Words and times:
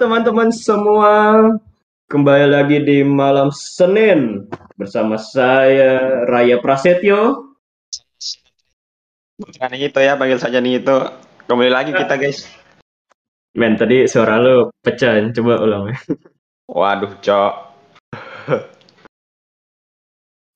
Teman-teman 0.00 0.48
semua. 0.48 1.44
Kembali 2.08 2.48
lagi 2.48 2.80
di 2.80 3.04
malam 3.04 3.52
Senin 3.52 4.48
bersama 4.80 5.20
saya 5.20 6.24
Raya 6.24 6.56
Prasetyo. 6.56 7.52
Bukan 9.36 9.76
itu 9.76 10.00
ya, 10.00 10.16
panggil 10.16 10.40
saja 10.40 10.56
nih 10.56 10.80
itu. 10.80 10.96
Kembali 11.44 11.68
lagi 11.68 11.92
kita 11.92 12.16
guys. 12.16 12.48
Men 13.52 13.76
tadi 13.76 14.08
suara 14.08 14.40
lu 14.40 14.72
pecah, 14.80 15.20
coba 15.36 15.60
ulang. 15.60 15.92
Waduh, 16.64 17.20
cok. 17.20 17.54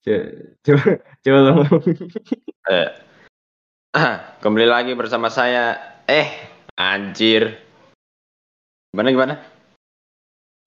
Coba, 0.01 0.21
coba, 0.65 0.89
coba 1.21 1.37
ulang. 1.37 1.57
Eh. 2.73 2.89
Kembali 4.41 4.65
lagi 4.65 4.97
bersama 4.97 5.29
saya. 5.29 5.77
Eh, 6.09 6.33
anjir. 6.81 7.64
Gimana 8.95 9.11
gimana? 9.11 9.35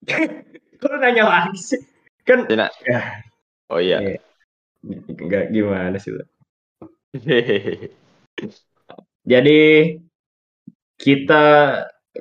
Kok 0.85 1.01
nanya 1.01 1.25
lagi 1.25 1.57
sih? 1.57 1.81
Kan 2.29 2.45
Tidak. 2.45 2.69
Ya. 2.85 3.25
Oh 3.73 3.81
iya. 3.81 3.97
Iya. 4.05 4.21
enggak 5.17 5.49
gimana 5.49 5.97
sih 5.97 6.13
lu. 6.13 6.21
Jadi 9.33 9.61
kita 11.01 11.45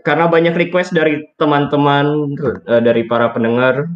karena 0.01 0.33
banyak 0.33 0.57
request 0.57 0.97
dari 0.97 1.29
teman-teman 1.37 2.33
eh, 2.41 2.81
dari 2.81 3.05
para 3.05 3.29
pendengar, 3.29 3.93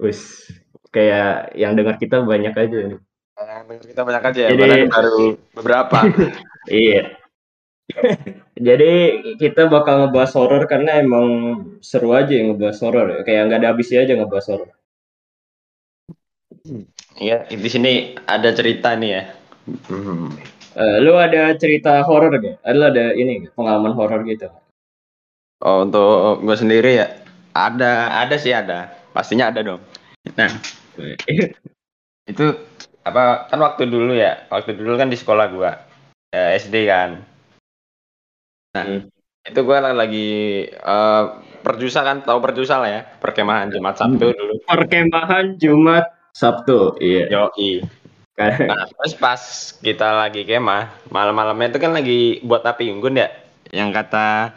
wis 0.00 0.48
kayak 0.96 1.52
yang 1.60 1.76
dengar 1.76 2.00
kita 2.00 2.24
banyak 2.24 2.56
aja 2.56 2.78
nih. 2.88 3.00
kita 3.92 4.00
banyak 4.00 4.22
aja 4.32 4.40
ya, 4.48 4.50
Jadi- 4.56 4.88
baru 4.88 5.36
beberapa. 5.52 6.08
Iya. 6.72 7.20
Jadi 8.54 8.92
kita 9.42 9.66
bakal 9.66 10.06
ngebahas 10.06 10.32
horor 10.38 10.62
karena 10.70 11.02
emang 11.02 11.26
seru 11.82 12.14
aja 12.14 12.30
yang 12.30 12.54
ngebahas 12.54 12.78
horor 12.86 13.06
ya. 13.10 13.20
Kayak 13.26 13.42
nggak 13.50 13.60
ada 13.60 13.68
habisnya 13.74 14.06
aja 14.06 14.14
ngebahas 14.14 14.46
horor. 14.54 14.70
Iya, 17.18 17.50
di 17.50 17.68
sini 17.68 18.14
ada 18.24 18.54
cerita 18.54 18.94
nih 18.94 19.10
ya. 19.10 19.22
Hmm. 19.90 20.30
Eh, 20.74 20.96
lu 21.02 21.14
ada 21.14 21.54
cerita 21.54 22.02
horor 22.02 22.34
gak? 22.42 22.58
Ada 22.66 22.90
ada 22.90 23.04
ini 23.14 23.46
pengalaman 23.54 23.94
horor 23.94 24.26
gitu? 24.26 24.50
Oh, 25.62 25.86
untuk 25.86 26.42
gue 26.42 26.56
sendiri 26.58 26.98
ya, 26.98 27.06
ada, 27.54 28.10
ada 28.26 28.34
sih 28.36 28.50
ada, 28.50 28.90
pastinya 29.14 29.48
ada 29.48 29.62
dong. 29.62 29.80
Nah, 30.34 30.50
itu 32.26 32.46
apa 33.06 33.46
kan 33.48 33.58
waktu 33.62 33.86
dulu 33.86 34.18
ya, 34.18 34.44
waktu 34.50 34.74
dulu 34.74 34.98
kan 34.98 35.08
di 35.08 35.16
sekolah 35.16 35.46
gua 35.54 35.72
ya, 36.34 36.58
SD 36.58 36.90
kan. 36.90 37.22
Nah, 38.74 38.84
Hmm. 38.84 39.00
itu 39.46 39.60
gua 39.62 39.78
lagi 39.94 40.28
eh, 40.68 41.24
perjusa 41.64 42.02
kan, 42.02 42.26
tahu 42.26 42.38
perjusa 42.42 42.82
lah 42.82 42.90
ya, 42.90 43.00
perkemahan 43.22 43.70
Jumat 43.70 43.94
Sabtu 43.96 44.34
dulu. 44.34 44.54
Perkemahan 44.66 45.54
Jumat 45.56 46.10
Sabtu, 46.34 46.98
iya. 46.98 47.30
Yoi. 47.30 47.86
Nah, 48.34 48.90
terus 48.90 49.14
pas 49.14 49.38
kita 49.78 50.10
lagi 50.10 50.42
kemah, 50.42 50.90
malam-malamnya 51.06 51.70
itu 51.70 51.78
kan 51.78 51.94
lagi 51.94 52.42
buat 52.42 52.66
api 52.66 52.90
unggun 52.90 53.22
ya, 53.22 53.30
yang 53.70 53.94
kata 53.94 54.50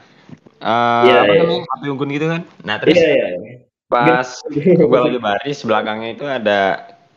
eh 0.57 1.01
Iya, 1.05 1.21
apa 1.21 1.31
iya. 1.37 1.41
namanya 1.45 1.61
api 1.77 1.85
unggun 1.93 2.09
gitu 2.17 2.25
kan. 2.33 2.41
Nah, 2.65 2.75
terus 2.81 2.97
Iya, 2.97 3.37
iya. 3.37 3.55
pas 3.87 4.27
gue 4.51 4.99
lagi 4.99 5.19
baris 5.21 5.63
belakangnya 5.63 6.09
itu 6.17 6.25
ada 6.27 6.59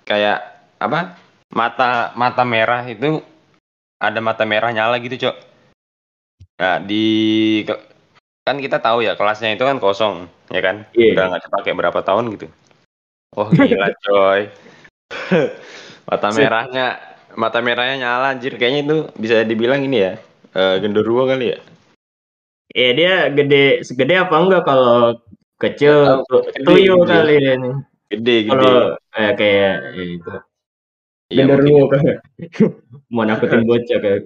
kayak 0.07 0.39
apa 0.79 1.17
mata 1.51 2.13
mata 2.15 2.47
merah 2.47 2.87
itu 2.87 3.25
ada 3.99 4.21
mata 4.23 4.47
merah 4.47 4.71
nyala 4.71 5.01
gitu 5.03 5.17
cok 5.27 5.50
nah 6.61 6.77
di 6.77 7.07
kan 8.45 8.61
kita 8.61 8.77
tahu 8.85 9.01
ya 9.01 9.17
kelasnya 9.17 9.57
itu 9.57 9.65
kan 9.65 9.81
kosong 9.81 10.29
ya 10.53 10.61
kan? 10.61 10.85
Iya. 10.93 11.17
udah 11.17 11.25
nggak 11.33 11.43
dipakai 11.49 11.73
berapa 11.73 12.01
tahun 12.05 12.25
gitu. 12.37 12.47
Oh 13.39 13.49
gila 13.49 13.89
coy. 14.05 14.51
Mata 16.11 16.29
merahnya 16.35 16.99
mata 17.39 17.59
merahnya 17.63 17.97
nyala 18.03 18.35
anjir. 18.35 18.59
Kayaknya 18.59 18.81
itu 18.83 18.97
bisa 19.15 19.47
dibilang 19.47 19.81
ini 19.87 19.99
ya 20.03 20.13
eh, 20.59 20.75
genderuwo 20.83 21.25
kali 21.31 21.55
ya? 21.55 21.59
Iya 22.71 22.91
dia 22.95 23.15
gede 23.31 23.87
segede 23.87 24.15
apa 24.19 24.35
enggak 24.35 24.63
kalau 24.67 25.19
kecil. 25.59 26.27
Gede, 26.27 26.67
tuyul 26.67 27.07
gede. 27.07 27.11
kali 27.11 27.35
dia 27.39 27.55
nih. 27.55 27.75
gede 28.11 28.37
gede. 28.51 28.51
Kalau 28.51 28.79
eh, 29.15 29.33
kayak 29.39 29.75
ya 29.95 30.05
itu. 30.05 30.33
Genderuwo 31.31 31.83
kayak 31.87 32.19
mau 33.15 33.23
nakutin 33.23 33.63
bocah 33.63 33.99
kayak 34.03 34.21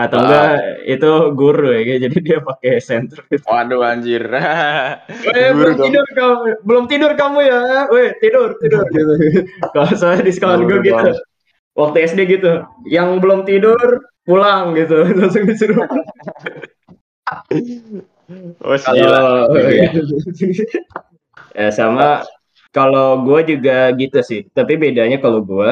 atau 0.00 0.16
Ah. 0.16 0.22
enggak 0.22 0.52
itu 0.86 1.10
guru 1.32 1.68
ya 1.70 1.80
kayak 1.82 2.00
jadi 2.06 2.16
dia 2.20 2.38
pakai 2.40 2.72
senter 2.78 3.20
gitu. 3.26 3.44
waduh 3.44 3.80
anjir 3.82 4.22
Eh, 5.30 5.50
Guru 5.50 5.56
belum 5.56 5.74
dong. 5.74 5.84
tidur 5.86 6.06
kamu, 6.10 6.34
belum 6.62 6.84
tidur 6.86 7.12
kamu 7.14 7.38
ya. 7.42 7.60
Weh, 7.88 8.10
tidur, 8.18 8.48
tidur 8.56 8.84
gitu. 8.94 9.12
Kalau 9.70 9.92
saya 9.92 10.18
di 10.18 10.30
sekolah 10.30 10.56
gue 10.60 10.78
gitu. 10.80 10.96
dong. 10.96 11.18
Waktu 11.72 11.96
SD 12.06 12.20
gitu. 12.28 12.52
Yang 12.84 13.08
belum 13.18 13.40
tidur 13.44 13.78
pulang 14.22 14.72
gitu. 14.74 15.04
Langsung 15.18 15.44
disuruh. 15.44 15.84
Oh, 18.60 18.76
gila. 18.76 19.18
Kalau. 19.18 19.34
Eh, 21.52 21.70
sama 21.70 22.22
kalau 22.70 23.22
gue 23.22 23.56
juga 23.56 23.90
gitu 23.92 24.18
sih. 24.20 24.46
Tapi 24.48 24.76
bedanya 24.76 25.18
kalau 25.18 25.40
gue 25.40 25.70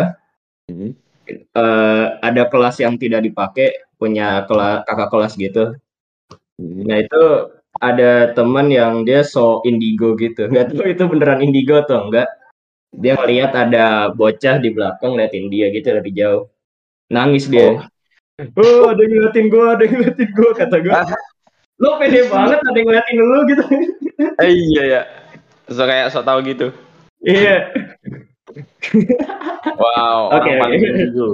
Hmm. 0.69 0.93
Eh, 1.31 2.07
ada 2.19 2.43
kelas 2.49 2.81
yang 2.81 2.97
tidak 2.97 3.25
dipakai 3.25 3.85
punya 4.01 4.47
kelas 4.49 4.87
kakak 4.89 5.09
kelas 5.13 5.33
gitu. 5.37 5.65
Nah 6.59 6.99
itu 6.99 7.25
ada 7.79 8.35
teman 8.35 8.73
yang 8.73 9.07
dia 9.07 9.23
so 9.23 9.63
indigo 9.63 10.19
gitu. 10.19 10.47
Nggak 10.53 10.75
tahu 10.75 10.87
itu 10.91 11.05
beneran 11.07 11.41
indigo 11.45 11.79
atau 11.79 12.09
enggak. 12.09 12.29
Dia 12.89 13.21
ngeliat 13.21 13.53
ada 13.53 14.09
bocah 14.17 14.57
di 14.59 14.73
belakang 14.73 15.13
ngeliatin 15.13 15.53
dia 15.53 15.69
gitu 15.69 15.93
dari 15.93 16.11
jauh. 16.17 16.49
Nangis 17.13 17.49
dia. 17.49 17.85
Oh, 18.55 18.95
ada 18.95 19.01
yang 19.03 19.13
ngeliatin 19.13 19.47
gua, 19.51 19.75
ada 19.77 19.83
yang 19.85 19.95
ngeliatin 19.99 20.29
gua 20.33 20.51
kata 20.57 20.77
gua. 20.81 20.95
Ah. 21.05 21.07
Lo 21.79 21.95
pede 22.01 22.27
banget 22.27 22.59
ada 22.59 22.75
yang 22.75 22.87
ngeliatin 22.91 23.17
lu 23.19 23.39
gitu. 23.51 23.65
Eh, 24.43 24.51
iya 24.51 24.83
ya. 24.83 25.01
So 25.69 25.85
kayak 25.85 26.11
so 26.11 26.25
tau 26.25 26.41
gitu. 26.43 26.73
Iya. 27.23 27.71
Wow, 29.79 30.33
orang 30.33 30.57
oke. 30.65 30.77
indigo. 30.81 31.29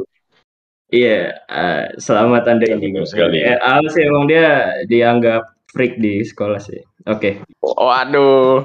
Iya, 0.91 1.35
eh, 1.49 1.85
selamat 1.99 2.43
Anda 2.47 2.67
indigo. 2.71 3.03
Sekali. 3.03 3.43
Eh, 3.43 3.59
Al 3.59 3.83
sih 3.91 4.05
emang 4.05 4.31
dia 4.31 4.79
dianggap 4.87 5.43
freak 5.71 5.99
di 5.99 6.23
sekolah 6.23 6.61
sih. 6.63 6.79
Oke. 7.11 7.43
Oh, 7.61 7.91
aduh. 7.91 8.63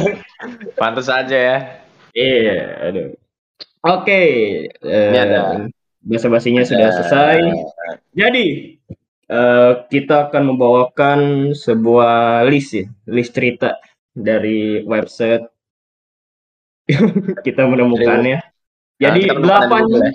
Pantes 0.80 1.06
aja 1.06 1.36
ya. 1.38 1.58
Iya, 2.12 2.58
aduh. 2.90 3.08
Oke, 3.82 4.20
eh, 4.70 5.08
Ini 5.10 5.18
ada. 5.18 5.40
basa-basinya 6.02 6.62
sudah 6.66 6.90
selesai. 6.98 7.38
Jadi, 8.14 8.78
eh, 9.26 9.72
kita 9.86 10.30
akan 10.30 10.54
membawakan 10.54 11.20
sebuah 11.54 12.42
list 12.46 12.74
ya, 12.74 12.86
list 13.06 13.34
cerita 13.34 13.78
dari 14.12 14.82
website. 14.82 15.46
kita 17.46 17.62
menemukannya. 17.66 18.38
Jadi 19.02 19.20
Nah, 19.26 19.26
kita 19.26 19.34
menemukan 19.34 19.42
delapan, 19.42 19.82
ya. 19.90 20.10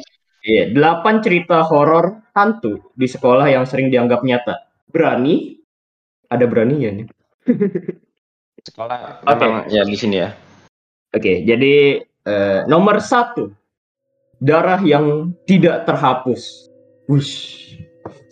iya, 0.47 0.63
delapan 0.71 1.15
cerita 1.19 1.57
horor 1.67 2.05
hantu 2.31 2.93
di 2.95 3.07
sekolah 3.09 3.47
yang 3.51 3.67
sering 3.67 3.91
dianggap 3.91 4.23
nyata. 4.23 4.63
Berani? 4.87 5.59
Ada 6.27 6.43
beraninya 6.47 7.03
nih. 7.03 7.07
Sekolah 8.67 9.23
Oke. 9.23 9.43
memang 9.47 9.63
ya 9.71 9.87
di 9.87 9.95
sini 9.95 10.15
ya. 10.19 10.35
Oke, 11.15 11.47
jadi 11.47 12.03
eh, 12.03 12.59
nomor 12.67 12.99
satu 12.99 13.47
darah 14.43 14.83
yang 14.83 15.31
tidak 15.47 15.87
terhapus. 15.87 16.67
Wush, 17.07 17.79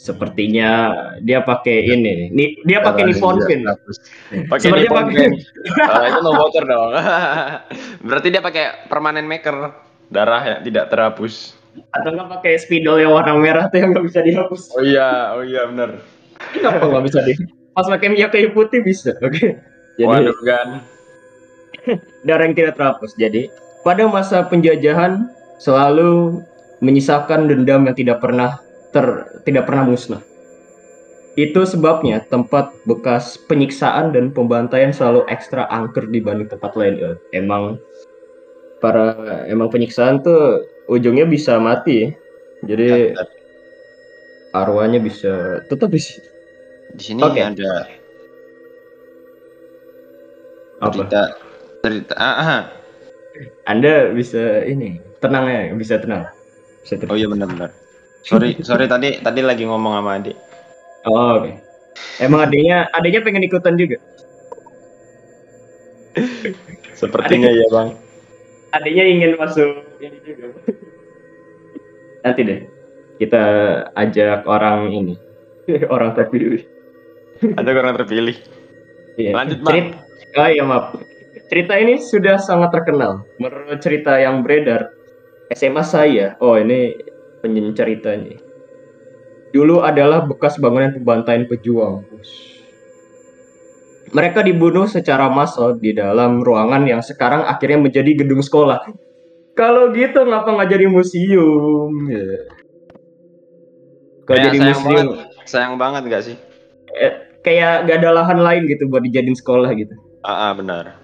sepertinya 0.06 0.69
dia 1.18 1.42
pakai 1.42 1.90
ini. 1.90 2.30
nih. 2.30 2.50
Dia 2.62 2.86
pakai 2.86 3.10
Nippon-pin. 3.10 3.66
Pakai 3.66 4.62
Sebenarnya 4.62 4.86
Nippon 4.86 5.06
pakai- 5.10 5.18
Pin. 5.18 5.34
Ah, 5.81 6.04
itu 6.06 6.19
no 6.22 6.31
water 6.38 6.63
dong. 6.63 6.92
Berarti 8.07 8.28
dia 8.30 8.42
pakai 8.46 8.86
permanen 8.86 9.25
maker 9.25 9.74
darah 10.13 10.42
ya 10.46 10.56
tidak 10.62 10.94
terhapus. 10.94 11.57
Atau 11.92 12.13
nggak 12.13 12.30
pakai 12.40 12.54
spidol 12.62 13.02
yang 13.02 13.12
warna 13.12 13.34
merah 13.36 13.66
tuh 13.68 13.81
yang 13.81 13.92
nggak 13.92 14.06
bisa 14.06 14.22
dihapus. 14.22 14.62
Oh 14.78 14.86
iya, 14.86 15.34
oh 15.34 15.44
iya 15.44 15.66
benar. 15.66 16.00
Kenapa 16.54 16.86
nggak 16.86 17.04
bisa 17.10 17.19
di? 17.25 17.34
Pas 17.74 17.90
pakai 17.90 18.07
minyak 18.07 18.31
kayu 18.31 18.54
putih 18.54 18.86
bisa. 18.86 19.12
Oke. 19.19 19.57
Jadi 19.98 20.06
Waduh 20.07 20.38
kan. 20.46 20.68
darah 22.28 22.46
yang 22.46 22.56
tidak 22.56 22.78
terhapus. 22.78 23.12
Jadi 23.18 23.50
pada 23.81 24.06
masa 24.07 24.46
penjajahan 24.46 25.28
selalu 25.60 26.40
menyisakan 26.80 27.48
dendam 27.50 27.88
yang 27.88 27.96
tidak 27.98 28.18
pernah 28.22 28.60
ter 28.95 29.27
tidak 29.44 29.68
pernah 29.68 29.83
musnah. 29.92 30.24
Itu 31.36 31.68
sebabnya 31.68 32.24
tempat 32.31 32.71
bekas 32.88 33.36
penyiksaan 33.51 34.15
dan 34.15 34.31
pembantaian 34.31 34.95
selalu 34.95 35.27
ekstra 35.27 35.68
angker 35.68 36.07
dibanding 36.07 36.47
tempat 36.47 36.71
lain. 36.80 36.95
Eh, 36.95 37.15
Emang 37.36 37.75
para 38.80 39.44
emang 39.51 39.68
penyiksaan 39.68 40.24
tuh 40.24 40.63
ujungnya 40.88 41.27
bisa 41.27 41.59
mati. 41.59 42.07
ya. 42.07 42.09
Jadi 42.71 42.88
arwahnya 44.56 45.03
bisa 45.03 45.59
tetap 45.68 45.92
di 45.92 46.00
situ. 46.00 46.30
Di 46.95 47.03
sini 47.03 47.19
Oke. 47.19 47.44
ada 47.44 47.83
Apa? 50.80 50.95
cerita 50.95 51.21
cerita 51.83 52.13
ah, 52.15 52.39
ah. 52.39 52.62
Anda 53.68 54.15
bisa 54.15 54.63
ini 54.63 55.03
tenang 55.19 55.51
ya, 55.51 55.75
bisa 55.75 56.00
tenang. 56.00 56.31
Bisa 56.80 56.95
tenang. 56.95 57.12
oh 57.12 57.19
iya 57.19 57.27
benar-benar 57.27 57.84
sorry 58.25 58.57
sorry 58.62 58.86
tadi 58.89 59.22
tadi 59.22 59.42
lagi 59.42 59.63
ngomong 59.63 59.94
sama 59.95 60.12
adik 60.18 60.38
Oh, 61.06 61.38
oke. 61.38 61.54
Emang 62.18 62.50
adanya 62.50 62.89
adanya 62.89 63.22
pengen 63.22 63.45
ikutan 63.45 63.77
juga. 63.77 64.01
sepertinya 67.00 67.54
ya 67.54 67.66
bang 67.69 67.94
Adanya 68.74 69.04
ingin 69.06 69.31
masuk 69.38 69.86
ini 70.01 70.18
juga. 70.25 70.50
Nanti 72.25 72.42
deh 72.42 72.60
kita 73.22 73.44
ajak 73.95 74.44
orang 74.44 74.92
ini, 74.92 75.16
orang 75.94 76.12
terpilih. 76.12 76.66
ada 77.56 77.69
orang 77.71 77.95
terpilih 77.95 78.36
Iya. 79.16 79.31
Lanjut, 79.31 79.60
Bang. 79.63 79.71
Cerit- 79.71 79.95
Oh 80.36 80.50
iya 80.51 80.63
maaf. 80.68 81.00
Cerita 81.48 81.80
ini 81.80 81.95
sudah 81.95 82.36
sangat 82.36 82.75
terkenal. 82.75 83.24
Menurut 83.39 83.80
cerita 83.80 84.19
yang 84.19 84.44
beredar, 84.44 84.92
SMA 85.56 85.80
saya, 85.80 86.36
oh 86.44 86.60
ini 86.60 86.92
penceritanya. 87.45 88.42
Dulu 89.53 89.86
adalah 89.86 90.25
bekas 90.25 90.57
bangunan 90.57 90.97
pembantaian 90.97 91.45
pejuang. 91.45 92.01
Mereka 94.09 94.42
dibunuh 94.42 94.89
secara 94.89 95.30
massal 95.30 95.77
di 95.77 95.94
dalam 95.94 96.42
ruangan 96.42 96.89
yang 96.89 97.06
sekarang 97.06 97.45
akhirnya 97.45 97.86
menjadi 97.86 98.25
gedung 98.25 98.42
sekolah. 98.42 98.81
Kalau 99.53 99.94
gitu 99.94 100.25
ngapa 100.25 100.50
nggak 100.50 100.69
jadi 100.74 100.86
museum? 100.89 101.94
Ya. 102.09 102.56
Kalau 104.25 104.38
jadi 104.42 104.57
sayang 104.57 104.81
museum, 104.81 104.89
banget 104.89 105.36
sayang 105.45 105.75
banget 105.77 106.01
gak 106.09 106.24
sih 106.25 106.36
eh, 106.97 107.13
kayak 107.45 107.86
gak 107.86 107.97
ada 108.01 108.09
lahan 108.21 108.42
lain 108.42 108.65
gitu 108.65 108.89
buat 108.89 109.06
dijadiin 109.06 109.38
sekolah 109.38 109.69
gitu. 109.77 109.94
ah, 110.25 110.50
ah, 110.50 110.51
benar 110.57 110.97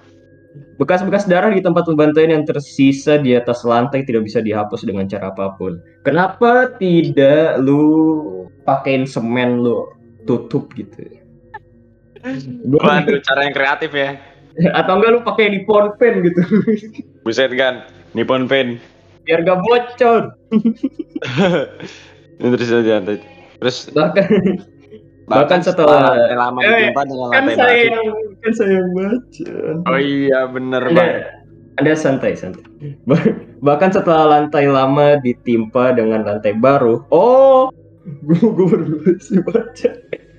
Bekas-bekas 0.51 1.29
darah 1.31 1.53
di 1.53 1.63
tempat 1.63 1.87
pembantaian 1.87 2.35
yang 2.35 2.43
tersisa 2.43 3.15
di 3.15 3.37
atas 3.37 3.63
lantai 3.63 4.03
tidak 4.03 4.27
bisa 4.27 4.43
dihapus 4.43 4.83
dengan 4.83 5.07
cara 5.07 5.31
apa 5.31 5.55
pun. 5.55 5.79
Kenapa 6.03 6.75
tidak 6.75 7.61
lu 7.63 8.49
pakein 8.67 9.07
semen 9.07 9.63
lu 9.63 9.87
tutup 10.27 10.67
gitu? 10.75 11.21
Waduh, 12.21 13.17
cara 13.25 13.49
yang 13.49 13.55
kreatif 13.57 13.97
ya 13.97 14.13
Atau 14.77 15.01
enggak 15.01 15.09
lu 15.09 15.19
pakai 15.25 15.57
di 15.57 15.59
pen 15.65 16.13
gitu. 16.21 16.41
buset 17.25 17.49
kan 17.57 17.89
Nippon 18.13 18.45
Pen 18.45 18.77
Biar 19.25 19.41
gak 19.45 19.61
bocor. 19.61 20.33
ini 22.41 22.47
terus 22.57 22.69
aja 22.73 23.01
terus 23.57 23.89
Bahkan 23.93 24.27
bahkan 25.33 25.59
setelah 25.59 25.97
lantai 26.05 26.35
lama 26.35 26.59
Eh, 26.59 26.67
ditimpa 26.69 27.01
dengan 27.03 27.27
kan 27.27 27.33
lantai 27.41 27.55
saya 27.55 27.79
yang 27.85 28.07
kan 28.37 28.51
saya 28.53 28.71
yang 28.73 28.89
baca. 28.91 29.51
oh 29.85 29.99
iya 29.99 30.39
bener 30.45 30.81
Anda, 30.83 30.95
bang 30.95 31.11
Anda 31.77 31.91
santai 31.95 32.31
santai. 32.33 32.63
Bah- 33.03 33.31
Bahkan 33.61 33.89
setelah 33.91 34.25
lantai 34.27 34.65
lama 34.65 35.15
ditimpa 35.17 35.93
dengan 35.93 36.21
lantai 36.21 36.51
baru, 36.51 37.05
oh, 37.07 37.69
gue 38.01 38.33
gue 38.35 38.65
baru 38.67 38.85
sih 39.17 39.37
baca. 39.39 39.89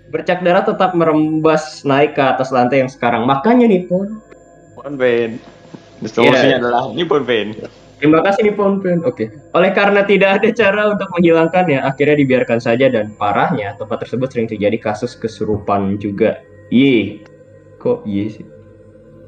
Bercak 0.08 0.42
darah 0.42 0.60
tetap 0.60 0.92
merembas 0.92 1.80
naik 1.82 2.12
ke 2.12 2.20
atas 2.20 2.50
lantai 2.50 2.82
yang 2.82 2.90
sekarang. 2.90 3.22
Makanya 3.22 3.64
nih, 3.64 3.86
Pon. 3.86 4.18
Pen 4.92 5.38
solusinya 6.02 6.34
Iya. 6.48 6.58
adalah 6.58 6.90
Nippon 6.90 7.22
Pen 7.22 7.54
Terima 8.02 8.18
kasih 8.18 8.50
nih, 8.50 8.54
Pen. 8.58 8.98
Oke. 9.06 9.30
Oleh 9.54 9.70
karena 9.70 10.02
tidak 10.02 10.42
ada 10.42 10.48
cara 10.50 10.90
untuk 10.90 11.06
menghilangkannya, 11.14 11.78
akhirnya 11.86 12.18
dibiarkan 12.18 12.58
saja 12.58 12.90
dan 12.90 13.14
parahnya 13.14 13.78
tempat 13.78 14.02
tersebut 14.02 14.26
sering 14.26 14.50
terjadi 14.50 14.74
kasus 14.82 15.14
kesurupan 15.14 16.02
juga. 16.02 16.42
Ye. 16.66 17.22
Kok 17.78 18.02
ye 18.02 18.26
sih? 18.26 18.46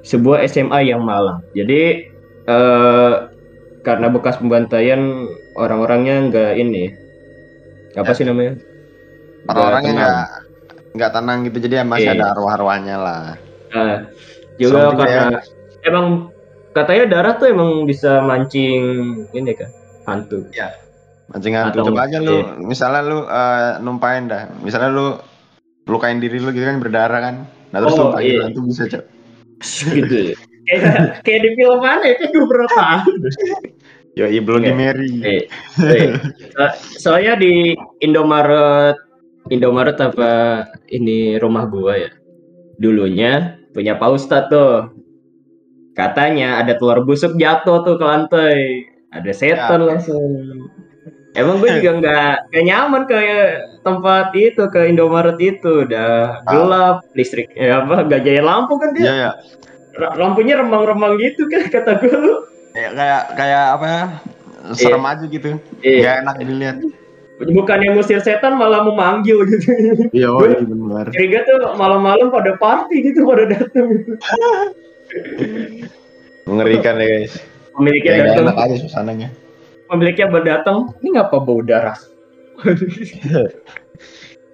Sebuah 0.03 0.43
SMA 0.51 0.91
yang 0.91 1.07
malang. 1.07 1.47
Jadi 1.55 2.03
eh 2.45 3.15
karena 3.85 4.11
bekas 4.11 4.43
pembantaian 4.43 5.29
orang-orangnya 5.55 6.29
nggak 6.33 6.53
ini 6.59 6.91
apa 7.95 8.11
Ya. 8.11 8.17
sih 8.17 8.25
namanya 8.27 8.59
orang-orangnya 9.47 9.93
nggak 9.93 10.19
nggak 10.97 11.11
tenang 11.13 11.39
gitu 11.47 11.57
jadi 11.69 11.75
ya 11.81 11.85
masih 11.87 12.09
Iya. 12.11 12.17
ada 12.17 12.27
arwah-arwahnya 12.33 12.97
lah 12.97 13.25
Nah, 13.77 14.09
juga 14.57 14.93
juga 14.93 15.05
karena 15.05 15.39
emang 15.85 16.07
katanya 16.75 17.05
darah 17.07 17.35
tuh 17.39 17.49
emang 17.49 17.87
bisa 17.87 18.21
mancing 18.21 18.83
ini 19.31 19.53
kan 19.55 19.71
hantu. 20.11 20.45
Mancing 21.31 21.55
hantu. 21.55 21.79
Atau- 21.81 21.89
coba 21.95 22.05
aja 22.11 22.19
lu 22.21 22.43
iya. 22.43 22.45
misalnya 22.61 23.03
lu 23.07 23.19
eh, 23.25 23.71
numpain 23.81 24.27
dah. 24.27 24.51
Misalnya 24.61 24.91
lu 24.91 25.07
lukain 25.87 26.19
diri 26.19 26.43
lu 26.43 26.51
gitu 26.51 26.67
kan 26.67 26.83
berdarah 26.83 27.21
kan. 27.23 27.35
Nah 27.73 27.79
terus 27.81 27.95
Oh, 27.97 28.11
lu 28.11 28.15
panggil 28.19 28.35
iya. 28.37 28.43
hantu 28.51 28.61
bisa 28.67 28.83
cok. 28.91 29.05
Gitu 29.95 30.17
ya. 30.33 30.37
kayak 30.67 31.21
kayak 31.23 31.41
di 31.45 31.51
film 31.61 31.79
mana 31.81 32.03
ya? 32.09 32.15
Kayak 32.19 32.31
gue 32.35 32.47
pernah 32.49 32.69
tahu 32.73 33.11
yo 34.15 34.31
iya 34.31 34.41
belum 34.41 34.63
Oke. 34.63 34.69
di 34.71 34.73
Mary 34.79 35.11
eh. 35.27 35.43
So- 36.55 36.79
soalnya 37.03 37.35
di 37.35 37.75
Indomaret 37.99 38.95
Indomaret 39.51 39.99
apa 40.01 40.65
ini 40.89 41.37
rumah 41.37 41.69
gua 41.69 41.99
ya? 41.99 42.11
Dulunya 42.81 43.61
punya 43.77 43.99
Pak 43.99 44.11
Ustadz 44.17 44.49
tuh 44.49 44.89
katanya 45.95 46.59
ada 46.59 46.75
telur 46.75 47.03
busuk 47.03 47.35
jatuh 47.35 47.83
tuh 47.83 47.97
ke 47.97 48.05
lantai. 48.05 48.59
Ada 49.09 49.31
setan 49.31 49.81
Ya. 49.81 49.87
langsung. 49.95 50.27
Emang 51.33 51.59
gue 51.59 51.71
juga 51.79 51.91
nggak 51.99 52.31
nggak 52.51 52.65
nyaman 52.65 53.03
ke 53.07 53.17
tempat 53.81 54.31
itu 54.35 54.63
ke 54.69 54.81
Indomaret 54.87 55.39
itu. 55.39 55.87
Udah 55.87 56.39
Ah. 56.41 56.51
gelap 56.51 56.97
listrik 57.13 57.51
ya 57.53 57.81
apa 57.81 58.05
gak 58.05 58.23
jaya 58.23 58.43
lampu 58.43 58.75
kan 58.77 58.91
dia. 58.93 59.05
Ya 59.07 59.31
Ra- 59.95 60.15
lampunya 60.15 60.59
remang-remang 60.59 61.15
gitu 61.17 61.47
kan 61.47 61.63
kata 61.75 62.03
gue 62.03 62.11
lu. 62.11 62.35
Kayak 62.75 62.93
kayak 62.93 63.23
kayak 63.35 63.65
apa 63.73 63.87
ya 63.87 64.03
serem 64.75 65.05
aja 65.05 65.25
gitu. 65.25 65.47
Iya. 65.81 65.99
nggak 66.03 66.17
enak 66.21 66.35
dilihat. 66.43 66.77
Bukannya 67.35 67.95
ngusir 67.95 68.19
setan 68.19 68.55
malah 68.55 68.83
memanggil 68.83 69.43
gitu. 69.47 69.67
Iya 70.11 70.29
oh 70.31 70.43
iya 70.43 70.59
benar. 70.59 71.07
curiga 71.11 71.43
tuh 71.43 71.75
malam-malam 71.75 72.31
pada 72.31 72.55
party 72.55 73.11
gitu 73.11 73.27
pada 73.27 73.47
datang 73.49 73.91
gitu 73.91 74.15
mengerikan 76.49 76.95
ya 77.01 77.07
guys. 77.07 77.35
Pemiliknya 77.75 78.13
ya 78.15 78.25
datang. 78.31 78.45
enak 78.47 78.57
aja 78.59 78.75
suasananya. 78.79 79.29
Pemiliknya 79.91 80.27
baru 80.31 80.45
datang. 80.47 80.79
Ini 81.03 81.09
ngapa 81.19 81.37
bau 81.43 81.61
darah? 81.63 81.99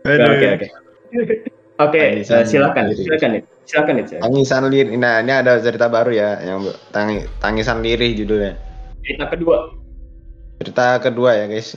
Oke 0.00 0.46
oke. 0.56 0.66
Oke 1.80 2.00
eh, 2.00 2.24
silakan 2.24 2.96
silakan 2.96 3.28
nih 3.36 3.42
silakan 3.68 3.94
nih 4.00 4.04
tangisan 4.20 4.64
lirih 4.72 4.96
nah 4.96 5.20
ini 5.20 5.32
ada 5.32 5.60
cerita 5.60 5.92
baru 5.92 6.08
ya 6.12 6.40
yang 6.40 6.64
tangi, 6.88 7.28
tangisan 7.40 7.84
lirih 7.84 8.16
judulnya. 8.16 8.56
Cerita 9.04 9.28
kedua. 9.28 9.76
Cerita 10.60 10.86
kedua 11.04 11.36
ya 11.36 11.44
guys. 11.48 11.76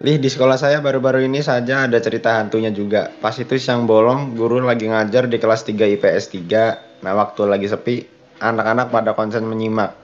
Lih, 0.00 0.16
di 0.16 0.32
sekolah 0.32 0.56
saya 0.56 0.80
baru-baru 0.80 1.28
ini 1.28 1.44
saja 1.44 1.84
ada 1.84 2.00
cerita 2.00 2.40
hantunya 2.40 2.72
juga. 2.72 3.12
Pas 3.20 3.36
itu 3.36 3.60
siang 3.60 3.84
bolong, 3.84 4.32
guru 4.32 4.64
lagi 4.64 4.88
ngajar 4.88 5.28
di 5.28 5.36
kelas 5.36 5.68
3 5.68 5.76
IPS 6.00 6.24
3. 6.40 6.89
Nah, 7.00 7.12
waktu 7.16 7.42
lagi 7.44 7.66
sepi, 7.66 8.04
anak-anak 8.38 8.88
pada 8.88 9.12
konsen 9.12 9.44
menyimak. 9.44 9.96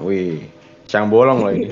Wih, 0.00 0.48
siang 0.88 1.08
bolong 1.08 1.44
loh 1.44 1.52
ini. 1.52 1.68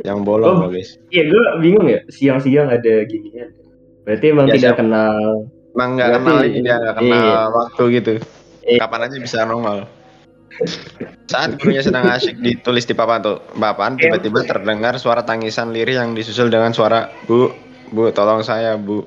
Siang 0.00 0.22
bolong 0.22 0.56
Oh. 0.56 0.60
loh 0.66 0.70
guys. 0.70 0.94
iya 1.10 1.26
gue 1.26 1.42
bingung 1.58 1.84
ya 1.84 1.98
siang-siang 2.06 2.70
ada 2.70 3.02
ginian 3.02 3.50
berarti 4.06 4.24
emang 4.30 4.46
Ya, 4.46 4.54
tidak 4.54 4.72
siap. 4.72 4.78
kenal 4.78 5.18
Emang 5.74 5.90
nggak 5.98 6.10
kenal 6.14 6.38
ini 6.40 6.58
dia 6.62 6.76
nggak 6.78 6.96
kenal 6.96 7.26
iya. 7.26 7.40
waktu 7.50 7.82
gitu. 7.92 8.12
Iya. 8.62 8.78
Kapan 8.80 9.00
aja 9.04 9.16
bisa 9.18 9.38
normal. 9.42 9.76
Saat 11.26 11.58
gurunya 11.58 11.82
sedang 11.82 12.06
asyik 12.06 12.38
ditulis 12.38 12.86
di 12.86 12.94
papan 12.94 13.20
tuh, 13.20 13.42
papan 13.52 13.98
Iya. 13.98 14.08
tiba-tiba 14.08 14.46
terdengar 14.46 14.96
suara 14.96 15.20
tangisan 15.20 15.74
lirih 15.74 15.98
yang 15.98 16.14
disusul 16.14 16.48
dengan 16.48 16.70
suara 16.70 17.10
bu, 17.26 17.50
bu, 17.90 18.08
tolong 18.10 18.40
saya 18.40 18.78
bu. 18.78 19.02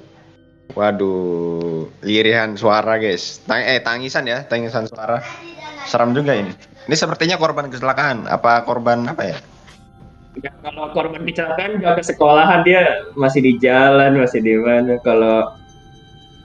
Waduh, 0.77 1.89
lirihan 2.05 2.53
suara 2.53 3.01
guys. 3.01 3.41
Tang 3.49 3.57
eh 3.57 3.81
tangisan 3.81 4.29
ya, 4.29 4.45
tangisan 4.45 4.85
suara. 4.85 5.17
Seram 5.89 6.13
juga 6.13 6.37
ini. 6.37 6.53
Ini 6.85 6.95
sepertinya 6.95 7.41
korban 7.41 7.73
kecelakaan. 7.73 8.29
Apa 8.29 8.61
korban 8.69 9.09
apa 9.09 9.33
ya? 9.33 9.37
Ya, 10.37 10.53
kalau 10.61 10.93
korban 10.93 11.25
kecelakaan 11.25 11.81
gak 11.81 11.99
ke 11.99 12.03
sekolahan 12.05 12.61
dia 12.61 13.01
masih 13.17 13.41
di 13.41 13.57
jalan 13.57 14.21
masih 14.21 14.39
di 14.45 14.55
mana 14.55 15.01
kalau 15.01 15.51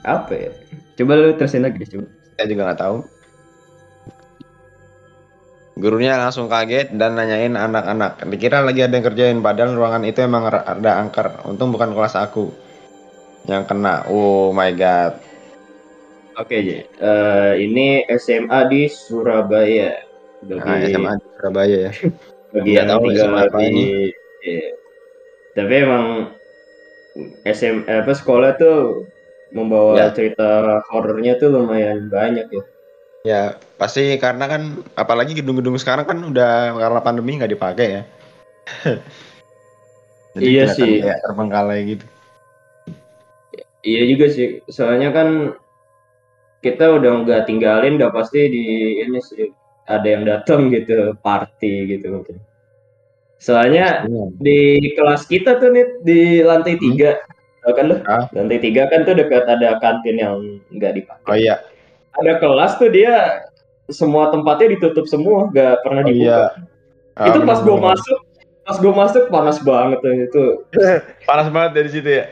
apa 0.02 0.32
ya 0.34 0.50
coba 0.98 1.12
lu 1.14 1.30
terusin 1.36 1.62
lagi 1.62 1.84
coba 1.86 2.08
Saya 2.34 2.46
juga 2.50 2.62
nggak 2.72 2.80
tahu. 2.80 2.96
Gurunya 5.78 6.18
langsung 6.18 6.50
kaget 6.50 6.96
dan 6.96 7.14
nanyain 7.14 7.54
anak-anak. 7.54 8.24
Dikira 8.26 8.62
lagi 8.62 8.82
ada 8.82 8.94
yang 8.94 9.06
kerjain, 9.06 9.38
padahal 9.42 9.74
ruangan 9.74 10.02
itu 10.06 10.22
emang 10.22 10.46
ada 10.50 10.90
angker. 10.98 11.44
Untung 11.46 11.70
bukan 11.70 11.94
kelas 11.94 12.14
aku 12.18 12.63
yang 13.44 13.64
kena. 13.64 14.04
Oh 14.08 14.50
my 14.50 14.72
god. 14.72 15.20
oke 16.34 16.50
Ji. 16.50 16.82
Eh, 16.82 17.52
ini 17.60 18.02
SMA 18.10 18.66
di 18.66 18.88
Surabaya 18.88 19.94
bagi 20.42 20.60
Nah, 20.60 20.78
SMA 20.82 21.12
di 21.14 21.26
Surabaya 21.32 21.76
ya. 21.88 21.92
bagi 22.54 22.70
yang 22.72 22.86
tahu 22.88 23.02
tinggal 23.06 23.26
SMA 23.26 23.40
apa 23.44 23.58
di 23.58 23.66
ini. 23.66 23.84
Iya. 24.44 24.68
tapi 25.54 25.72
emang 25.80 26.04
SM 27.46 27.86
eh, 27.86 28.02
apa 28.02 28.12
sekolah 28.12 28.58
tuh 28.58 29.06
membawa 29.54 29.94
Ya. 29.96 30.06
cerita 30.10 30.82
horornya 30.90 31.38
tuh 31.38 31.54
lumayan 31.54 32.10
banyak 32.10 32.50
ya 32.50 32.64
Ya 33.24 33.42
pasti 33.80 34.20
karena 34.20 34.44
kan 34.44 34.62
apalagi 34.92 35.32
gedung-gedung 35.32 35.80
sekarang 35.80 36.04
kan 36.04 36.20
udah 36.20 36.76
karena 36.76 37.00
pandemi 37.00 37.40
nggak 37.40 37.56
dipakai 37.56 37.86
ya. 37.88 38.02
Jadi 40.36 40.44
Iya 40.44 40.64
sih. 40.68 41.00
Kayak 41.00 41.24
terbengkalai 41.24 41.80
gitu. 41.88 42.04
Iya 43.84 44.02
juga 44.08 44.26
sih, 44.32 44.64
soalnya 44.66 45.12
kan 45.12 45.52
kita 46.64 46.88
udah 46.96 47.20
nggak 47.20 47.44
tinggalin, 47.44 48.00
udah 48.00 48.08
pasti 48.08 48.48
di 48.48 48.64
ini 49.04 49.20
sih 49.20 49.52
ada 49.84 50.08
yang 50.08 50.24
datang 50.24 50.72
gitu, 50.72 51.12
party 51.20 51.92
gitu 51.92 52.08
mungkin. 52.08 52.40
Soalnya 53.36 54.08
Iya. 54.08 54.24
di 54.40 54.60
kelas 54.96 55.28
kita 55.28 55.60
tuh 55.60 55.68
nih 55.68 55.84
di 56.00 56.20
lantai 56.40 56.80
tiga, 56.80 57.20
tau 57.60 57.76
kan 57.76 57.84
lo? 57.92 57.96
Ah. 58.08 58.24
Lantai 58.32 58.56
tiga 58.56 58.88
kan 58.88 59.04
tuh 59.04 59.20
dekat 59.20 59.44
ada 59.44 59.76
kantin 59.76 60.16
yang 60.16 60.40
nggak 60.72 60.96
dipakai. 60.96 61.28
Oh 61.28 61.36
iya. 61.36 61.60
Ada 62.16 62.40
kelas 62.40 62.80
tuh 62.80 62.88
dia 62.88 63.44
semua 63.92 64.32
tempatnya 64.32 64.80
ditutup 64.80 65.04
semua, 65.04 65.52
nggak 65.52 65.84
pernah 65.84 66.00
Oh 66.00 66.08
dibuka. 66.08 66.24
iya. 66.24 66.40
Itu 67.28 67.38
Ah, 67.38 67.46
pas 67.46 67.60
gue 67.60 67.76
masuk, 67.76 68.18
pas 68.64 68.76
gue 68.80 68.92
masuk 68.96 69.24
panas 69.28 69.60
banget 69.60 69.98
tuh 70.00 70.14
itu. 70.16 70.44
panas 71.28 71.52
banget 71.52 71.70
dari 71.76 71.88
situ 71.92 72.08
ya. 72.08 72.24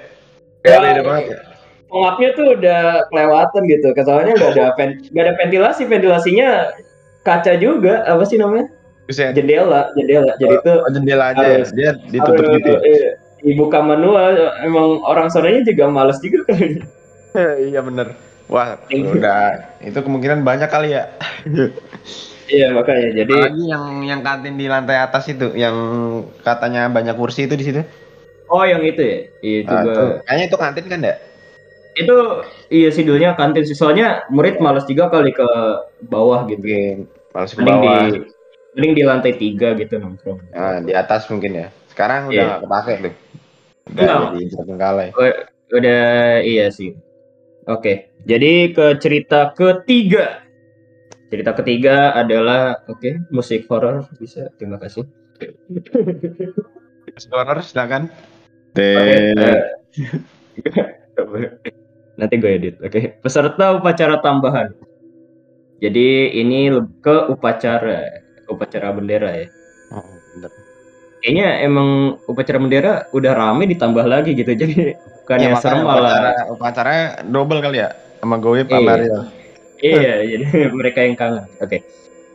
Ya, 0.63 0.79
Kayak 0.79 1.03
banget 1.03 1.25
ya. 1.27 1.39
pengapnya 1.87 2.29
tuh 2.33 2.47
udah 2.55 2.81
kelewatan 3.07 3.63
gitu. 3.67 3.87
Soalnya 3.99 4.33
nggak 4.35 4.53
ada 4.55 4.67
ven- 4.75 5.01
nggak 5.05 5.25
ada 5.25 5.35
ventilasi, 5.37 5.83
ventilasinya 5.85 6.49
kaca 7.21 7.53
juga 7.57 8.03
apa 8.05 8.23
sih 8.23 8.39
namanya? 8.39 8.71
Buset. 9.05 9.35
Jendela, 9.35 9.91
jendela. 9.93 10.33
Jadi 10.37 10.55
itu 10.57 10.73
Oh, 10.73 10.89
jendela 10.89 11.25
aja 11.31 11.43
ya. 11.43 11.57
Harus- 11.59 11.75
Dia 11.75 11.91
ditutup 12.07 12.39
harus, 12.41 12.57
gitu 12.57 12.71
ya. 12.71 12.81
iya, 12.81 13.11
dibuka 13.43 13.79
manual. 13.79 14.33
Emang 14.61 15.03
orang 15.03 15.27
sonanya 15.29 15.61
juga 15.63 15.85
males 15.87 16.19
juga 16.19 16.47
kali. 16.47 16.79
iya 17.69 17.81
bener. 17.83 18.15
Wah, 18.47 18.79
Iya. 18.87 19.09
udah 19.09 19.43
itu 19.81 19.99
kemungkinan 19.99 20.43
banyak 20.43 20.69
kali 20.69 20.93
ya. 20.93 21.11
Iya 22.45 22.69
makanya 22.71 23.17
jadi 23.17 23.33
Apalagi 23.49 23.65
yang 23.65 23.85
yang 24.05 24.21
kantin 24.21 24.55
di 24.55 24.69
lantai 24.69 25.01
atas 25.01 25.25
itu, 25.27 25.51
yang 25.55 25.73
katanya 26.39 26.87
banyak 26.87 27.17
kursi 27.17 27.47
itu 27.47 27.57
di 27.57 27.65
situ. 27.65 27.81
Oh 28.53 28.65
yang 28.69 28.83
itu 28.85 29.01
ya. 29.03 29.19
Iya, 29.41 29.57
Itu 29.65 29.73
Ah, 29.73 29.83
gua-. 29.83 30.13
Kayaknya 30.29 30.45
itu 30.49 30.57
kantin 30.61 30.87
kan 30.93 31.01
ya? 31.03 31.15
itu 31.93 32.17
iya 32.73 32.89
sih 32.89 33.05
dulunya 33.05 33.37
kantin 33.37 33.65
sih. 33.69 33.77
Soalnya 33.77 34.25
murid 34.33 34.57
males 34.65 34.85
juga 34.89 35.13
kali 35.13 35.33
ke 35.33 35.49
bawah 36.09 36.49
gitu. 36.49 36.61
Mungkin 36.65 36.97
males 37.33 37.51
ke 37.53 37.59
Mending 37.61 37.81
di 37.81 37.89
bawah. 37.89 38.07
mending 38.73 38.93
di 38.97 39.03
lantai 39.05 39.33
tiga 39.37 39.69
gitu 39.77 39.95
nongkrong. 40.01 40.41
Nah, 40.57 40.81
di 40.81 40.93
atas 40.97 41.29
mungkin 41.29 41.53
ya. 41.53 41.67
Sekarang 41.93 42.33
udah 42.33 42.37
Iya. 42.37 42.45
nggak 42.49 42.63
kepake 42.65 42.93
tuh. 42.97 43.15
Udah 43.93 44.01
Enggak. 44.01 44.21
jadi 44.33 44.47
terbengkalai. 44.57 45.09
U- 45.13 45.41
Udah 45.73 46.05
iya 46.45 46.69
sih. 46.69 46.93
Oke, 47.65 48.13
jadi 48.29 48.73
ke 48.77 49.01
cerita 49.01 49.53
ketiga. 49.57 50.45
Cerita 51.33 51.57
ketiga 51.57 52.13
adalah 52.13 52.77
oke 52.85 53.29
musik 53.33 53.65
horor 53.73 54.05
bisa. 54.21 54.53
Terima 54.61 54.77
kasih. 54.77 55.09
Corner 57.29 57.59
silakan. 57.65 58.13
Nanti 62.19 62.35
gue 62.39 62.51
edit. 62.53 62.75
Oke, 62.81 63.19
peserta 63.21 63.77
upacara 63.77 64.21
tambahan. 64.21 64.71
Jadi 65.83 66.39
ini 66.39 66.71
ke 67.03 67.27
upacara 67.29 68.07
upacara 68.47 68.95
bendera 68.95 69.31
ya. 69.35 69.47
Oh, 69.91 70.05
bener. 70.37 70.51
Kayaknya 71.23 71.49
emang 71.63 71.89
upacara 72.27 72.59
bendera 72.59 72.93
udah 73.11 73.33
rame 73.35 73.67
ditambah 73.67 74.07
lagi 74.07 74.35
gitu. 74.37 74.53
Jadi 74.61 74.95
bukannya 75.25 75.49
Ya, 75.51 75.57
serem 75.59 75.83
upacara, 75.83 76.31
malah. 76.31 76.35
upacaranya 76.53 77.07
double 77.27 77.61
kali 77.63 77.79
ya 77.83 77.91
sama 78.23 78.37
Iya. 78.39 78.63
sama 78.71 78.87
Mario. 78.87 79.19
Iya, 79.83 80.15
jadi 80.31 80.47
mereka 80.71 81.03
yang 81.03 81.19
kangen. 81.19 81.47
Oke. 81.59 81.83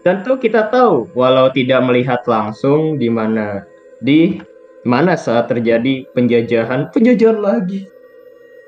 Tentu 0.04 0.36
kita 0.36 0.68
tahu 0.68 1.08
walau 1.16 1.48
tidak 1.52 1.80
melihat 1.84 2.20
langsung 2.28 3.00
di 3.00 3.08
mana 3.08 3.64
di 4.04 4.40
mana 4.88 5.20
saat 5.20 5.52
terjadi 5.52 6.08
penjajahan, 6.16 6.88
penjajahan 6.96 7.44
lagi 7.44 7.84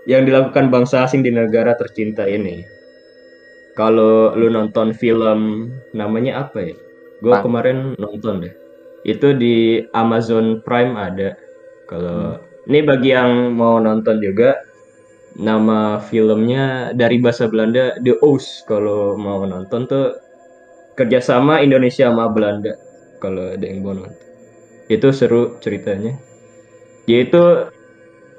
yang 0.03 0.27
dilakukan 0.27 0.67
bangsa 0.67 1.07
asing 1.07 1.23
di 1.23 1.31
negara 1.31 1.79
tercinta 1.79 2.27
ini. 2.27 2.67
Kalau 3.79 4.35
lu 4.35 4.51
nonton 4.51 4.91
film 4.91 5.71
namanya 5.95 6.43
apa 6.43 6.59
ya? 6.59 6.75
Gue 7.23 7.35
kemarin 7.39 7.95
nonton 7.95 8.43
deh. 8.43 8.53
Itu 9.07 9.31
di 9.31 9.79
Amazon 9.95 10.59
Prime 10.67 10.99
ada. 10.99 11.39
Kalau 11.87 12.35
ini 12.67 12.83
bagi 12.83 13.15
yang 13.15 13.55
mau 13.55 13.79
nonton 13.79 14.19
juga, 14.19 14.59
nama 15.39 16.03
filmnya 16.03 16.91
dari 16.91 17.23
bahasa 17.23 17.47
Belanda 17.47 17.95
The 18.03 18.19
Oos. 18.19 18.67
Kalau 18.67 19.15
mau 19.15 19.47
nonton 19.47 19.87
tuh 19.87 20.19
kerjasama 20.99 21.63
Indonesia 21.63 22.11
sama 22.11 22.27
Belanda. 22.27 22.75
Kalau 23.23 23.55
ada 23.55 23.63
yang 23.63 23.79
mau 23.79 23.95
nonton, 23.95 24.28
itu 24.89 25.07
seru 25.13 25.61
ceritanya. 25.61 26.17
Yaitu 27.05 27.69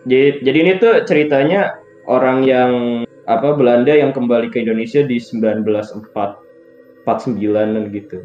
jadi, 0.05 0.43
jadi 0.43 0.59
ini 0.67 0.73
tuh 0.83 1.07
ceritanya 1.07 1.79
orang 2.05 2.43
yang 2.43 2.73
apa 3.25 3.55
Belanda 3.55 3.95
yang 3.95 4.11
kembali 4.11 4.51
ke 4.51 4.67
Indonesia 4.67 5.07
di 5.07 5.23
1949 5.23 7.95
gitu. 7.95 8.19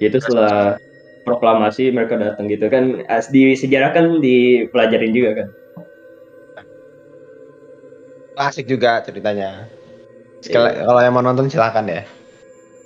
Yaitu 0.00 0.18
setelah 0.24 0.80
proklamasi 1.26 1.92
mereka 1.92 2.16
datang 2.16 2.48
gitu 2.48 2.72
kan 2.72 3.04
as 3.10 3.28
di 3.28 3.52
sejarah 3.52 3.92
kan 3.92 4.24
dipelajarin 4.24 5.12
juga 5.12 5.44
kan. 5.44 5.48
Klasik 8.38 8.70
juga 8.70 9.02
ceritanya. 9.02 9.66
Sekali- 10.38 10.86
Kalau 10.86 11.00
yang 11.02 11.14
mau 11.18 11.26
nonton 11.26 11.50
silakan 11.50 11.90
ya. 11.90 12.02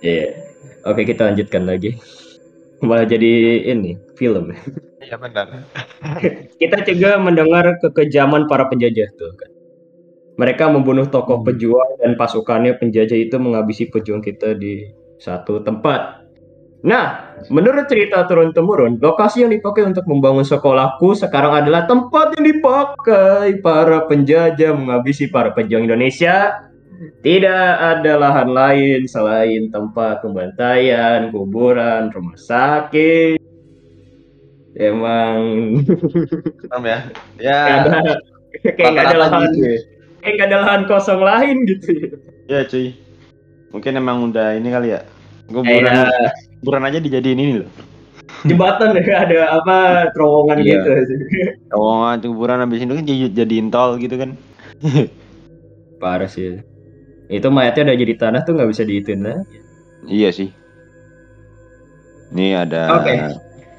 Iya. 0.01 0.33
Oke, 0.89 1.05
kita 1.05 1.29
lanjutkan 1.31 1.69
lagi. 1.69 2.01
Malah 2.83 3.07
jadi 3.07 3.63
ini 3.71 3.95
film. 4.19 4.51
Iya 4.99 5.15
benar. 5.19 5.47
Kita 6.61 6.83
juga 6.83 7.15
mendengar 7.23 7.79
kekejaman 7.79 8.51
para 8.51 8.67
penjajah 8.67 9.07
tuh 9.15 9.31
kan. 9.39 9.51
Mereka 10.35 10.67
membunuh 10.73 11.07
tokoh 11.07 11.41
Hmm. 11.43 11.47
pejuang 11.47 11.91
dan 12.03 12.19
pasukannya 12.19 12.75
penjajah 12.81 13.15
itu 13.15 13.37
menghabisi 13.39 13.87
pejuang 13.87 14.25
kita 14.25 14.59
di 14.59 14.89
satu 15.21 15.63
tempat. 15.63 16.25
Nah, 16.83 17.39
menurut 17.47 17.87
cerita 17.87 18.27
turun-temurun, 18.27 18.99
lokasi 18.99 19.47
yang 19.47 19.55
dipakai 19.55 19.87
untuk 19.87 20.03
membangun 20.11 20.43
sekolahku 20.43 21.15
sekarang 21.15 21.63
adalah 21.63 21.87
tempat 21.87 22.35
yang 22.35 22.59
dipakai 22.59 23.63
para 23.63 24.03
penjajah 24.11 24.75
menghabisi 24.75 25.31
para 25.31 25.55
pejuang 25.55 25.87
Indonesia. 25.87 26.67
Tidak 27.03 27.71
ada 27.79 28.13
lahan 28.15 28.49
lain 28.51 29.01
selain 29.07 29.69
tempat 29.69 30.23
pembantaian, 30.23 31.31
kuburan, 31.31 32.11
rumah 32.11 32.39
sakit. 32.39 33.39
Emang 34.73 35.37
Serem 36.63 36.85
ya. 36.87 36.99
Ya. 37.37 37.61
kayak 37.61 37.77
ada 37.85 38.13
kayak 38.73 38.91
nggak 38.95 39.07
ada 39.07 39.19
lahan 39.19 39.41
gitu 39.51 39.59
ya. 39.61 39.79
kayak 40.23 40.33
nggak 40.39 40.49
ada 40.49 40.59
lahan 40.65 40.83
kosong 40.87 41.21
lain 41.21 41.57
gitu 41.69 41.89
ya. 41.93 42.09
Ya 42.49 42.61
cuy. 42.65 42.95
Mungkin 43.73 43.93
emang 43.97 44.31
udah 44.31 44.57
ini 44.57 44.69
kali 44.69 44.89
ya. 44.95 45.01
Kuburan, 45.49 45.85
Kayak 45.85 46.33
kuburan 46.61 46.83
aja 46.87 46.99
dijadiin 46.99 47.41
ini 47.41 47.55
loh. 47.61 47.71
jembatan 48.43 48.97
ya 48.97 49.23
ada 49.29 49.39
apa 49.61 49.77
terowongan 50.15 50.57
Iya. 50.63 50.73
gitu. 50.81 50.91
Terowongan 51.69 52.17
kuburan 52.25 52.59
habis 52.65 52.81
itu 52.81 52.95
kan 52.95 53.05
jadi 53.05 53.21
jadiin 53.35 53.69
tol 53.69 53.99
gitu 54.01 54.15
kan. 54.17 54.31
Parah 56.01 56.27
sih. 56.27 56.59
Itu 57.33 57.49
mayatnya 57.49 57.89
udah 57.89 57.97
jadi 57.97 58.15
tanah 58.21 58.41
tuh 58.45 58.53
nggak 58.61 58.69
bisa 58.69 58.85
diituin 58.85 59.25
lah. 59.25 59.41
Iya 60.05 60.29
sih. 60.29 60.53
Ini 62.33 62.69
ada 62.69 63.01
Oke. 63.01 63.13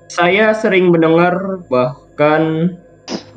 Saya 0.10 0.54
sering 0.58 0.90
mendengar 0.90 1.62
bahkan 1.70 2.74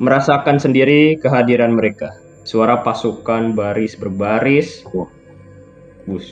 merasakan 0.01 0.57
sendiri 0.57 1.21
kehadiran 1.21 1.77
mereka. 1.77 2.09
Suara 2.49 2.81
pasukan 2.81 3.53
baris 3.53 3.93
berbaris. 3.93 4.81
Wah. 4.89 5.09
Bus. 6.09 6.25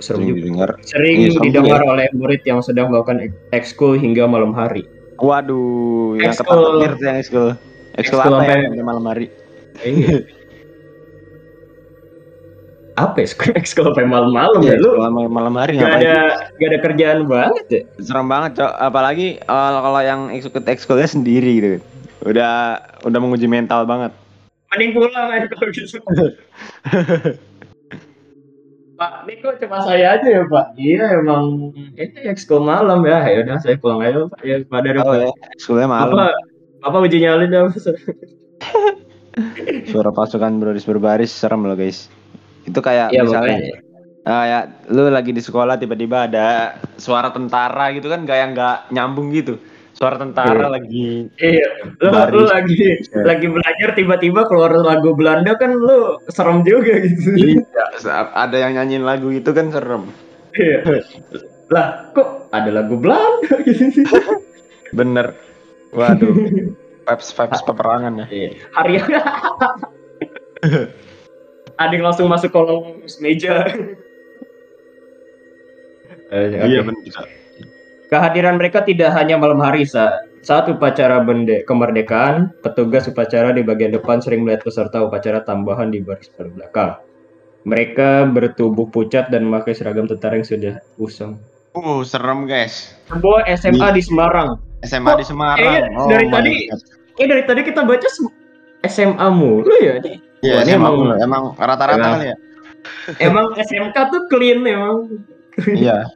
Sering 0.00 0.32
juga. 0.32 0.38
didengar. 0.40 0.70
Sering 0.80 1.28
serem 1.28 1.44
didengar 1.44 1.84
oleh 1.84 2.08
murid 2.16 2.40
yang 2.48 2.64
sedang 2.64 2.88
melakukan 2.88 3.20
ek- 3.20 3.36
ekskul 3.52 4.00
hingga 4.00 4.24
malam 4.24 4.56
hari. 4.56 4.88
Waduh, 5.20 6.16
yang 6.16 6.32
tuh 6.32 7.04
yang 7.04 7.20
ekskul. 7.20 7.48
Ekskul 8.00 8.24
Ekskul 8.24 8.32
apa 8.40 8.48
ya 8.48 8.72
sampai 8.72 8.84
malam 8.86 9.04
hari? 9.04 9.26
Iya. 9.84 10.24
Apa 13.00 13.16
ya 13.16 13.24
ekskul 13.24 13.56
ekskul 13.56 13.84
sampai 13.88 14.04
malam-malam 14.04 14.60
ya 14.60 14.76
Iya, 14.76 14.84
lu? 14.84 14.92
ekskul 14.92 15.00
malam, 15.08 15.30
malam 15.32 15.54
hari 15.56 15.72
Gak 15.72 15.88
ngapain? 15.88 16.04
ada 16.04 16.16
gak 16.60 16.68
ada 16.68 16.78
kerjaan 16.84 17.18
banget 17.24 17.64
ya? 17.72 17.80
Serem 17.98 18.28
banget, 18.28 18.60
Cok. 18.60 18.72
Apalagi 18.76 19.26
eh, 19.40 19.70
kalau 19.80 20.00
yang 20.04 20.20
ekskul 20.28 20.60
ekskulnya 20.68 21.08
sendiri 21.08 21.52
gitu. 21.56 21.78
Udah 22.20 22.76
udah 23.02 23.18
menguji 23.18 23.48
mental 23.48 23.88
banget. 23.88 24.12
Mending 24.70 24.92
pulang 24.92 25.32
aja 25.32 25.46
kalau 25.48 25.72
gitu. 25.72 25.96
Pak, 29.00 29.24
ini 29.24 29.40
kok 29.40 29.56
cuma 29.56 29.80
saya 29.80 30.20
aja 30.20 30.28
ya 30.28 30.44
Pak? 30.44 30.76
Iya 30.76 31.24
emang 31.24 31.72
ini 31.96 32.20
ekskul 32.28 32.60
malam 32.60 33.00
ya. 33.08 33.24
Ya 33.24 33.48
udah 33.48 33.56
saya 33.56 33.80
pulang 33.80 34.04
aja 34.04 34.28
Pak. 34.28 34.44
Ya 34.44 34.60
pada 34.60 34.92
Oh 35.00 35.16
ya, 35.16 35.32
ekskulnya 35.56 35.88
malam. 35.88 36.12
Apa 36.12 36.36
apa 36.84 36.96
uji 37.00 37.24
nyalin 37.24 37.48
dah. 37.48 37.64
suara 39.88 40.12
pasukan 40.12 40.52
berbaris 40.60 40.84
berbaris 40.84 41.32
serem 41.32 41.64
loh 41.64 41.72
guys. 41.72 42.12
Itu 42.64 42.78
kayak 42.78 43.10
Iya, 43.10 43.20
misalnya 43.24 43.56
makanya. 43.56 43.76
ah, 44.24 44.42
ya 44.44 44.58
lu 44.88 45.08
lagi 45.08 45.30
di 45.30 45.40
sekolah 45.40 45.74
tiba-tiba 45.76 46.26
ada 46.26 46.76
suara 46.94 47.28
tentara 47.30 47.90
gitu 47.90 48.06
kan 48.06 48.22
kayak 48.22 48.52
nggak 48.52 48.76
nyambung 48.90 49.30
gitu. 49.30 49.56
Suara 49.90 50.16
tentara 50.16 50.64
Iya. 50.64 50.70
lagi 50.70 51.06
Iya, 51.36 51.66
lu, 51.98 52.08
Baris. 52.08 52.32
lu 52.32 52.42
lagi 52.46 52.74
Iya. 52.78 53.20
lagi 53.20 53.46
belajar 53.48 53.88
tiba-tiba 53.92 54.40
keluar 54.44 54.70
lagu 54.72 55.12
Belanda 55.12 55.52
kan 55.54 55.70
lu 55.72 56.16
serem 56.26 56.62
juga 56.62 56.94
gitu. 57.00 57.36
Iya, 57.36 57.60
ada 58.32 58.56
yang 58.56 58.76
nyanyiin 58.76 59.04
lagu 59.04 59.28
itu 59.28 59.50
kan 59.50 59.68
serem. 59.68 60.08
Iya. 60.52 60.78
lah, 61.70 62.10
kok 62.10 62.50
ada 62.50 62.70
lagu 62.72 62.96
Belanda 62.96 63.60
gitu. 63.66 64.02
Bener. 64.90 65.36
Waduh. 65.90 66.34
vibes 67.00 67.30
vibes 67.30 67.60
peperangan 67.62 68.12
ya. 68.22 68.26
Iya. 68.30 68.50
Hari 68.72 68.92
ada 71.80 71.92
yang 71.96 72.04
langsung 72.04 72.28
masuk 72.28 72.52
kolom 72.52 73.00
meja. 73.18 73.64
Eh, 76.30 76.46
oke. 76.52 76.66
Iya. 76.68 76.80
Kehadiran 78.06 78.58
mereka 78.58 78.82
tidak 78.82 79.14
hanya 79.16 79.38
malam 79.38 79.58
hari 79.58 79.86
saat 79.86 80.26
saat 80.40 80.66
upacara 80.68 81.22
bende 81.22 81.62
kemerdekaan, 81.64 82.50
petugas 82.60 83.06
upacara 83.06 83.54
di 83.54 83.62
bagian 83.62 83.94
depan 83.94 84.20
sering 84.20 84.44
melihat 84.44 84.66
peserta 84.66 85.00
upacara 85.00 85.40
tambahan 85.40 85.88
di 85.88 86.02
baris 86.02 86.28
belakang. 86.34 86.98
Mereka 87.60 88.24
bertubuh 88.32 88.88
pucat 88.88 89.28
dan 89.28 89.44
memakai 89.44 89.76
seragam 89.76 90.08
tentara 90.08 90.40
yang 90.40 90.48
sudah 90.48 90.74
usang. 90.96 91.36
Uh, 91.76 92.02
serem 92.02 92.48
guys. 92.48 92.96
Sebuah 93.06 93.46
SMA 93.54 93.88
di 93.94 94.02
Semarang. 94.02 94.58
SMA 94.80 95.12
di 95.12 95.22
Kok, 95.22 95.28
Semarang. 95.28 95.60
kayaknya 95.60 95.90
Oh 96.00 96.08
dari 96.08 96.26
tadi- 96.26 96.66
God. 96.66 96.80
Eh 97.20 97.26
dari 97.28 97.42
tadi 97.44 97.60
kita 97.62 97.80
baca 97.84 98.08
SMA 98.82 99.26
mulu 99.28 99.70
ya. 99.78 100.00
Di- 100.00 100.29
Iya, 100.40 100.64
ini 100.64 100.72
emang 100.74 100.94
emang- 100.96 101.20
emang 101.20 101.42
rata-rata 101.54 102.06
kali 102.16 102.26
ya. 102.32 102.36
Emang 103.20 103.46
SMK 103.54 103.96
tuh 104.08 104.22
clean 104.26 104.64
emang. 104.64 105.08
Iya. 105.68 106.08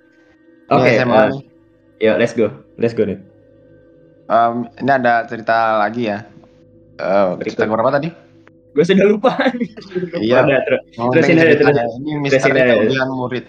Oke, 0.72 0.88
Iya, 0.88 1.04
SMA 1.04 1.12
eh, 1.12 1.26
nih. 1.28 1.42
ya 2.00 2.12
let's 2.16 2.32
go, 2.32 2.48
let's 2.80 2.96
go 2.96 3.04
nih. 3.04 3.20
Em, 4.24 4.54
ini 4.80 4.90
ada 4.90 5.28
cerita 5.28 5.76
lagi 5.76 6.08
ya. 6.08 6.24
Eh, 6.96 7.28
cerita 7.44 7.68
berapa 7.68 7.92
tadi? 7.92 8.08
Gue 8.72 8.82
sudah 8.82 9.06
lupa. 9.06 9.36
Iya. 10.16 10.40
Terus. 10.42 10.80
Ini 10.96 11.36
ceritanya. 11.36 11.84
Ini 12.00 12.12
misteri 12.16 12.50
kelebihan 12.56 13.08
murid. 13.12 13.44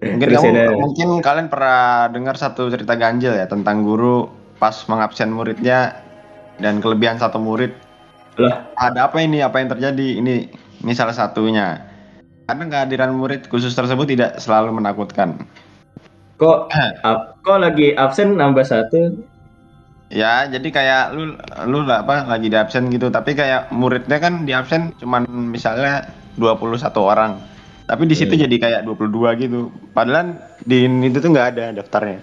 Mungkin 0.00 0.28
kamu, 0.32 0.80
mungkin 0.80 1.08
kalian 1.20 1.52
pernah 1.52 2.08
dengar 2.08 2.32
satu 2.32 2.72
cerita 2.72 2.96
ganjil 2.96 3.36
ya 3.36 3.44
tentang 3.44 3.84
guru 3.84 4.32
pas 4.56 4.72
mengabsen 4.88 5.28
muridnya 5.28 6.00
dan 6.56 6.80
kelebihan 6.80 7.20
satu 7.20 7.36
murid. 7.36 7.74
Lah. 8.38 8.70
Ada 8.78 9.10
apa 9.10 9.18
ini? 9.24 9.42
Apa 9.42 9.58
yang 9.58 9.72
terjadi? 9.74 10.22
Ini 10.22 10.34
ini 10.84 10.92
salah 10.94 11.14
satunya. 11.16 11.82
Karena 12.46 12.66
kehadiran 12.66 13.14
murid 13.14 13.46
khusus 13.46 13.74
tersebut 13.74 14.10
tidak 14.10 14.38
selalu 14.42 14.74
menakutkan. 14.74 15.38
Kok 16.40 16.72
ap- 17.04 17.38
kok 17.42 17.58
lagi 17.60 17.94
absen 17.94 18.34
nambah 18.34 18.66
satu? 18.66 19.22
Ya, 20.10 20.50
jadi 20.50 20.66
kayak 20.74 21.04
lu 21.14 21.38
lu 21.70 21.86
lah 21.86 22.02
apa 22.02 22.26
lagi 22.26 22.50
di 22.50 22.58
absen 22.58 22.90
gitu, 22.90 23.14
tapi 23.14 23.38
kayak 23.38 23.70
muridnya 23.70 24.18
kan 24.18 24.42
di 24.42 24.50
absen 24.50 24.90
cuman 24.98 25.22
misalnya 25.30 26.10
21 26.34 26.98
orang. 26.98 27.38
Tapi 27.86 28.06
di 28.10 28.18
situ 28.18 28.34
Hmm. 28.34 28.42
jadi 28.46 28.56
kayak 28.58 28.80
22 28.86 29.38
gitu. 29.38 29.70
Padahal 29.94 30.34
di 30.66 30.90
itu 31.06 31.18
tuh 31.22 31.30
nggak 31.30 31.48
ada 31.54 31.64
daftarnya. 31.78 32.18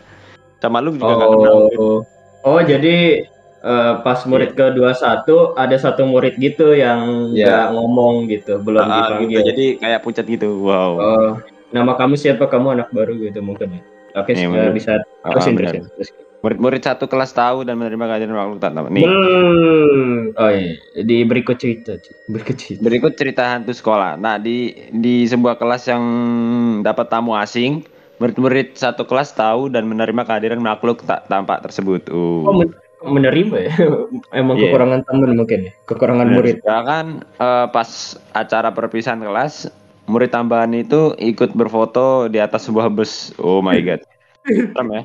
Sama 0.59 0.83
lu 0.83 0.99
juga 0.99 1.15
nggak 1.15 1.29
kenal. 1.31 1.55
Oh, 1.79 1.99
oh 2.43 2.59
jadi 2.59 3.23
eh, 3.67 3.93
pas 3.99 4.19
murid 4.23 4.55
ke 4.55 4.65
21 4.71 5.27
ada 5.53 5.75
satu 5.75 6.01
murid 6.03 6.39
gitu 6.39 6.71
yang 6.71 7.29
Iya. 7.29 7.45
nggak 7.45 7.67
ngomong 7.73 8.15
gitu, 8.27 8.57
belum 8.57 8.79
gitu. 8.81 8.95
dipanggil. 8.97 9.41
Jadi 9.45 9.65
kayak 9.77 9.99
pucat 10.01 10.25
gitu. 10.25 10.63
Wow. 10.63 10.91
Oh, 10.95 11.29
nama 11.69 11.93
kamu 11.93 12.15
siapa? 12.15 12.47
Kamu 12.47 12.73
anak 12.73 12.89
baru 12.89 13.19
gitu 13.19 13.39
mungkin 13.39 13.75
ya. 13.75 13.81
Oke, 14.15 14.31
Iya, 14.31 14.47
eh, 14.47 14.49
bener. 14.49 14.71
bisa 14.71 14.91
Ah, 15.21 15.29
terusin 15.29 15.53
benar. 15.53 15.75
terusin. 15.75 15.91
terusin. 15.93 16.15
Murid-murid 16.37 16.79
satu 16.79 17.05
kelas 17.05 17.33
tahu 17.33 17.65
dan 17.65 17.75
menerima 17.75 18.05
kehadiran 18.07 18.35
makhluk 18.35 18.59
tak 18.59 18.71
tahu. 18.71 18.87
Nih, 18.87 19.03
Hmm. 19.03 20.31
Oh 20.33 20.49
iya, 20.49 20.73
di 20.95 21.25
berikut 21.25 21.57
cerita, 21.57 21.97
berikut 22.25 22.55
cerita. 22.55 22.79
berikut 22.79 23.13
cerita 23.13 23.43
hantu 23.49 23.73
sekolah. 23.73 24.15
Nah, 24.15 24.37
di 24.37 24.69
di 24.91 25.25
sebuah 25.25 25.57
kelas 25.57 25.89
yang 25.89 26.03
dapat 26.81 27.09
tamu 27.09 27.33
asing, 27.33 27.81
murid-murid 28.17 28.73
satu 28.73 29.03
kelas 29.03 29.33
tahu 29.33 29.67
dan 29.67 29.85
menerima 29.85 30.23
kehadiran 30.23 30.61
makhluk 30.61 31.01
tak 31.03 31.25
tampak 31.25 31.61
tersebut. 31.61 32.05
Uh. 32.07 32.45
Oh, 32.45 32.53
menerima 33.03 33.57
ya? 33.61 33.73
Emang 34.41 34.57
Iya. 34.57 34.69
kekurangan 34.69 35.01
teman 35.05 35.31
mungkin 35.35 35.59
ya, 35.69 35.73
kekurangan 35.85 36.27
murid. 36.29 36.57
Ya 36.61 36.79
kan 36.81 37.05
eh, 37.23 37.65
pas 37.69 37.89
acara 38.31 38.69
perpisahan 38.71 39.21
kelas, 39.21 39.69
murid 40.05 40.31
tambahan 40.31 40.73
itu 40.73 41.13
ikut 41.15 41.53
berfoto 41.53 42.25
di 42.25 42.41
atas 42.41 42.65
sebuah 42.65 42.89
bus. 42.89 43.33
Oh 43.37 43.61
my 43.61 43.77
god. 43.81 44.01
Serem 44.47 44.89
ya. 44.89 45.03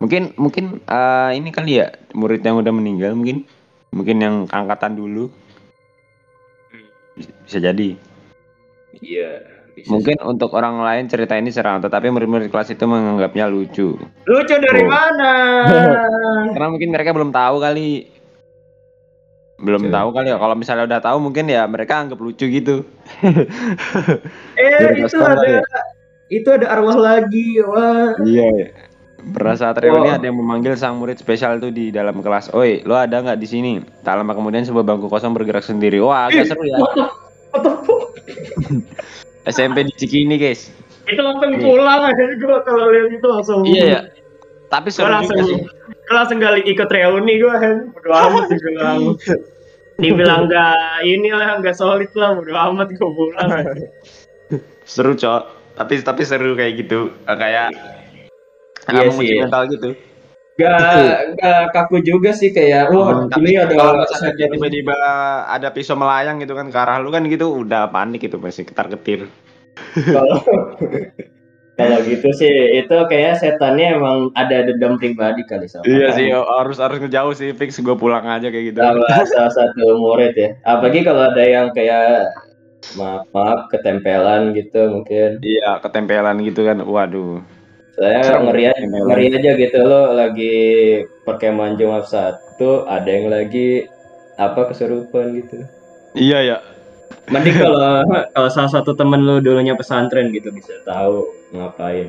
Mungkin 0.00 0.32
mungkin 0.34 0.64
eh, 0.80 1.30
ini 1.36 1.52
kali 1.52 1.78
ya 1.78 1.92
murid 2.16 2.40
yang 2.40 2.56
udah 2.58 2.72
meninggal 2.72 3.12
mungkin 3.12 3.44
mungkin 3.92 4.16
yang 4.18 4.36
angkatan 4.48 4.96
dulu. 4.96 5.28
Bisa- 7.12 7.36
Bisa 7.44 7.58
jadi. 7.60 7.94
Iya. 8.96 9.59
Bisa 9.80 9.90
Mungkin 9.90 10.16
untuk 10.22 10.52
orang 10.52 10.80
lain 10.80 11.08
cerita 11.08 11.34
ini 11.34 11.48
seram, 11.48 11.80
tetapi 11.80 12.12
murid-murid 12.12 12.52
kelas 12.52 12.70
itu 12.70 12.84
menganggapnya 12.84 13.48
lucu. 13.48 13.96
Lucu 14.28 14.54
dari 14.60 14.82
Oh. 14.84 14.88
mana? 14.88 15.32
Karena 16.54 16.68
mungkin 16.68 16.92
mereka 16.92 17.10
belum 17.16 17.32
tahu 17.32 17.56
kali. 17.58 18.08
Belum 19.60 19.92
tahu 19.92 20.08
kali 20.16 20.28
ya. 20.32 20.40
Kalau 20.40 20.56
misalnya 20.56 20.84
udah 20.88 21.00
tahu 21.04 21.16
mungkin 21.20 21.44
ya 21.44 21.68
mereka 21.68 22.00
anggap 22.00 22.16
lucu 22.16 22.48
gitu. 22.48 22.80
eh, 24.56 24.80
Dari 24.80 25.04
itu 25.04 25.20
ada 25.20 25.44
ya? 25.44 25.60
itu 26.32 26.48
ada 26.48 26.66
arwah 26.72 26.96
lagi. 26.96 27.60
Wah. 27.60 28.16
Iya. 28.24 28.72
Pada 29.20 29.52
saat 29.52 29.76
reuni 29.76 30.08
Wah. 30.08 30.16
ada 30.16 30.24
yang 30.24 30.40
memanggil 30.40 30.72
sang 30.80 30.96
murid 30.96 31.20
spesial 31.20 31.60
tuh 31.60 31.68
di 31.68 31.92
dalam 31.92 32.24
kelas. 32.24 32.56
Oi, 32.56 32.80
lo 32.88 32.96
ada 32.96 33.20
nggak 33.20 33.36
di 33.36 33.44
sini? 33.44 33.72
Tak 34.00 34.16
lama 34.16 34.32
kemudian 34.32 34.64
sebuah 34.64 34.80
bangku 34.80 35.12
kosong 35.12 35.36
bergerak 35.36 35.60
sendiri. 35.60 36.00
Wah, 36.00 36.32
agak 36.32 36.48
seru 36.48 36.64
ya. 36.64 36.80
What 36.80 36.92
the, 36.96 37.04
what 37.52 37.60
the 37.60 37.72
fuck? 37.84 38.04
SMP 39.48 39.88
di 39.88 39.92
Cikini, 39.96 40.36
guys. 40.36 40.68
Itu 41.08 41.20
langsung 41.24 41.58
pulang 41.58 42.06
aja 42.06 42.24
gua 42.38 42.60
kalau 42.62 42.92
lihat 42.92 43.10
itu 43.10 43.26
langsung. 43.26 43.60
Iya 43.66 43.84
ya. 43.84 44.00
Tapi 44.70 44.92
seru 44.92 45.10
langsung 45.10 45.42
juga 45.42 45.48
sih. 45.48 45.58
gua 46.06 46.14
langsung 46.22 46.38
kali 46.38 46.60
ikut 46.68 46.88
reuni 46.92 47.34
gua 47.42 47.54
kan. 47.58 47.76
Bodo 47.90 48.10
amat 48.14 48.44
dibilang. 48.52 49.00
Dibilang 49.98 50.40
enggak 50.46 51.02
inilah 51.02 51.58
enggak 51.58 51.74
solid 51.74 52.12
lah, 52.14 52.38
bodo 52.38 52.52
amat 52.54 52.88
gua 52.94 53.10
pulang. 53.10 53.50
Seru, 54.86 55.18
Cok. 55.18 55.42
Tapi 55.80 55.92
tapi 56.04 56.22
seru 56.22 56.54
kayak 56.54 56.86
gitu. 56.86 57.10
Kayak 57.26 57.74
Iya 58.90 59.06
menguji 59.06 59.34
mental 59.38 59.70
gitu. 59.70 59.94
Gak, 60.60 61.40
gak 61.40 61.62
kaku 61.72 62.04
juga 62.04 62.36
sih 62.36 62.52
kayak, 62.52 62.92
wah 62.92 63.24
tapi 63.32 63.48
ini 63.48 63.56
ada 63.56 63.72
kalau 63.72 64.04
misalnya 64.04 64.32
dia 64.36 64.48
tiba-tiba 64.52 64.96
ada 65.48 65.68
pisau 65.72 65.96
melayang 65.96 66.36
gitu 66.44 66.52
kan 66.52 66.68
ke 66.68 66.76
arah 66.76 67.00
lu 67.00 67.08
kan 67.08 67.24
gitu 67.24 67.64
udah 67.64 67.88
panik 67.88 68.28
itu 68.28 68.36
masih 68.36 68.68
ketar-ketir. 68.68 69.24
kalau 70.12 70.36
kalau 71.80 71.98
gitu 72.04 72.28
sih 72.36 72.52
itu 72.76 72.96
kayak 73.08 73.40
setannya 73.40 73.96
emang 73.96 74.28
ada 74.36 74.68
dendam 74.68 75.00
pribadi 75.00 75.40
kali 75.48 75.64
sama 75.64 75.88
Iya 75.88 76.12
sih 76.12 76.28
harus 76.28 76.76
harus 76.76 77.00
ngejauh 77.00 77.32
sih 77.32 77.56
fix 77.56 77.80
gue 77.80 77.96
pulang 77.96 78.28
aja 78.28 78.52
kayak 78.52 78.76
gitu. 78.76 78.78
sama 78.84 79.24
salah 79.24 79.52
satu 79.56 79.96
murid 79.96 80.36
ya 80.36 80.60
apalagi 80.68 81.00
kalau 81.00 81.32
ada 81.32 81.40
yang 81.40 81.72
kayak 81.72 82.28
maaf 83.00 83.24
maaf 83.32 83.68
ketempelan 83.72 84.52
gitu 84.56 84.88
mungkin 84.92 85.40
Iya 85.40 85.80
ketempelan 85.84 86.40
gitu 86.44 86.64
kan. 86.64 86.80
Waduh. 86.80 87.44
Saya 88.00 88.24
Serem, 88.24 88.48
ngeri 88.48 88.64
aja, 88.64 88.80
ngeri 88.88 89.26
aja 89.36 89.50
gitu 89.60 89.78
lo 89.84 90.16
lagi 90.16 90.56
pakai 91.28 91.52
manjung 91.52 91.92
satu 92.00 92.88
ada 92.88 93.04
yang 93.04 93.28
lagi 93.28 93.84
apa 94.40 94.72
kesurupan 94.72 95.36
gitu 95.36 95.68
Iya 96.16 96.38
ya. 96.42 96.58
mending 97.28 97.60
kalau 97.62 98.08
kalau 98.32 98.48
salah 98.48 98.72
satu 98.72 98.96
temen 98.96 99.20
lu 99.20 99.44
dulunya 99.44 99.76
pesantren 99.76 100.32
gitu 100.32 100.48
bisa 100.48 100.80
tahu 100.88 101.28
ngapain 101.52 102.08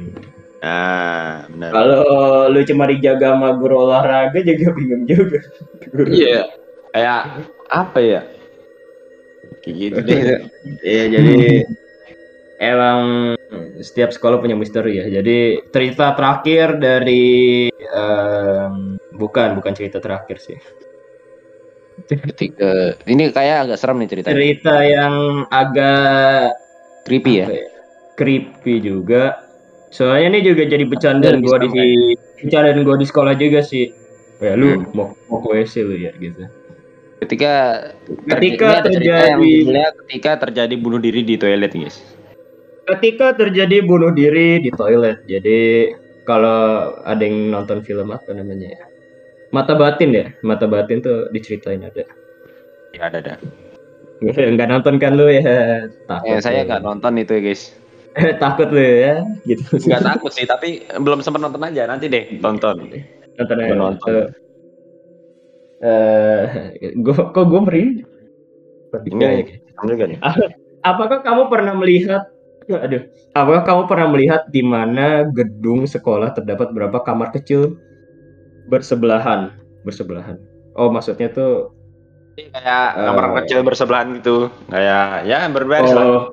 Nah 0.62 1.49
benar. 1.49 1.73
Kalau 1.73 2.01
lu 2.54 2.62
cuma 2.69 2.86
dijaga 2.86 3.34
sama 3.34 3.58
guru 3.58 3.82
olahraga 3.89 4.38
juga 4.45 4.69
bingung 4.77 5.10
juga. 5.10 5.41
Iya. 6.06 6.54
Kayak 6.93 7.21
apa 7.73 7.97
ya? 7.97 8.21
Kayak 9.65 9.75
gitu 9.82 9.99
deh. 10.06 10.21
Iya 10.86 11.04
jadi 11.17 11.34
emang 12.62 13.34
setiap 13.82 14.13
sekolah 14.13 14.38
punya 14.38 14.54
misteri 14.54 15.02
ya. 15.02 15.10
Jadi 15.10 15.65
cerita 15.74 16.13
terakhir 16.13 16.78
dari 16.78 17.67
em, 17.74 18.74
bukan 19.12 19.58
bukan 19.58 19.74
cerita 19.74 19.97
terakhir 19.97 20.38
sih. 20.38 20.58
Ketika- 22.02 22.97
ini 23.06 23.30
kayak 23.30 23.58
agak 23.67 23.78
serem 23.78 24.02
nih 24.02 24.10
ceritanya. 24.10 24.36
Cerita 24.38 24.76
yang 24.82 25.13
agak 25.50 26.56
Creepy 27.02 27.34
ya. 27.41 27.47
ya, 27.50 27.65
creepy 28.13 28.74
juga. 28.80 29.41
Soalnya 29.89 30.38
ini 30.38 30.39
juga 30.45 30.63
jadi 30.65 30.86
bercandaan 30.86 31.41
gua 31.41 31.58
di 31.60 31.69
bercandaan 32.39 32.86
gua 32.86 32.95
di 32.95 33.06
sekolah 33.06 33.34
juga 33.36 33.60
sih. 33.62 33.89
Ya 34.38 34.58
lu 34.58 34.82
Hmm. 34.82 34.86
mau 34.93 35.13
mau 35.30 35.38
ke 35.41 35.50
WC 35.54 35.82
lu 35.82 35.97
ya 35.97 36.13
gitu. 36.15 36.45
Ketika 37.21 37.54
Ketika 38.26 38.82
cerita 38.82 38.89
terjadi- 39.38 39.93
ketika 40.10 40.32
terjadi 40.41 40.74
bunuh 40.74 40.97
diri 40.97 41.21
di 41.21 41.38
toilet, 41.38 41.69
guys. 41.69 42.02
Ketika 42.91 43.34
terjadi 43.39 43.80
bunuh 43.84 44.12
diri 44.12 44.60
di 44.60 44.69
toilet. 44.75 45.23
Jadi 45.25 45.91
kalau 46.27 46.91
ada 47.08 47.23
yang 47.23 47.49
nonton 47.49 47.80
film 47.82 48.12
apa 48.12 48.36
namanya 48.36 48.67
ya? 48.75 48.84
Mata 49.56 49.75
batin 49.75 50.12
ya. 50.12 50.25
Mata 50.43 50.67
batin 50.67 50.99
tuh 50.99 51.32
diceritain 51.32 51.84
ada. 51.84 52.04
Ya 52.91 53.08
ada 53.08 53.23
ada. 53.23 53.34
Enggak 54.21 54.69
nonton 54.69 54.99
kan 55.01 55.17
lu 55.17 55.32
ya? 55.32 55.88
Takut. 56.06 56.30
Eh, 56.30 56.39
saya 56.43 56.67
nggak 56.67 56.84
nonton 56.84 57.17
itu 57.17 57.39
ya, 57.39 57.41
guys. 57.41 57.63
takut 58.43 58.67
lu 58.69 58.84
ya 58.84 59.23
gitu. 59.47 59.63
Nggak 59.88 60.04
takut 60.04 60.32
sih, 60.36 60.43
tapi 60.43 60.84
belum 60.99 61.23
sempat 61.23 61.41
nonton 61.41 61.63
aja. 61.63 61.88
Nanti 61.88 62.12
deh 62.12 62.38
tonton. 62.43 62.91
nonton 63.39 63.56
ya. 63.58 63.65
Gua 63.71 63.77
nonton. 63.80 64.13
Eh, 65.82 66.41
gua 67.01 67.34
kok 67.34 67.45
gue 67.49 67.62
merinding. 67.65 68.08
Ini 68.91 69.23
Iya, 69.23 69.43
kamu 69.80 69.88
juga 69.95 70.06
nih. 70.12 70.19
Apakah 70.84 71.23
kamu 71.23 71.47
pernah 71.47 71.73
melihat 71.80 72.27
aduh, 72.69 73.02
apakah 73.34 73.63
kamu 73.65 73.82
pernah 73.89 74.08
melihat 74.12 74.41
di 74.54 74.62
mana 74.62 75.26
gedung 75.34 75.89
sekolah 75.89 76.38
terdapat 76.38 76.69
berapa 76.76 77.02
kamar 77.02 77.34
kecil 77.34 77.78
bersebelahan? 78.69 79.54
Bersebelahan. 79.82 80.38
Oh, 80.78 80.93
maksudnya 80.93 81.28
tuh 81.34 81.74
Kayak 82.32 82.88
Eh. 82.95 83.06
kamar 83.06 83.26
kecil 83.43 83.60
bersebelahan 83.62 84.08
gitu. 84.17 84.47
Kayak 84.71 85.28
ya 85.28 85.39
berbaris 85.52 85.91
lah. 85.91 86.06
oh, 86.08 86.24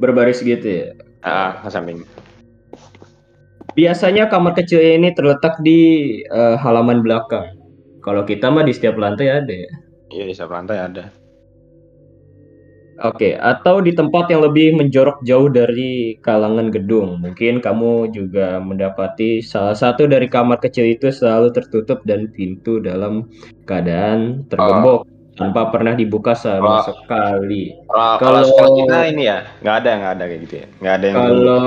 berbaris 0.00 0.40
gitu 0.40 0.64
ya. 0.64 0.86
Ah, 1.20 1.60
ke 1.60 1.68
samping. 1.68 2.02
Biasanya 3.76 4.32
kamar 4.32 4.56
kecil 4.56 4.80
ini 4.80 5.12
terletak 5.12 5.60
di 5.60 5.80
eh, 6.24 6.56
halaman 6.56 7.04
belakang. 7.04 7.52
Kalau 8.00 8.24
kita 8.24 8.48
mah 8.48 8.64
di 8.64 8.72
setiap 8.72 8.96
lantai 8.96 9.28
ada 9.28 9.52
ya. 9.52 9.72
Iya 10.14 10.24
di 10.30 10.32
setiap 10.32 10.56
lantai 10.56 10.78
ada. 10.80 11.04
Oke, 12.96 13.36
atau 13.36 13.84
di 13.84 13.92
tempat 13.92 14.32
yang 14.32 14.40
lebih 14.40 14.72
menjorok 14.72 15.20
jauh 15.20 15.52
dari 15.52 16.16
kalangan 16.18 16.72
gedung. 16.72 17.20
Mungkin 17.20 17.60
kamu 17.60 18.08
juga 18.10 18.56
mendapati 18.56 19.44
salah 19.44 19.76
satu 19.76 20.08
dari 20.08 20.24
kamar 20.26 20.56
kecil 20.58 20.88
itu 20.88 21.12
selalu 21.12 21.52
tertutup 21.52 22.00
dan 22.04 22.32
pintu 22.32 22.80
dalam 22.80 23.28
keadaan 23.64 24.48
tergembok 24.48 25.04
tanpa 25.36 25.68
pernah 25.68 25.92
dibuka 25.92 26.32
sama 26.32 26.80
Oh. 26.80 26.88
sekali. 26.88 27.76
Kalau 27.84 28.16
kalau 28.16 28.16
Kalau- 28.16 28.48
sekolah 28.48 28.70
kita 28.80 28.98
ini 29.12 29.22
ya 29.22 29.38
nggak 29.60 29.76
ada 29.76 29.90
nggak 29.92 30.12
ada 30.16 30.24
kayak 30.24 30.40
gitu 30.40 30.54
ya. 30.56 30.66
Nggak 30.80 30.94
ada 30.96 31.04
yang 31.04 31.16
Kalau 31.20 31.60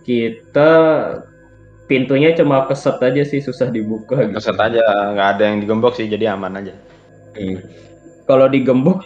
kita 0.00 0.70
pintunya 1.84 2.30
cuma 2.32 2.64
keset 2.64 2.96
aja 2.96 3.22
sih 3.22 3.44
susah 3.44 3.68
dibuka 3.68 4.24
gitu. 4.24 4.40
keset 4.40 4.56
aja 4.56 4.80
nggak 5.12 5.28
ada 5.36 5.42
yang 5.44 5.56
digembok 5.60 5.92
sih 5.92 6.08
jadi 6.08 6.32
aman 6.32 6.64
aja. 6.64 6.72
Hmm. 7.36 7.60
Kalau 8.24 8.48
digembok 8.48 9.04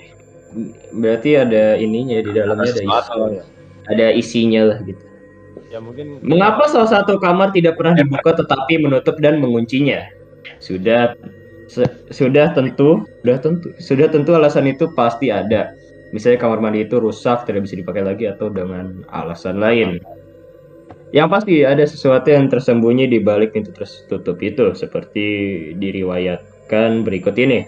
berarti 0.95 1.37
ada 1.39 1.75
ininya 1.77 2.23
di 2.23 2.31
dalamnya 2.31 2.71
ada, 2.71 2.79
isi, 2.79 2.87
sesuatu. 2.87 3.43
ada 3.91 4.07
isinya 4.15 4.63
lah 4.73 4.79
gitu. 4.87 5.05
Ya 5.75 5.79
mungkin. 5.83 6.23
Mengapa 6.23 6.71
salah 6.71 6.91
satu 6.91 7.19
kamar 7.19 7.51
tidak 7.51 7.75
pernah 7.75 7.99
dibuka 7.99 8.39
tetapi 8.39 8.79
menutup 8.79 9.19
dan 9.19 9.43
menguncinya? 9.43 10.07
Sudah 10.63 11.19
se- 11.67 11.99
sudah 12.15 12.55
tentu, 12.55 13.03
sudah 13.23 13.39
tentu, 13.43 13.69
sudah 13.83 14.07
tentu 14.07 14.31
alasan 14.39 14.71
itu 14.71 14.87
pasti 14.95 15.35
ada. 15.35 15.75
Misalnya 16.15 16.39
kamar 16.39 16.63
mandi 16.63 16.87
itu 16.87 17.03
rusak, 17.03 17.43
tidak 17.43 17.67
bisa 17.67 17.75
dipakai 17.75 18.07
lagi 18.07 18.31
atau 18.31 18.47
dengan 18.47 19.03
alasan 19.11 19.59
lain. 19.59 19.99
Yang 21.11 21.29
pasti 21.31 21.53
ada 21.67 21.83
sesuatu 21.83 22.31
yang 22.31 22.47
tersembunyi 22.47 23.11
di 23.11 23.19
balik 23.19 23.51
pintu 23.55 23.75
tertutup 23.75 24.39
itu, 24.39 24.71
seperti 24.79 25.27
diriwayatkan 25.75 27.03
berikut 27.03 27.35
ini. 27.35 27.67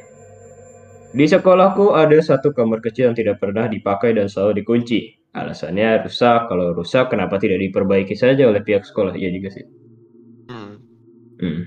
Di 1.14 1.24
sekolahku 1.28 1.94
ada 1.94 2.18
satu 2.18 2.50
kamar 2.50 2.82
kecil 2.82 3.12
yang 3.12 3.16
tidak 3.18 3.38
pernah 3.38 3.70
dipakai 3.70 4.16
dan 4.16 4.26
selalu 4.26 4.64
dikunci. 4.64 5.14
Alasannya 5.36 6.02
rusak. 6.08 6.48
Kalau 6.48 6.72
rusak, 6.72 7.12
kenapa 7.12 7.36
tidak 7.36 7.60
diperbaiki 7.60 8.16
saja 8.16 8.48
oleh 8.48 8.64
pihak 8.64 8.82
sekolah? 8.82 9.14
Iya 9.14 9.30
juga 9.30 9.48
sih. 9.52 9.64
Hmm. 10.48 10.80
Hmm. 11.38 11.62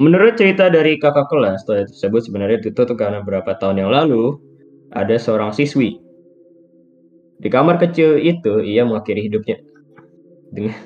Menurut 0.00 0.40
cerita 0.40 0.72
dari 0.72 0.96
kakak 0.96 1.28
kelas, 1.28 1.68
toilet 1.68 1.88
tersebut 1.92 2.24
sebenarnya 2.24 2.58
ditutup 2.64 2.96
karena 2.96 3.20
beberapa 3.20 3.52
tahun 3.60 3.84
yang 3.84 3.92
lalu 3.92 4.40
ada 4.96 5.16
seorang 5.20 5.52
siswi. 5.52 6.00
Di 7.40 7.48
kamar 7.48 7.80
kecil 7.80 8.20
itu, 8.20 8.60
ia 8.60 8.84
mengakhiri 8.84 9.28
hidupnya 9.28 9.60
dengan 10.52 10.76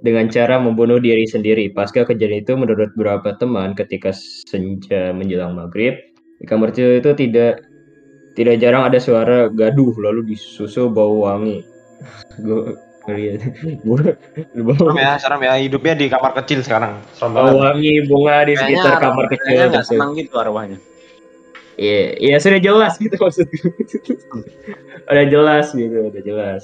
dengan 0.00 0.26
cara 0.32 0.56
membunuh 0.58 0.98
diri 1.02 1.26
sendiri. 1.26 1.70
Pasca 1.74 2.06
kejadian 2.06 2.42
itu, 2.42 2.52
menurut 2.54 2.90
beberapa 2.94 3.36
teman, 3.36 3.74
ketika 3.74 4.14
senja 4.14 5.12
menjelang 5.14 5.58
maghrib, 5.58 5.98
di 6.40 6.48
kamar 6.48 6.72
kecil 6.72 6.96
itu 6.96 7.10
tidak 7.14 7.60
tidak 8.32 8.56
jarang 8.56 8.88
ada 8.88 8.96
suara 8.96 9.52
gaduh 9.52 9.92
lalu 10.00 10.32
disusul 10.32 10.88
bau 10.88 11.28
wangi. 11.28 11.60
Gue. 12.40 12.74
Gua- 13.84 14.14
bau- 14.60 14.76
Serem 14.80 14.96
ya, 14.96 15.12
serem 15.18 15.40
ya. 15.42 15.54
Hidupnya 15.58 15.94
di 15.96 16.06
kamar 16.06 16.32
kecil 16.40 16.60
sekarang. 16.62 17.00
Serem 17.12 17.32
banget. 17.34 17.54
wangi 17.58 17.94
bunga 18.06 18.36
di 18.46 18.54
sekitar 18.54 19.00
kamar 19.00 19.24
kecil 19.28 19.44
Kayaknya 19.50 19.66
nggak 19.66 19.82
tersebut. 19.82 19.98
senang 19.98 20.10
gitu 20.16 20.34
arwahnya. 20.36 20.78
Iya, 21.80 22.02
iya 22.20 22.36
sudah 22.36 22.60
jelas 22.60 22.92
gitu 23.00 23.16
maksudku. 23.16 23.68
udah 25.10 25.26
jelas 25.26 25.66
gitu, 25.72 25.96
udah 26.12 26.22
jelas. 26.22 26.62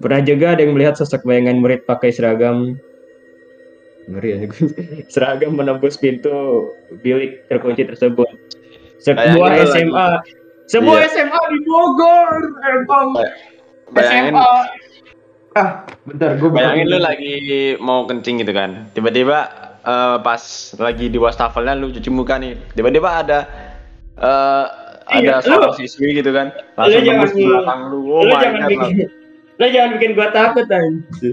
Pernah 0.00 0.20
juga 0.24 0.56
ada 0.56 0.60
yang 0.64 0.72
melihat 0.72 0.94
sosok 0.96 1.28
bayangan 1.28 1.60
murid 1.60 1.84
pakai 1.84 2.08
seragam 2.08 2.80
ngeri 4.08 4.28
aja 4.40 4.46
gue. 4.48 4.66
seragam 5.12 5.52
menembus 5.52 6.00
pintu 6.00 6.72
bilik 7.04 7.44
terkunci 7.46 7.84
tersebut. 7.84 8.26
Sebuah 8.98 9.30
Bayangin 9.30 9.66
SMA, 9.88 10.06
sebuah 10.66 10.98
Iya. 10.98 11.08
SMA 11.08 11.40
di 11.48 11.58
Bogor, 11.62 12.30
emang 12.66 13.08
Bayangin, 13.88 14.34
SMA. 14.34 14.50
Ah, 15.50 15.68
bentar 16.04 16.36
gue 16.36 16.50
bayangin 16.50 16.86
lu 16.86 16.98
lagi 16.98 17.34
mau 17.78 18.04
kencing 18.04 18.38
gitu 18.38 18.50
kan. 18.50 18.86
Tiba-tiba 18.92 19.38
eh, 19.80 20.16
pas 20.18 20.42
lagi 20.76 21.06
di 21.06 21.16
wastafelnya 21.16 21.72
lu 21.72 21.88
cuci 21.88 22.06
muka 22.08 22.36
nih. 22.36 22.58
Tiba-tiba 22.72 23.08
ada 23.16 23.38
ada 25.08 25.16
Iya, 25.16 25.40
seorang 25.40 25.72
lu- 25.72 25.78
siswi 25.78 26.12
gitu 26.12 26.30
kan. 26.30 26.52
Langsung 26.74 27.00
jangan 27.00 27.16
nembus 27.18 27.32
di- 27.32 27.46
belakang 27.46 27.80
lu. 27.88 27.98
Oh 28.04 28.20
lu 28.20 28.34
jangan 28.34 28.60
God, 28.60 28.68
bikin, 28.68 29.06
lu 29.56 29.66
jangan 29.66 29.90
bikin 29.96 30.10
gua 30.12 30.28
takut 30.30 30.66
anjir. 30.68 31.32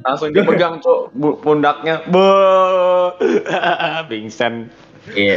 langsung 0.00 0.28
dipegang 0.30 0.74
cok 0.78 1.00
pundaknya. 1.40 1.94
Bo. 2.06 2.28
Pingsan. 4.06 4.68
Iya. 5.16 5.36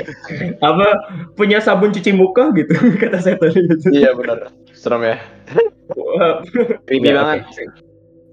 Apa 0.61 0.87
punya 1.33 1.57
sabun 1.59 1.89
cuci 1.93 2.11
muka 2.13 2.49
gitu 2.53 2.73
kata 3.01 3.17
saya 3.21 3.35
tadi 3.37 3.59
gitu. 3.65 3.87
Iya 3.89 4.13
benar. 4.13 4.49
Serem 4.73 5.01
ya. 5.05 5.17
Creepy 6.87 7.09
Nggak, 7.09 7.15
banget. 7.17 7.39